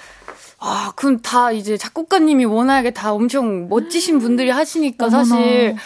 [0.62, 5.76] 아, 그럼 다 이제 작곡가님이 워낙에 다 엄청 멋지신 분들이 하시니까 사실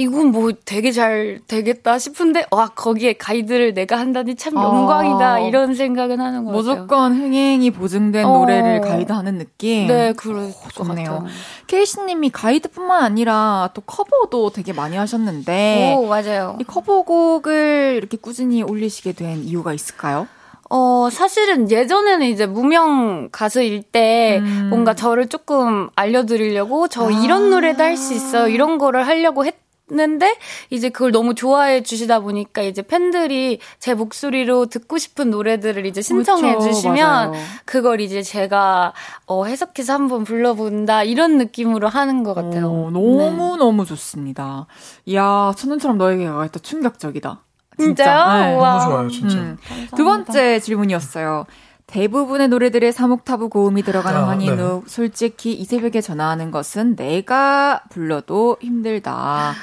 [0.00, 4.64] 이건 뭐 되게 잘 되겠다 싶은데 와 거기에 가이드를 내가 한다니 참 아.
[4.64, 6.74] 영광이다 아, 이런 생각은 하는 거 같아요.
[6.74, 8.38] 무조건 흥행이 보증된 어.
[8.38, 9.88] 노래를 가이드하는 느낌.
[9.88, 11.26] 네, 그럴 좋네요.
[11.66, 16.56] 케이씨님이 가이드뿐만 아니라 또 커버도 되게 많이 하셨는데, 오 맞아요.
[16.60, 20.26] 이 커버곡을 이렇게 꾸준히 올리시게 된 이유가 있을까요?
[20.70, 24.68] 어, 사실은 예전에는 이제 무명 가수일 때 음.
[24.70, 27.10] 뭔가 저를 조금 알려드리려고 저 아.
[27.10, 28.48] 이런 노래도 할 수 있어요.
[28.48, 29.56] 이런 거를 하려고 했
[29.90, 30.36] 했는데
[30.70, 36.52] 이제 그걸 너무 좋아해 주시다 보니까 이제 팬들이 제 목소리로 듣고 싶은 노래들을 이제 신청해
[36.54, 36.96] 그렇죠, 주시면
[37.30, 37.44] 맞아요.
[37.64, 38.92] 그걸 이제 제가
[39.26, 42.66] 어 해석해서 한번 불러본다 이런 느낌으로 하는 것 같아요.
[42.70, 43.56] 오, 너무 네.
[43.58, 44.66] 너무 좋습니다.
[45.06, 47.40] 이야 첫눈처럼 너에게 가겠다 충격적이다.
[47.78, 48.32] 진짜요?
[48.46, 48.56] 네.
[48.56, 49.38] 너무 좋아요, 진짜.
[49.38, 49.56] 음.
[49.96, 51.46] 두 번째 질문이었어요.
[51.90, 54.84] 대부분의 노래들의 사목타부 고음이 들어가는 아, 환인욱.
[54.84, 54.90] 네.
[54.90, 59.54] 솔직히 이 새벽에 전화하는 것은 내가 불러도 힘들다.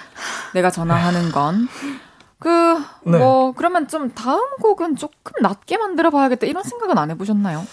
[0.53, 1.67] 내가 전화하는 건.
[2.39, 2.49] 그,
[3.03, 3.17] 네.
[3.17, 6.45] 뭐, 그러면 좀 다음 곡은 조금 낮게 만들어 봐야겠다.
[6.45, 7.65] 이런 생각은 안 해보셨나요?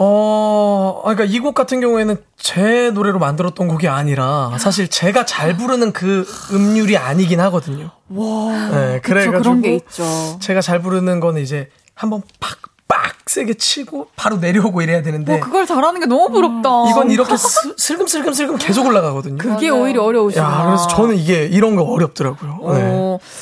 [0.00, 5.92] 어, 그러니까 이 곡 같은 경우에는 제 노래로 만들었던 곡이 아니라 사실 제가 잘 부르는
[5.92, 7.90] 그 음률이 아니긴 하거든요.
[8.08, 8.68] 와.
[8.70, 10.04] 네, 그래가지고 그런 게 있죠.
[10.40, 12.58] 제가 잘 부르는 거는 이제 한번 팍
[12.88, 16.84] 빡세게 치고 바로 내려오고 이래야 되는데 어, 그걸 잘하는 게 너무 부럽다.
[16.84, 19.36] 음, 이건 이렇게 스, 슬금슬금 슬금 계속 올라가거든요.
[19.36, 19.82] 그게 맞아요.
[19.84, 20.64] 오히려 어려우시다.
[20.66, 22.58] 그래서 저는 이게 이런 거 어렵더라고요.
[22.62, 22.72] 어,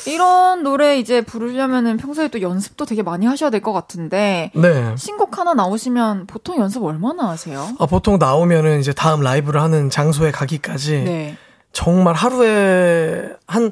[0.05, 0.11] 네.
[0.11, 4.95] 이런 노래 이제 부르려면은 평소에 또 연습도 되게 많이 하셔야 될 것 같은데 네.
[4.97, 7.69] 신곡 하나 나오시면 보통 연습 얼마나 하세요?
[7.79, 11.37] 아, 보통 나오면은 이제 다음 라이브를 하는 장소에 가기까지 네.
[11.73, 13.71] 정말 하루에 한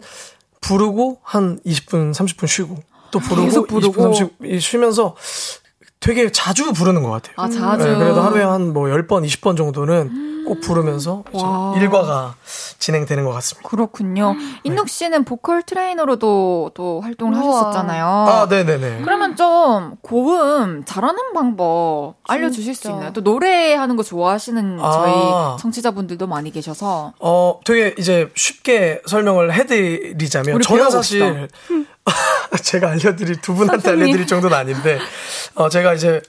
[0.62, 2.78] 부르고 한 20분 30분 쉬고
[3.12, 5.16] 또 부르고, 부르고 20분 30분 쉬면서
[6.00, 7.34] 되게 자주 부르는 것 같아요.
[7.38, 7.84] 아, 자주?
[7.88, 11.24] 네, 그래도 하루에 한 뭐 10번, 20번 정도는 꼭 부르면서
[11.78, 12.36] 일과가
[12.78, 13.68] 진행되는 것 같습니다.
[13.68, 14.36] 그렇군요.
[14.64, 17.48] 인욱 씨는 보컬 트레이너로도 또 활동을 우와.
[17.58, 18.06] 하셨었잖아요.
[18.06, 19.02] 아, 네네네.
[19.04, 23.12] 그러면 좀 고음 잘하는 방법 알려주실 수 있나요?
[23.14, 24.92] 또 노래하는 거 좋아하시는 아.
[24.92, 27.14] 저희 청취자분들도 많이 계셔서.
[27.20, 31.48] 어, 되게 이제 쉽게 설명을 해드리자면 저는 사실
[32.64, 35.00] 제가 알려드릴 두 분한테 알려드릴 정도는 아닌데
[35.56, 36.22] 어, 제가 이제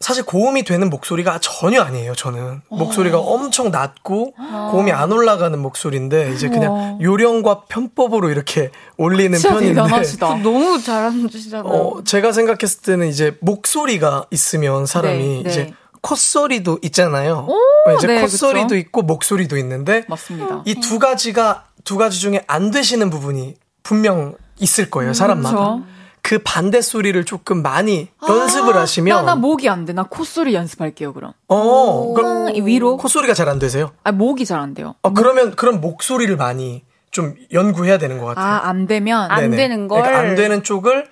[0.00, 2.60] 사실 고음이 되는 목소리가 전혀 아니에요, 저는.
[2.68, 4.34] 목소리가 엄청 낮고
[4.70, 10.36] 고음이 안 올라가는 목소리인데 이제 그냥 요령과 편법으로 이렇게 올리는 편인데 대단하시다.
[10.42, 11.64] 너무 잘하시잖아요.
[11.72, 15.50] 어, 제가 생각했을 때는 이제 목소리가 있으면 사람이 네, 네.
[15.50, 17.46] 이제 콧소리도 있잖아요.
[17.48, 18.76] 오, 이제 네, 콧소리도 그쵸.
[18.76, 20.62] 있고 목소리도 있는데 맞습니다.
[20.66, 25.56] 이 두 가지가 두 가지 중에 안 되시는 부분이 분명 있을 거예요, 사람마다.
[25.56, 25.82] 그쵸.
[26.22, 29.92] 그 반대 소리를 조금 많이 연습을 하시면 나, 나 목이 안 돼.
[29.92, 31.32] 나 콧소리 연습할게요, 그럼.
[31.48, 32.96] 어, 그럼 이 위로?
[32.96, 33.90] 콧소리가 잘 안 되세요?
[34.04, 34.94] 아, 목이 잘 안 돼요.
[35.02, 38.44] 어, 그러면 그럼 목소리를 많이 좀 연구해야 되는 것 같아요.
[38.46, 39.30] 아, 안 되면?
[39.30, 39.56] 안 네네.
[39.56, 40.00] 되는 걸.
[40.02, 41.06] 그러니까 안 되는 쪽을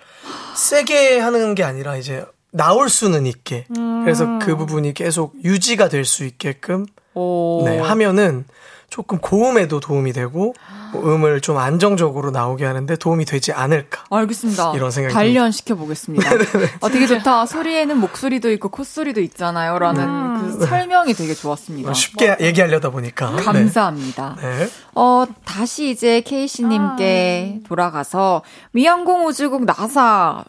[0.54, 3.66] 세게 하는 게 아니라 이제 나올 수는 있게.
[4.04, 7.62] 그래서 그 부분이 계속 유지가 될 수 있게끔 오.
[7.66, 8.44] 네, 하면은
[8.88, 10.52] 조금 고음에도 도움이 되고 뭐
[10.98, 14.04] 음을 좀 안정적으로 나오게 하는데 도움이 되지 않을까.
[14.10, 14.72] 알겠습니다.
[14.74, 16.30] 이런 생각이 단련시켜 보겠습니다.
[16.80, 17.46] 어, 되게 좋다.
[17.46, 19.78] 소리에는 목소리도 있고 콧소리도 있잖아요.
[19.78, 21.92] 라는 그 설명이 되게 좋았습니다.
[21.92, 23.30] 쉽게 얘기하려다 보니까.
[23.36, 23.42] 네.
[23.42, 24.36] 감사합니다.
[24.40, 24.68] 네.
[24.94, 30.44] 어, 다시 이제 케이씨님께 돌아가서 미양공 우주국 나사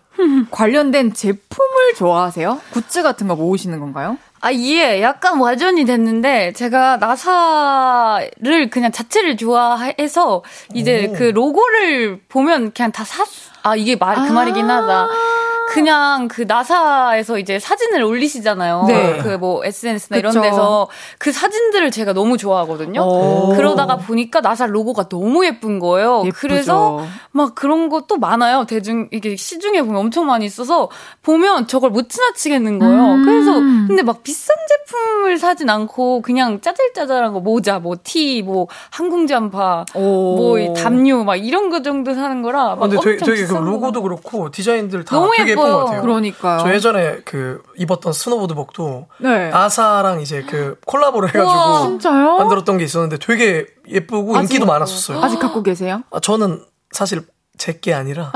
[0.51, 2.61] 관련된 제품을 좋아하세요?
[2.71, 4.17] 굿즈 같은 거 모으시는 건가요?
[4.41, 5.01] 아, 예.
[5.01, 10.43] 약간 와전이 됐는데, 제가 나사를 그냥 자체를 좋아해서,
[10.73, 11.13] 이제 오.
[11.13, 13.23] 그 로고를 보면 그냥 다 사,
[13.63, 15.07] 아, 이게 말, 그 말이긴 하다.
[15.69, 18.85] 그냥 그 나사에서 이제 사진을 올리시잖아요.
[18.87, 19.17] 네.
[19.19, 20.41] 그뭐 SNS나 이런 그쵸.
[20.41, 20.87] 데서
[21.17, 23.01] 그 사진들을 제가 너무 좋아하거든요.
[23.01, 23.53] 오.
[23.55, 26.23] 그러다가 보니까 나사 로고가 너무 예쁜 거예요.
[26.25, 26.39] 예쁘죠.
[26.39, 28.65] 그래서 막 그런 것도 많아요.
[28.65, 30.89] 대중 이게 시중에 보면 엄청 많이 있어서
[31.21, 33.03] 보면 저걸 못 지나치겠는 거예요.
[33.13, 33.25] 음.
[33.25, 33.53] 그래서
[33.87, 39.85] 근데 막 비싼 제품을 사진 않고 그냥 짜잘짜잘한 거 모자, 뭐 티, 뭐 항공 잠바,
[39.95, 40.35] 오.
[40.35, 43.53] 뭐이 담요 막 이런 거 정도 사는 거라 막 근데 되게, 엄청 되게 그.
[43.53, 45.71] 로고도 그렇고 디자인들 다 너무 되게 예쁜.
[45.71, 46.01] 것 같아요.
[46.01, 46.59] 그러니까요.
[46.59, 49.49] 저 예전에 그 입었던 스노보드복도 네.
[49.49, 52.37] 나사랑 이제 그 콜라보를 해가지고 우와, 진짜요?
[52.37, 55.21] 만들었던 게 있었는데 되게 예쁘고 아직- 인기도 많았었어요.
[55.23, 56.03] 아직 갖고 계세요?
[56.11, 57.21] 아, 저는 사실
[57.57, 58.31] 제게 아니라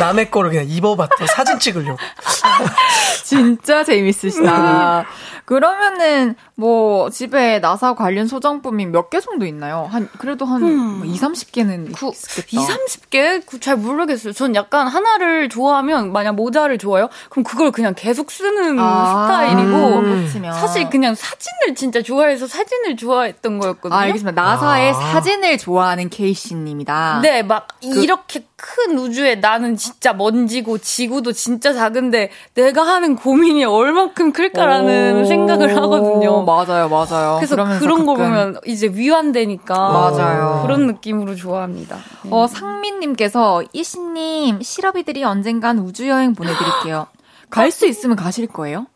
[0.00, 1.98] 남의 거를 그냥 입어봤던 사진 찍으려고.
[3.24, 5.04] 진짜 재밌으시다.
[5.44, 9.88] 그러면은 뭐 집에 나사 관련 소장품이 몇 개 정도 있나요?
[9.90, 11.02] 한 그래도 한 음.
[11.04, 12.46] 2, 30개는 그, 있겠다.
[12.52, 13.44] 2, 30개?
[13.46, 14.32] 그 잘 모르겠어요.
[14.32, 17.08] 전 약간 하나를 좋아하면, 만약 모자를 좋아해요?
[17.30, 20.28] 그럼 그걸 그냥 계속 쓰는 아, 스타일이고, 음.
[20.52, 23.94] 사실 그냥 사진을 진짜 좋아해서 사진을 좋아했던 거였거든요.
[23.94, 24.40] 아, 알겠습니다.
[24.42, 24.94] 나사의 아.
[24.94, 27.20] 사진을 좋아하는 케이씨님이다.
[27.22, 34.32] 네, 막 이렇게 큰 우주에 나는 진짜 먼지고 지구도 진짜 작은데 내가 하는 고민이 얼만큼
[34.32, 36.44] 클까라는 오, 생각을 하거든요.
[36.54, 37.36] 맞아요, 맞아요.
[37.36, 40.60] 그래서 그런 거 가끔 보면 이제 위안되니까 맞아요.
[40.62, 41.96] 그런 느낌으로 좋아합니다.
[42.22, 42.30] 네.
[42.32, 47.06] 어, 상민님께서 이신님 시러비들이 언젠간 우주 여행 보내드릴게요.
[47.52, 48.86] 갈 수 있으면 가실 거예요?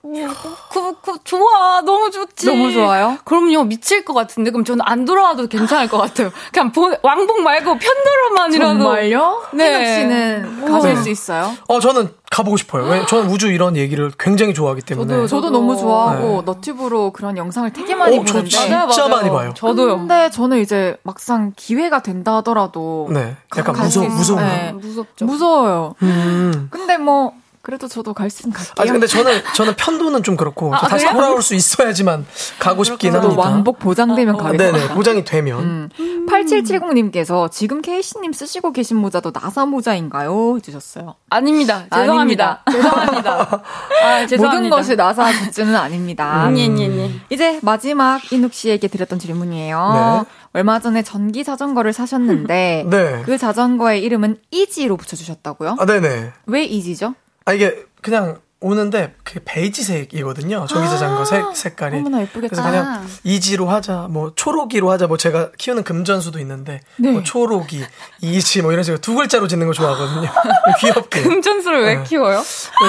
[0.73, 1.83] 그, 그, 좋아.
[1.83, 2.47] 너무 좋지.
[2.47, 3.19] 너무 좋아요?
[3.25, 3.65] 그럼요.
[3.65, 4.51] 미칠 것 같은데.
[4.51, 6.31] 그럼 저는 안 돌아와도 괜찮을 것 같아요.
[6.53, 8.79] 그냥 보, 왕복 말고 편도로만이라도.
[8.79, 9.43] 정말요?
[9.53, 9.79] 네.
[9.79, 10.01] 네.
[10.01, 11.53] 씨는 가실 수 있어요?
[11.69, 12.85] 어, 저는 가보고 싶어요.
[12.85, 13.05] 왜?
[13.07, 15.13] 저는 우주 이런 얘기를 굉장히 좋아하기 때문에.
[15.15, 16.43] 저도, 저도 너무 좋아하고 네.
[16.47, 19.09] 너튜브로 그런 영상을 되게 많이 어, 저 보는데 진짜 맞아요, 맞아요.
[19.09, 19.53] 많이 봐요.
[19.55, 19.99] 저도요.
[19.99, 23.37] 근데 저는 이제 막상 기회가 된다 하더라도 네.
[23.57, 24.03] 약간 갈 무서.
[24.03, 24.45] 무서운가?
[24.47, 24.73] 네.
[24.73, 25.27] 무섭죠.
[25.27, 25.95] 무서워요.
[26.03, 26.69] 음.
[26.71, 27.33] 근데 뭐
[27.67, 28.75] 그래도 저도 갈 수는 갈게요.
[28.79, 31.17] 아, 근데 저는, 저는 편도는 좀 그렇고, 아, 다시 그래요?
[31.17, 32.25] 돌아올 수 있어야지만
[32.61, 33.43] 가고 싶긴 저도 합니다.
[33.43, 34.79] 왕복 보장되면 어, 가겠습니다.
[34.79, 35.91] 네네, 보장이 되면.
[35.99, 36.27] 음.
[36.31, 40.59] 8770님께서 지금 케이씨님 쓰시고 계신 모자도 나사 모자인가요?
[40.59, 41.17] 해주셨어요.
[41.29, 41.87] 아닙니다.
[41.93, 42.63] 죄송합니다.
[42.71, 43.63] 죄송합니다.
[44.05, 44.47] 아, 죄송합니다.
[44.47, 46.49] 모든 것이 나사 굿즈는 아닙니다.
[46.55, 47.11] 예, 예, 예.
[47.31, 50.25] 이제 마지막 인욱 씨에게 드렸던 질문이에요.
[50.25, 50.31] 네.
[50.53, 53.23] 얼마 전에 전기 자전거를 사셨는데 네.
[53.25, 55.77] 그 자전거의 이름은 이지로 붙여주셨다고요?
[55.81, 56.33] 아, 네네.
[56.47, 57.15] 왜 이지죠?
[57.47, 60.67] 아, 이게 그냥 오는데 그 베이지색이거든요.
[60.67, 61.97] 전기 자전거 색, 색깔이.
[61.97, 62.49] 너무나 예쁘겠다.
[62.49, 67.13] 그래서 그냥 이지로 하자, 뭐 초록이로 하자, 뭐 제가 키우는 금전수도 있는데 네.
[67.13, 67.85] 뭐 초록이,
[68.23, 70.29] 이지 뭐 이런 식으로 두 글자로 짓는 거 좋아하거든요.
[70.81, 71.23] 귀엽게.
[71.23, 72.03] 금전수를 왜 네.
[72.05, 72.43] 키워요?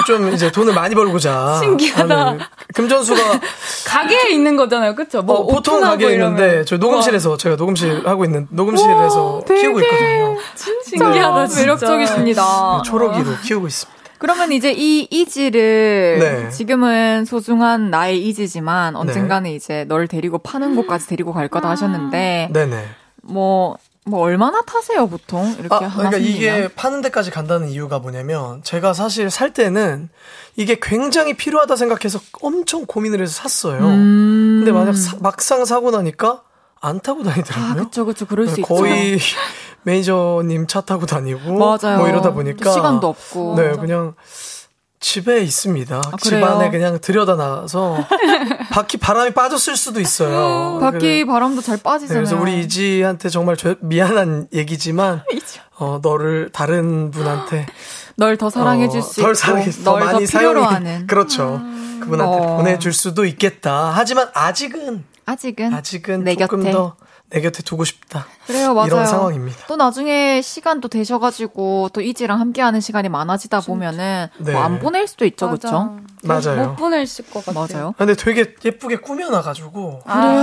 [0.06, 1.58] 좀 이제 돈을 많이 벌고자.
[1.62, 2.18] 신기하다.
[2.26, 2.40] 하는
[2.74, 3.20] 금전수가
[3.86, 4.94] 가게에 있는 거잖아요.
[4.94, 5.20] 그쵸?
[5.22, 6.64] 뭐 어, 보통 가게에 있는데 이러면.
[6.66, 10.36] 저 녹음실에서 제가 녹음실 하고 있는 녹음실에서 키우고 있거든요.
[10.56, 11.60] 신기하다, 진짜.
[11.60, 12.82] 매력적이십니다.
[12.86, 13.97] 초록이로 키우고 있습니다.
[14.18, 16.50] 그러면 이제 이 이지를 네.
[16.50, 22.84] 지금은 소중한 나의 이지지만 언젠가는 이제 널 데리고 파는 곳까지 데리고 갈 거다 하셨는데 네네.
[23.22, 26.34] 뭐, 뭐 얼마나 타세요 보통 이렇게 아, 하나 그러니까 생기면?
[26.58, 30.08] 이게 파는 데까지 간다는 이유가 뭐냐면 제가 사실 살 때는
[30.56, 33.80] 이게 굉장히 필요하다 생각해서 엄청 고민을 해서 샀어요.
[33.84, 34.56] 음.
[34.60, 36.42] 근데 만약 사- 막상 사고 나니까
[36.80, 37.84] 안 타고 아 다니더라고요.
[37.84, 38.74] 그쵸 그쵸 그럴 수 있죠.
[38.74, 39.18] 거의
[39.82, 41.98] 매니저님 차 타고 다니고 맞아요.
[41.98, 43.54] 뭐 이러다 또 보니까 시간도 없고.
[43.56, 44.14] 네, 그냥
[45.00, 45.96] 집에 있습니다.
[45.96, 48.04] 아, 집안에 그냥 들여다 놔서
[48.70, 50.78] 바퀴 바람이 빠졌을 수도 있어요.
[50.82, 51.24] 바퀴 그래.
[51.24, 52.24] 바람도 잘 빠지잖아요.
[52.24, 55.22] 네, 그래서 우리 이지한테 정말 미안한 얘기지만
[55.78, 57.66] 어, 너를 다른 분한테
[58.16, 61.60] 널 더 사랑해 줄수 어, 있고 사랑해, 널더 많이 필요로 하는 그렇죠.
[61.62, 62.00] 음.
[62.02, 62.56] 그분한테 어.
[62.56, 63.92] 보내줄 수도 있겠다.
[63.94, 66.72] 하지만 아직은 아직은 아직은 내 조금 곁에.
[66.72, 66.96] 더
[67.30, 68.26] 내 곁에 두고 싶다.
[68.46, 68.86] 그래요, 맞아요.
[68.86, 69.66] 이런 상황입니다.
[69.66, 74.52] 또 나중에 시간도 되셔가지고 또 이지랑 함께하는 시간이 많아지다 보면은 네.
[74.52, 75.98] 뭐안 보낼 수도 있죠, 그렇죠?
[76.22, 76.68] 맞아요.
[76.70, 77.66] 못 보내실 것 같아요.
[77.76, 77.94] 맞아요.
[77.98, 80.42] 근데 되게 예쁘게 꾸며놔가지고 아, 그래요.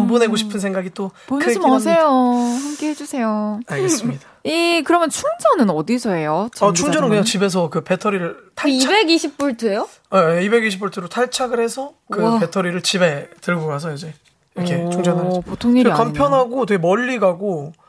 [0.00, 2.06] 안 보내고 싶은 생각이 또 보내지 마세요.
[2.08, 3.60] 함께 해주세요.
[3.66, 4.31] 알겠습니다.
[4.44, 6.48] 이 그러면 충전은 어디서 해요?
[6.60, 8.90] 어, 충전은 그냥 집에서 그 배터리를 탈착.
[8.90, 9.86] 220볼트예요?
[10.10, 12.40] 네, 220볼트로 탈착을 해서 그 우와.
[12.40, 14.12] 배터리를 집에 들고 가서 이제
[14.56, 15.42] 이렇게 충전하죠.
[15.42, 17.81] 보통 일이 간편하고 되게 멀리 가고 어,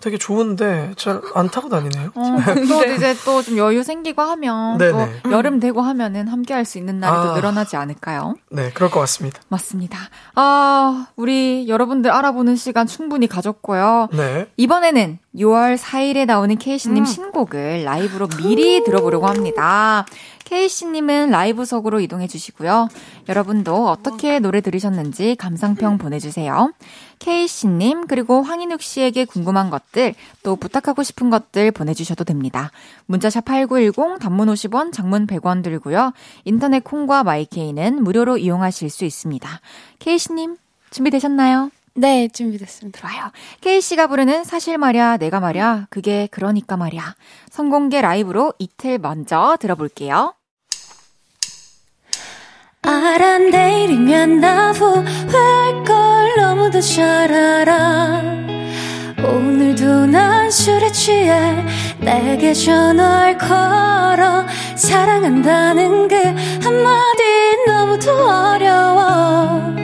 [0.00, 2.10] 되게 좋은데 잘 안 타고 다니네요.
[2.14, 2.36] 어,
[2.68, 5.20] 또 이제 또 좀 여유 생기고 하면 네네.
[5.22, 8.34] 또 여름 되고 하면은 함께 할 수 있는 날이 아, 또 늘어나지 않을까요?
[8.50, 9.40] 네, 그럴 것 같습니다.
[9.48, 9.98] 맞습니다.
[10.34, 14.08] 아, 우리 여러분들 알아보는 시간 충분히 가졌고요.
[14.12, 14.48] 네.
[14.56, 17.04] 이번에는 6월 4일에 나오는 케이시님 음.
[17.04, 20.06] 신곡을 라이브로 미리 들어보려고 합니다.
[20.46, 22.88] 케이씨님은 라이브석으로 이동해 주시고요.
[23.28, 26.72] 여러분도 어떻게 노래 들으셨는지 감상평 보내주세요.
[27.18, 32.70] 케이씨님, 그리고 황인욱 씨에게 궁금한 것들, 또 부탁하고 싶은 것들 보내주셔도 됩니다.
[33.06, 36.12] 문자샵 8910, 단문 50원, 장문 100원 들고요.
[36.44, 39.60] 인터넷 콩과 마이케이는 무료로 이용하실 수 있습니다.
[39.98, 40.56] 케이씨님,
[40.90, 41.70] 준비되셨나요?
[41.98, 43.00] 네, 준비됐습니다.
[43.00, 43.30] 좋아요.
[43.62, 47.14] 케이씨가 부르는 사실 말야, 내가 말야, 그게 그러니까 말야.
[47.50, 50.34] 성공개 라이브로 이틀 먼저 들어볼게요.
[52.82, 58.22] 알아 내일이면 나 후회할 걸 너무도 잘 알아
[59.24, 61.64] 오늘도 난 술에 취해
[61.98, 66.16] 내게 전화를 걸어 사랑한다는 그
[66.62, 67.22] 한마디
[67.66, 69.74] 너무도 어려워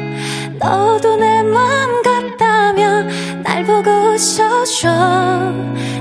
[0.63, 4.89] 너도 내 맘 같다면 날 보고 웃어줘.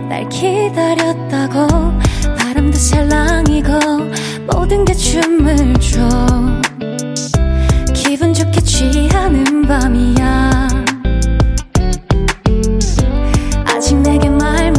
[0.07, 1.67] 날 기다렸다고
[2.37, 3.71] 바람도 살랑이고
[4.51, 6.07] 모든 게 춤을 춰.
[7.93, 10.67] 기분 좋게 취하는 밤이야.
[13.65, 14.71] 아직 내게 말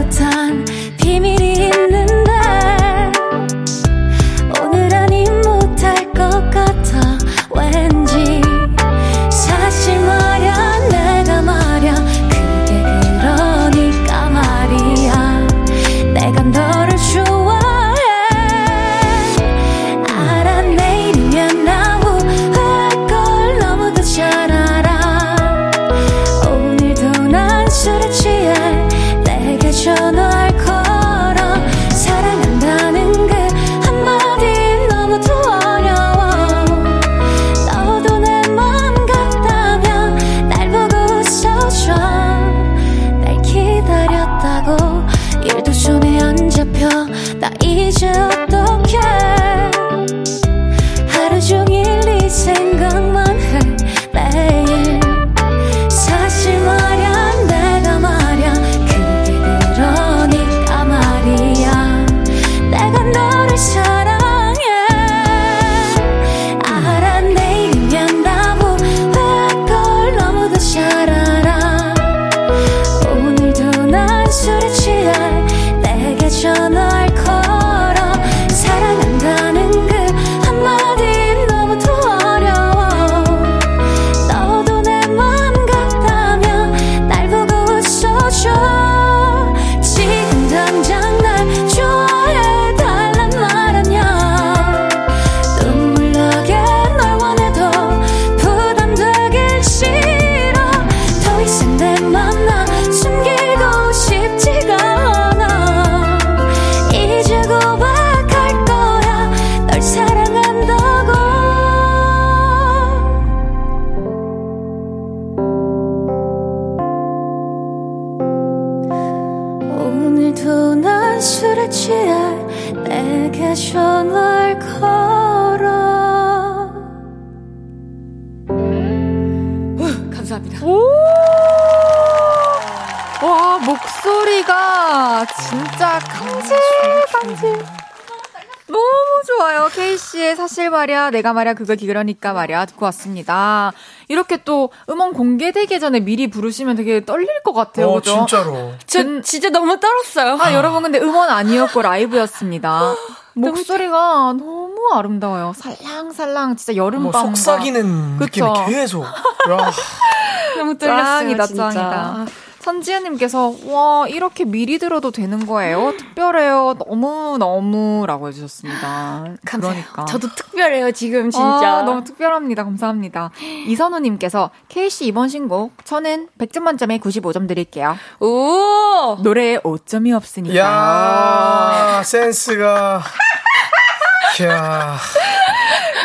[141.22, 143.72] 내가 말이야, 그거 그러니까 말이야, 듣고 왔습니다.
[144.08, 147.90] 이렇게 또 음원 공개되기 전에 미리 부르시면 되게 떨릴 것 같아요.
[147.90, 148.26] 어, 그죠?
[148.26, 148.72] 진짜로.
[148.86, 150.36] 저 진짜 너무 떨었어요.
[150.40, 152.94] 아, 여러분, 근데 음원 아니었고 라이브였습니다.
[153.34, 155.52] 목소리가 너무 아름다워요.
[155.56, 157.12] 살랑살랑, 진짜 여름밤.
[157.12, 158.46] 뭐 속삭이는 그쵸?
[158.48, 159.04] 느낌이 계속.
[159.04, 159.10] 야.
[160.58, 161.04] 너무 떨렸어요.
[161.04, 161.70] 짱이다, 진짜.
[161.70, 162.26] 짱이다.
[162.62, 165.94] 선지은님께서, 와, 이렇게 미리 들어도 되는 거예요?
[165.98, 166.76] 특별해요.
[166.78, 168.04] 너무 너무.
[168.06, 169.34] 라고 해주셨습니다.
[169.44, 170.04] 그러니까.
[170.04, 171.46] 저도 특 별해요, 지금 진짜.
[171.78, 172.64] 아, 너무 특별합니다.
[172.64, 173.30] 감사합니다.
[173.66, 177.96] 이선우님께서, K씨 이번 신곡, 저는 100점 만점에 95점 드릴게요.
[178.20, 179.16] 오!
[179.22, 180.58] 노래에 5점이 없으니까요.
[180.60, 183.02] 야 센스가.
[184.44, 184.96] 야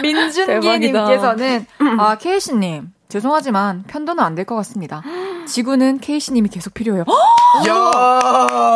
[0.02, 1.66] 민준기님께서는,
[2.00, 5.02] 아, K씨님, 죄송하지만 편도는 안 될 것 같습니다.
[5.48, 7.06] 지구는 K씨님이 계속 필요해요.
[7.70, 8.76] 야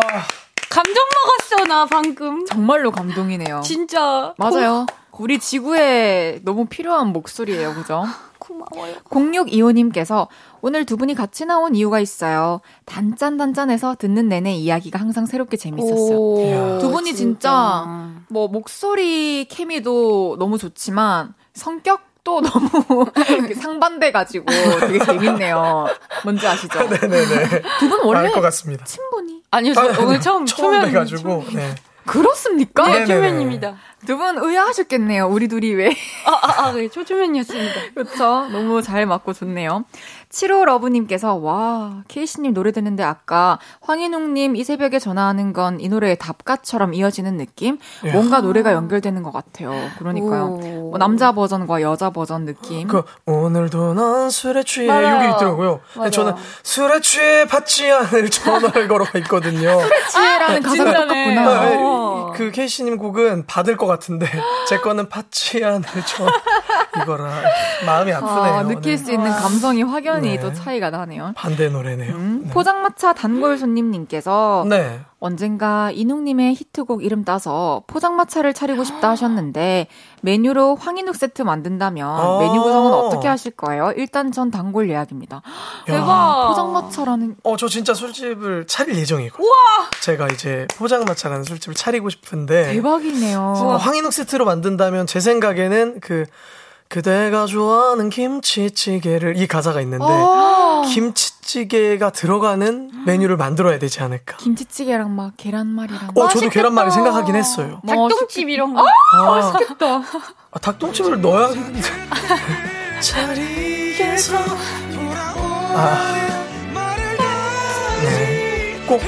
[0.69, 1.03] 감정
[1.49, 2.45] 먹었어, 나 방금.
[2.45, 3.61] 정말로 감동이네요.
[3.61, 4.33] 진짜.
[4.37, 4.85] 맞아요.
[5.21, 7.75] 우리 지구에 너무 필요한 목소리예요.
[7.75, 8.03] 그죠?
[8.39, 8.95] 고마워요.
[9.07, 10.27] 0625님께서
[10.61, 12.61] 오늘 두 분이 같이 나온 이유가 있어요.
[12.85, 16.17] 단짠단짠해서 듣는 내내 이야기가 항상 새롭게 재밌었어요.
[16.17, 17.85] 오, 두 분이 진짜,
[18.29, 23.05] 뭐 목소리 케미도 너무 좋지만 성격도 너무
[23.61, 24.45] 상반돼가지고
[24.79, 25.85] 되게 재밌네요.
[26.23, 26.79] 뭔지 아시죠?
[26.89, 27.61] 네네네.
[27.79, 28.85] 두 분 원래 알 것 같습니다.
[28.85, 30.85] 친분이 아니요, 저 오늘 처음, 처음 초면.
[30.87, 31.45] 뵈가지고.
[31.53, 31.75] 네.
[32.07, 32.87] 그렇습니까?
[32.87, 33.05] 네.
[33.05, 33.75] 초면입니다.
[34.05, 35.27] 두 분 의아하셨겠네요.
[35.27, 35.89] 우리 둘이 왜?
[36.25, 37.73] 아, 아, 아, 네, 초초면이었습니다.
[37.95, 38.47] 그렇죠.
[38.49, 39.85] 너무 잘 맞고 좋네요.
[40.31, 46.93] 7호 러브님께서 와 케이씨님 노래 듣는데 아까 황인웅님 이 새벽에 전화하는 건 이 노래의 답가처럼
[46.93, 47.77] 이어지는 느낌?
[48.05, 48.11] 야.
[48.13, 49.73] 뭔가 노래가 연결되는 것 같아요.
[49.97, 50.45] 그러니까요.
[50.45, 50.89] 오.
[50.91, 52.87] 뭐 남자 버전과 여자 버전 느낌.
[52.87, 55.15] 그 오늘도 넌 술에 취해 맞아요.
[55.15, 55.79] 여기 있더라고요.
[55.93, 56.09] 근데 맞아요.
[56.11, 56.33] 저는
[56.63, 59.79] 술에 취해 받지 않을 전화를 걸어가 있거든요.
[60.11, 61.07] 치에라는 가사가 진짜네.
[61.07, 61.65] 똑같구나.
[61.69, 62.33] 네, 어.
[62.35, 64.27] 그 케이씨님 곡은 받을 것 같은데
[64.67, 65.09] 제 거는
[65.63, 66.31] 않을 전화
[67.01, 67.41] 이거라
[67.85, 68.53] 마음이 아프네요.
[68.53, 68.97] 아, 느낄 네.
[68.97, 70.39] 수 있는 감성이 확연히 네.
[70.39, 71.33] 또 차이가 나네요.
[71.35, 72.13] 반대 노래네요.
[72.13, 75.01] 음, 포장마차 단골 손님님께서 네.
[75.21, 79.85] 언젠가 이능님의 히트곡 이름 따서 포장마차를 차리고 싶다 하셨는데
[80.21, 82.39] 메뉴로 황인욱 세트 만든다면 아.
[82.39, 83.93] 메뉴 구성은 어떻게 하실 거예요?
[83.95, 85.43] 일단 전 단골 예약입니다.
[85.85, 86.47] 대박!
[86.49, 89.47] 포장마차라는 어, 저 진짜 술집을 차릴 예정이거든요.
[90.01, 92.73] 제가 이제 포장마차라는 술집을 차리고 싶은데.
[92.73, 93.39] 대박이네요.
[93.39, 96.25] 어, 황인욱 세트로 만든다면 제 생각에는 그,
[96.91, 100.83] 그대가 좋아하는 김치찌개를 이 가사가 있는데 아.
[100.93, 104.35] 김치찌개가 들어가는 메뉴를 만들어야 되지 않을까.
[104.35, 107.79] 김치찌개랑 막 계란말이랑 어, 저도 계란말이 생각하긴 했어요.
[107.87, 108.85] 닭똥집 이런 거.
[109.13, 110.01] 아, 맛있겠다.
[110.51, 111.81] 아, 닭똥집을 넣어야겠는데.
[112.99, 114.37] 자리에서
[115.73, 116.13] 아,
[118.03, 118.83] 네.
[118.85, 118.99] 꼭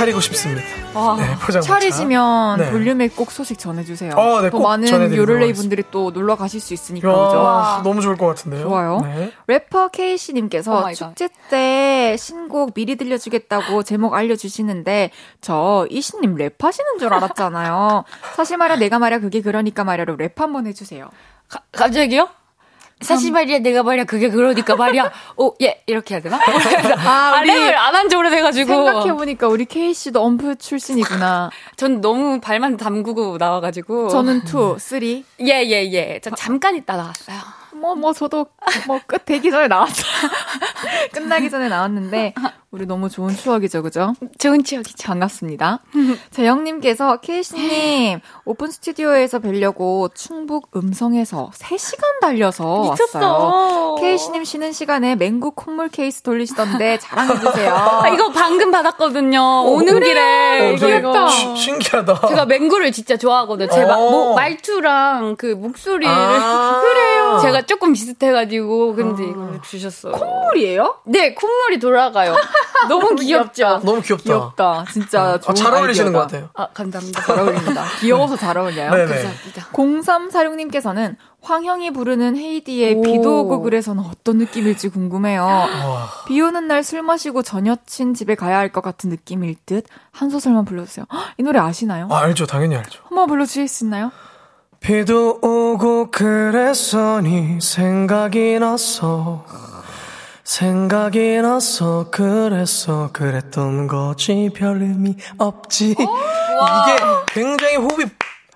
[0.00, 0.62] 차리고 싶습니다.
[0.94, 1.60] 와, 네, 포장마차.
[1.60, 2.70] 차리시면 네.
[2.70, 4.12] 볼륨에 꼭 소식 전해주세요.
[4.16, 5.52] 어, 네, 더 꼭 많은 하겠습니다.
[5.60, 7.82] 분들이 또 놀러 가실 수 있으니까 야, 그죠?
[7.84, 8.62] 너무 좋을 것 같은데요.
[8.62, 9.00] 좋아요.
[9.02, 9.30] 네.
[9.46, 11.14] 래퍼 케이시님께서 oh my god.
[11.16, 15.10] 축제 때 신곡 미리 들려주겠다고 제목 알려주시는데
[15.42, 18.04] 저 이씨님 랩하시는 줄 알았잖아요.
[18.36, 21.10] 사실 말야 내가 말야 그게 그러니까 말야로 랩 한번 해주세요.
[21.48, 22.28] 가, 갑자기요?
[23.02, 25.10] 사실 말이야, 내가 말이야, 그게 그러니까 말이야.
[25.36, 26.36] 오, 예, 이렇게 해야 되나?
[26.36, 28.66] 아, 아, 랩을 안 한 지 오래돼가지고.
[28.68, 31.50] 생각해보니까 우리 케이 씨도 엄프 출신이구나.
[31.76, 34.08] 전 너무 발만 담그고 나와가지고.
[34.10, 35.00] 저는 2, 3.
[35.46, 36.20] 예, 예, 예.
[36.20, 37.36] 전 잠깐 있다 나왔어요.
[37.72, 38.46] 뭐, 뭐, 저도,
[38.86, 40.06] 뭐, 끝 되기 전에 나왔어요.
[41.12, 42.34] 끝나기 전에 나왔는데,
[42.70, 44.14] 우리 너무 좋은 추억이죠, 그죠?
[44.38, 45.06] 좋은 추억이죠.
[45.06, 45.80] 반갑습니다.
[46.30, 53.18] 재영님께서, 케이씨님, 오픈 스튜디오에서 뵈려고 충북 음성에서 3시간 달려서 미쳤어.
[53.18, 53.96] 왔어요.
[54.00, 57.74] 케이씨님 쉬는 시간에 맹구 콧물 케이스 돌리시던데 자랑해주세요.
[57.74, 59.64] 아, 이거 방금 받았거든요.
[59.66, 60.70] 오는 길에.
[60.70, 61.28] 어, 이거.
[61.28, 62.28] 시- 신기하다.
[62.28, 63.68] 제가 맹구를 진짜 좋아하거든요.
[63.70, 64.10] 제 마- 어.
[64.10, 66.06] 뭐, 말투랑 그 목소리를.
[66.12, 66.80] 아.
[66.82, 67.38] 그래요.
[67.42, 70.12] 제가 조금 비슷해가지고, 근데 이걸 주셨어요.
[70.12, 70.96] 콧물이 에요?
[71.04, 72.34] 네, 콧물이 돌아가요.
[72.88, 73.80] 너무 귀엽죠?
[73.84, 74.24] 너무 귀엽다.
[74.24, 74.84] 귀엽다.
[74.92, 76.18] 진짜 아, 좋은 잘 어울리시는 아이디어다.
[76.18, 76.50] 것 같아요.
[76.54, 77.20] 아, 감사합니다.
[77.22, 77.84] 잘 어울립니다.
[78.00, 78.90] 귀여워서 잘 어울려요.
[78.90, 79.06] 네네.
[79.06, 79.66] 감사합니다.
[79.72, 83.02] 0346님께서는 황형이 부르는 헤이디의 오.
[83.02, 85.42] 비도 오고 그래서는 어떤 느낌일지 궁금해요.
[85.42, 86.08] 와.
[86.26, 90.30] 비 오는 날 술 마시고 전 여친 집에 가야 할 것 같은 느낌일 듯 한
[90.30, 91.06] 소절만 불러주세요.
[91.12, 92.08] 헉, 이 노래 아시나요?
[92.10, 92.46] 아, 알죠.
[92.46, 93.02] 당연히 알죠.
[93.08, 94.10] 한번 불러주실 수 있나요?
[94.80, 99.44] 비도 오고 그래서 네 생각이 났어
[100.54, 104.50] 생각이 났어 그래서 그랬던 거지.
[104.52, 105.92] 별 의미 없지.
[105.92, 106.06] 이게
[107.28, 108.06] 굉장히 호흡이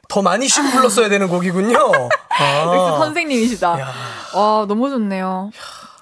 [0.08, 1.78] 더 많이 쉬고 불렀어야 되는 곡이군요.
[2.36, 3.80] 아, 선생님이시다.
[3.80, 3.92] 야,
[4.34, 5.52] 와 너무 좋네요.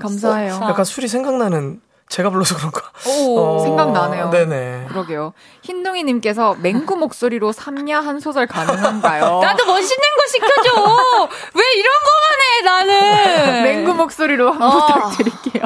[0.00, 0.60] 감사해요.
[0.62, 1.82] 약간 술이 생각나는
[2.12, 4.28] 제가 불러서 그런가 오, 어, 생각나네요.
[4.28, 5.32] 네네 그러게요.
[5.62, 9.40] 흰둥이님께서 맹구 목소리로 삼야 한 소절 가능한가요?
[9.40, 11.28] 나도 멋있는 거 시켜줘!
[11.54, 13.62] 왜 이런 거만 해, 나는!
[13.64, 14.86] 맹구 목소리로 한번 어.
[14.86, 15.64] 부탁드릴게요.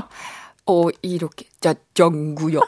[0.69, 2.61] 어, 이렇게, 짜짱구요.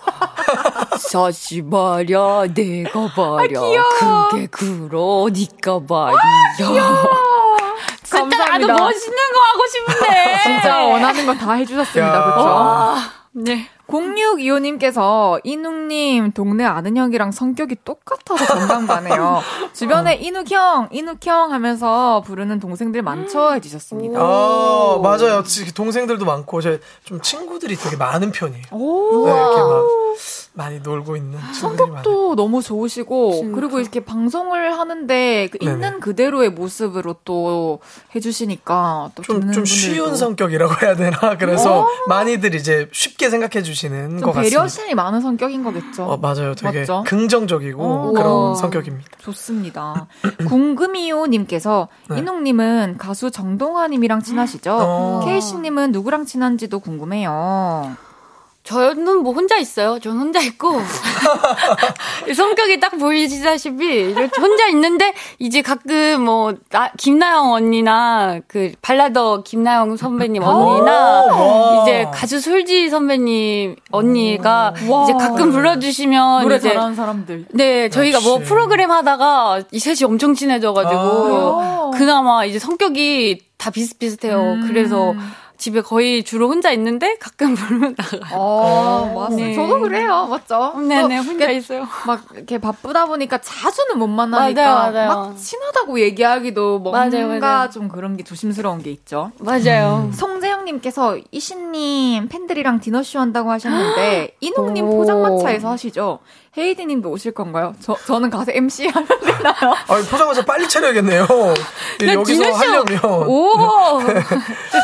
[0.99, 3.61] 사실 말야, 내가 말야.
[4.03, 6.19] 아, 그게 그러니까 말이야.
[6.83, 7.07] 아,
[8.11, 8.73] 감사합니다.
[8.73, 10.39] 나도 멋있는 거 하고 싶은데.
[10.43, 12.25] 진짜 원하는 거다 해주셨습니다.
[12.25, 13.18] 그렇죠?
[13.39, 13.71] 네.
[13.89, 19.41] 0625님께서 이눅님 동네 아는 형이랑 성격이 똑같아서 공감 가네요.
[19.73, 20.19] 주변에 어.
[20.21, 24.19] 이눅 형, 이눅 형 하면서 부르는 동생들 많죠 해주셨습니다.
[24.21, 25.43] 아 맞아요.
[25.75, 28.65] 동생들도 많고 제 좀 친구들이 되게 많은 편이에요.
[28.73, 29.25] 오.
[29.27, 29.85] 네, 이렇게 막
[30.53, 32.35] 많이 놀고 있는 성격도 많아요.
[32.37, 33.55] 너무 좋으시고 진짜.
[33.55, 37.81] 그리고 이렇게 방송을 하는데 그 있는 그대로의 모습으로 또
[38.15, 41.89] 해주시니까 또 좀 좀 쉬운 성격이라고 해야 되나 그래서 어?
[42.09, 44.43] 많이들 이제 쉽게 생각해 주시 는 것 같습니다.
[44.43, 46.05] 배려심이 많은 성격인 거겠죠.
[46.05, 46.55] 어, 맞아요.
[46.57, 47.05] 되게 맞죠?
[47.07, 48.55] 긍정적이고 오, 그런 와.
[48.55, 49.09] 성격입니다.
[49.19, 50.07] 좋습니다.
[50.49, 52.19] 궁금이요 님께서 네.
[52.19, 54.77] 이농 님은 가수 정동화 님이랑 친하시죠?
[54.81, 55.21] 어.
[55.25, 57.97] 케이 씨 님은 누구랑 친한지도 궁금해요.
[58.69, 59.99] 저는 뭐 혼자 있어요.
[59.99, 60.79] 전 혼자 있고
[62.37, 70.43] 성격이 딱 보이시다시피 혼자 있는데 이제 가끔 뭐 나, 김나영 언니나 그 발라더 김나영 선배님
[70.43, 71.25] 언니나
[71.81, 75.05] 이제 가수 솔지 선배님 언니가 와.
[75.05, 77.47] 이제 가끔 불러주시면 노래 이제 잘하는 사람들.
[77.55, 78.39] 네 저희가 뭐 역시.
[78.41, 81.91] 뭐 프로그램 하다가 이 셋이 엄청 친해져가지고 아.
[81.95, 84.39] 그나마 이제 성격이 다 비슷비슷해요.
[84.39, 84.65] 음.
[84.69, 85.15] 그래서
[85.59, 88.21] 집에 거의 주로 혼자 있는데 가끔 부르면 나가요.
[88.33, 89.29] 어, 맞아요.
[89.37, 89.55] 네.
[89.55, 90.27] 저도 그래요.
[90.31, 90.75] 맞죠?
[90.79, 91.87] 네네, 혼자 있어요.
[92.07, 95.09] 막 이렇게 바쁘다 보니까 자주는 못 만나니까 맞아요, 맞아요.
[95.09, 97.71] 막 친하다고 얘기하기도 뭔가 맞아요, 맞아요.
[97.71, 99.33] 좀 그런 게 조심스러운 게 있죠.
[99.41, 100.05] 맞아요.
[100.07, 100.13] 음.
[100.13, 106.21] 송재영님께서 이신님 팬들이랑 디너쇼 한다고 하셨는데 이농님 포장마차에서 하시죠?
[106.59, 107.75] 헤이디 님도 오실 건가요?
[107.81, 109.55] 저 저는 가서 MC 하면 되나요?
[109.89, 111.27] 아 포장마차 빨리 차려야겠네요.
[112.03, 114.01] 여기서 하려면 오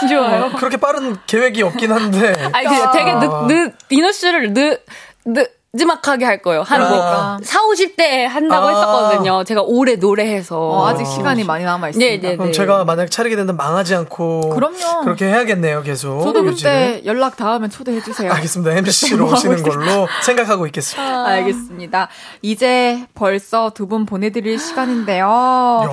[0.09, 0.53] 좋아요.
[0.57, 2.33] 그렇게 빠른 계획이 없긴 한데.
[2.53, 4.81] 아니 그 되게 늦늦 디너쇼를 늦
[5.27, 5.49] 늦
[5.79, 6.63] 마지막하게 할 거예요.
[6.63, 9.45] 한 뭐, 4, 50대 한다고 아~ 했었거든요.
[9.45, 10.59] 제가 오래 노래해서.
[10.59, 12.11] 어, 아직 시간이 많이 남아 있습니다.
[12.11, 12.53] 네네 네, 그럼 네.
[12.53, 14.51] 제가 만약 차리게 된다면 망하지 않고.
[14.51, 15.03] 그럼요.
[15.03, 16.23] 그렇게 해야겠네요, 계속.
[16.23, 18.33] 저도 그때 연락 닿으면 초대해 주세요.
[18.33, 18.73] 알겠습니다.
[18.79, 21.03] MC로 오시는 걸로 생각하고 있겠습니다.
[21.03, 22.09] 아~ 알겠습니다.
[22.43, 25.27] 이제 벌써 두 분 보내 드릴 시간인데요.
[25.27, 25.89] 야,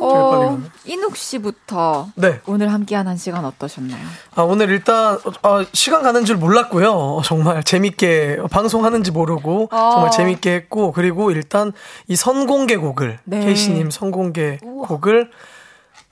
[0.00, 2.08] 어, 이눅 씨부터.
[2.14, 2.40] 네.
[2.46, 4.00] 오늘 함께한 한 시간 어떠셨나요?
[4.36, 7.22] 아, 오늘 일단, 아, 시간 가는 줄 몰랐고요.
[7.24, 9.90] 정말 재밌게 방송하는지 모르고 아.
[9.92, 11.72] 정말 재밌게 했고 그리고 일단
[12.06, 13.40] 이 선공개 곡을 네.
[13.40, 14.86] 케이씨님 선공개 우와.
[14.88, 15.30] 곡을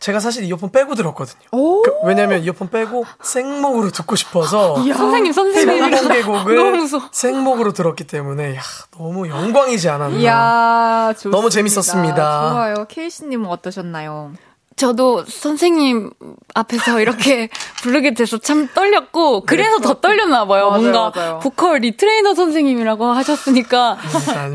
[0.03, 1.43] 제가 사실 이어폰 빼고 들었거든요.
[1.53, 8.61] 그, 왜냐면 이어폰 빼고 생목으로 듣고 싶어서 선생님 선생님 선공개 곡을 생목으로 들었기 때문에 야,
[8.97, 10.17] 너무 영광이지 않았나.
[10.19, 12.51] 이야, 너무 재밌었습니다.
[12.51, 12.75] 좋아요.
[12.89, 14.33] 케이시님은 어떠셨나요?
[14.77, 16.11] 저도 선생님
[16.55, 17.49] 앞에서 이렇게
[17.83, 20.71] 부르게 돼서 참 떨렸고 그래서 더 떨렸나 봐요.
[20.71, 21.39] 맞아요, 뭔가 맞아요.
[21.41, 23.99] 보컬 트레이너 선생님이라고 하셨으니까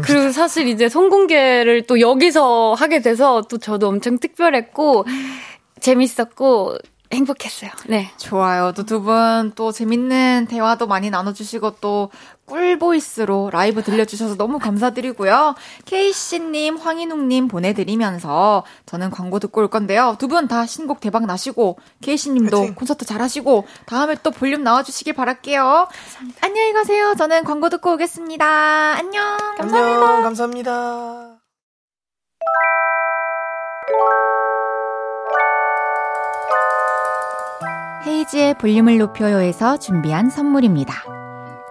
[0.04, 5.06] 그리고 사실 이제 선공개를 또 여기서 하게 돼서 또 저도 엄청 특별했고
[5.80, 6.78] 재밌었고
[7.14, 7.72] 행복했어요.
[7.88, 8.12] 네.
[8.18, 8.74] 좋아요.
[8.74, 12.10] 또 두 분 또 재밌는 대화도 많이 나눠주시고 또
[12.48, 15.56] 꿀보이스로 라이브 들려주셔서 너무 감사드리고요.
[15.86, 20.16] 케이씨님, 황인웅님 보내드리면서 저는 광고 듣고 올 건데요.
[20.18, 25.88] 두 분 다 신곡 대박 나시고, 케이씨님도 콘서트 잘 하시고, 다음에 또 볼륨 나와주시길 바랄게요.
[25.90, 26.40] 감사합니다.
[26.46, 27.16] 안녕히 가세요.
[27.18, 28.46] 저는 광고 듣고 오겠습니다.
[28.98, 29.38] 안녕.
[29.58, 30.06] 감사합니다.
[30.08, 31.38] 안녕, 감사합니다.
[38.06, 41.17] 헤이즈의 볼륨을 높여요에서 준비한 선물입니다.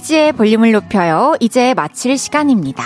[0.00, 1.34] 헤이지의 볼륨을 높여요.
[1.40, 2.82] 이제 마칠 시간입니다.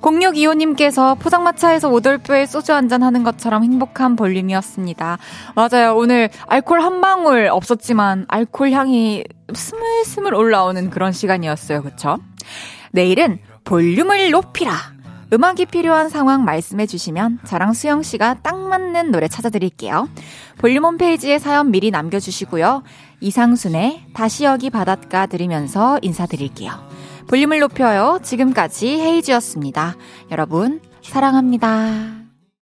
[0.00, 5.18] 0625님께서 포장마차에서 오돌뼈에 소주 한잔 하는 것처럼 행복한 볼륨이었습니다.
[5.54, 5.96] 맞아요.
[5.96, 11.82] 오늘 알콜 한 방울 없었지만 알콜 향이 스물스물 올라오는 그런 시간이었어요.
[11.82, 12.18] 그쵸?
[12.92, 14.72] 내일은 볼륨을 높이라.
[15.32, 20.08] 음악이 필요한 상황 말씀해 주시면 저랑 수영 씨가 딱 맞는 노래 찾아드릴게요.
[20.58, 22.82] 볼륨 홈페이지에 사연 미리 남겨주시고요.
[23.20, 26.72] 이상순의 다시 여기 바닷가 들으면서 인사드릴게요.
[27.28, 28.18] 볼륨을 높여요.
[28.22, 29.96] 지금까지 헤이즈였습니다.
[30.30, 32.21] 여러분, 사랑합니다.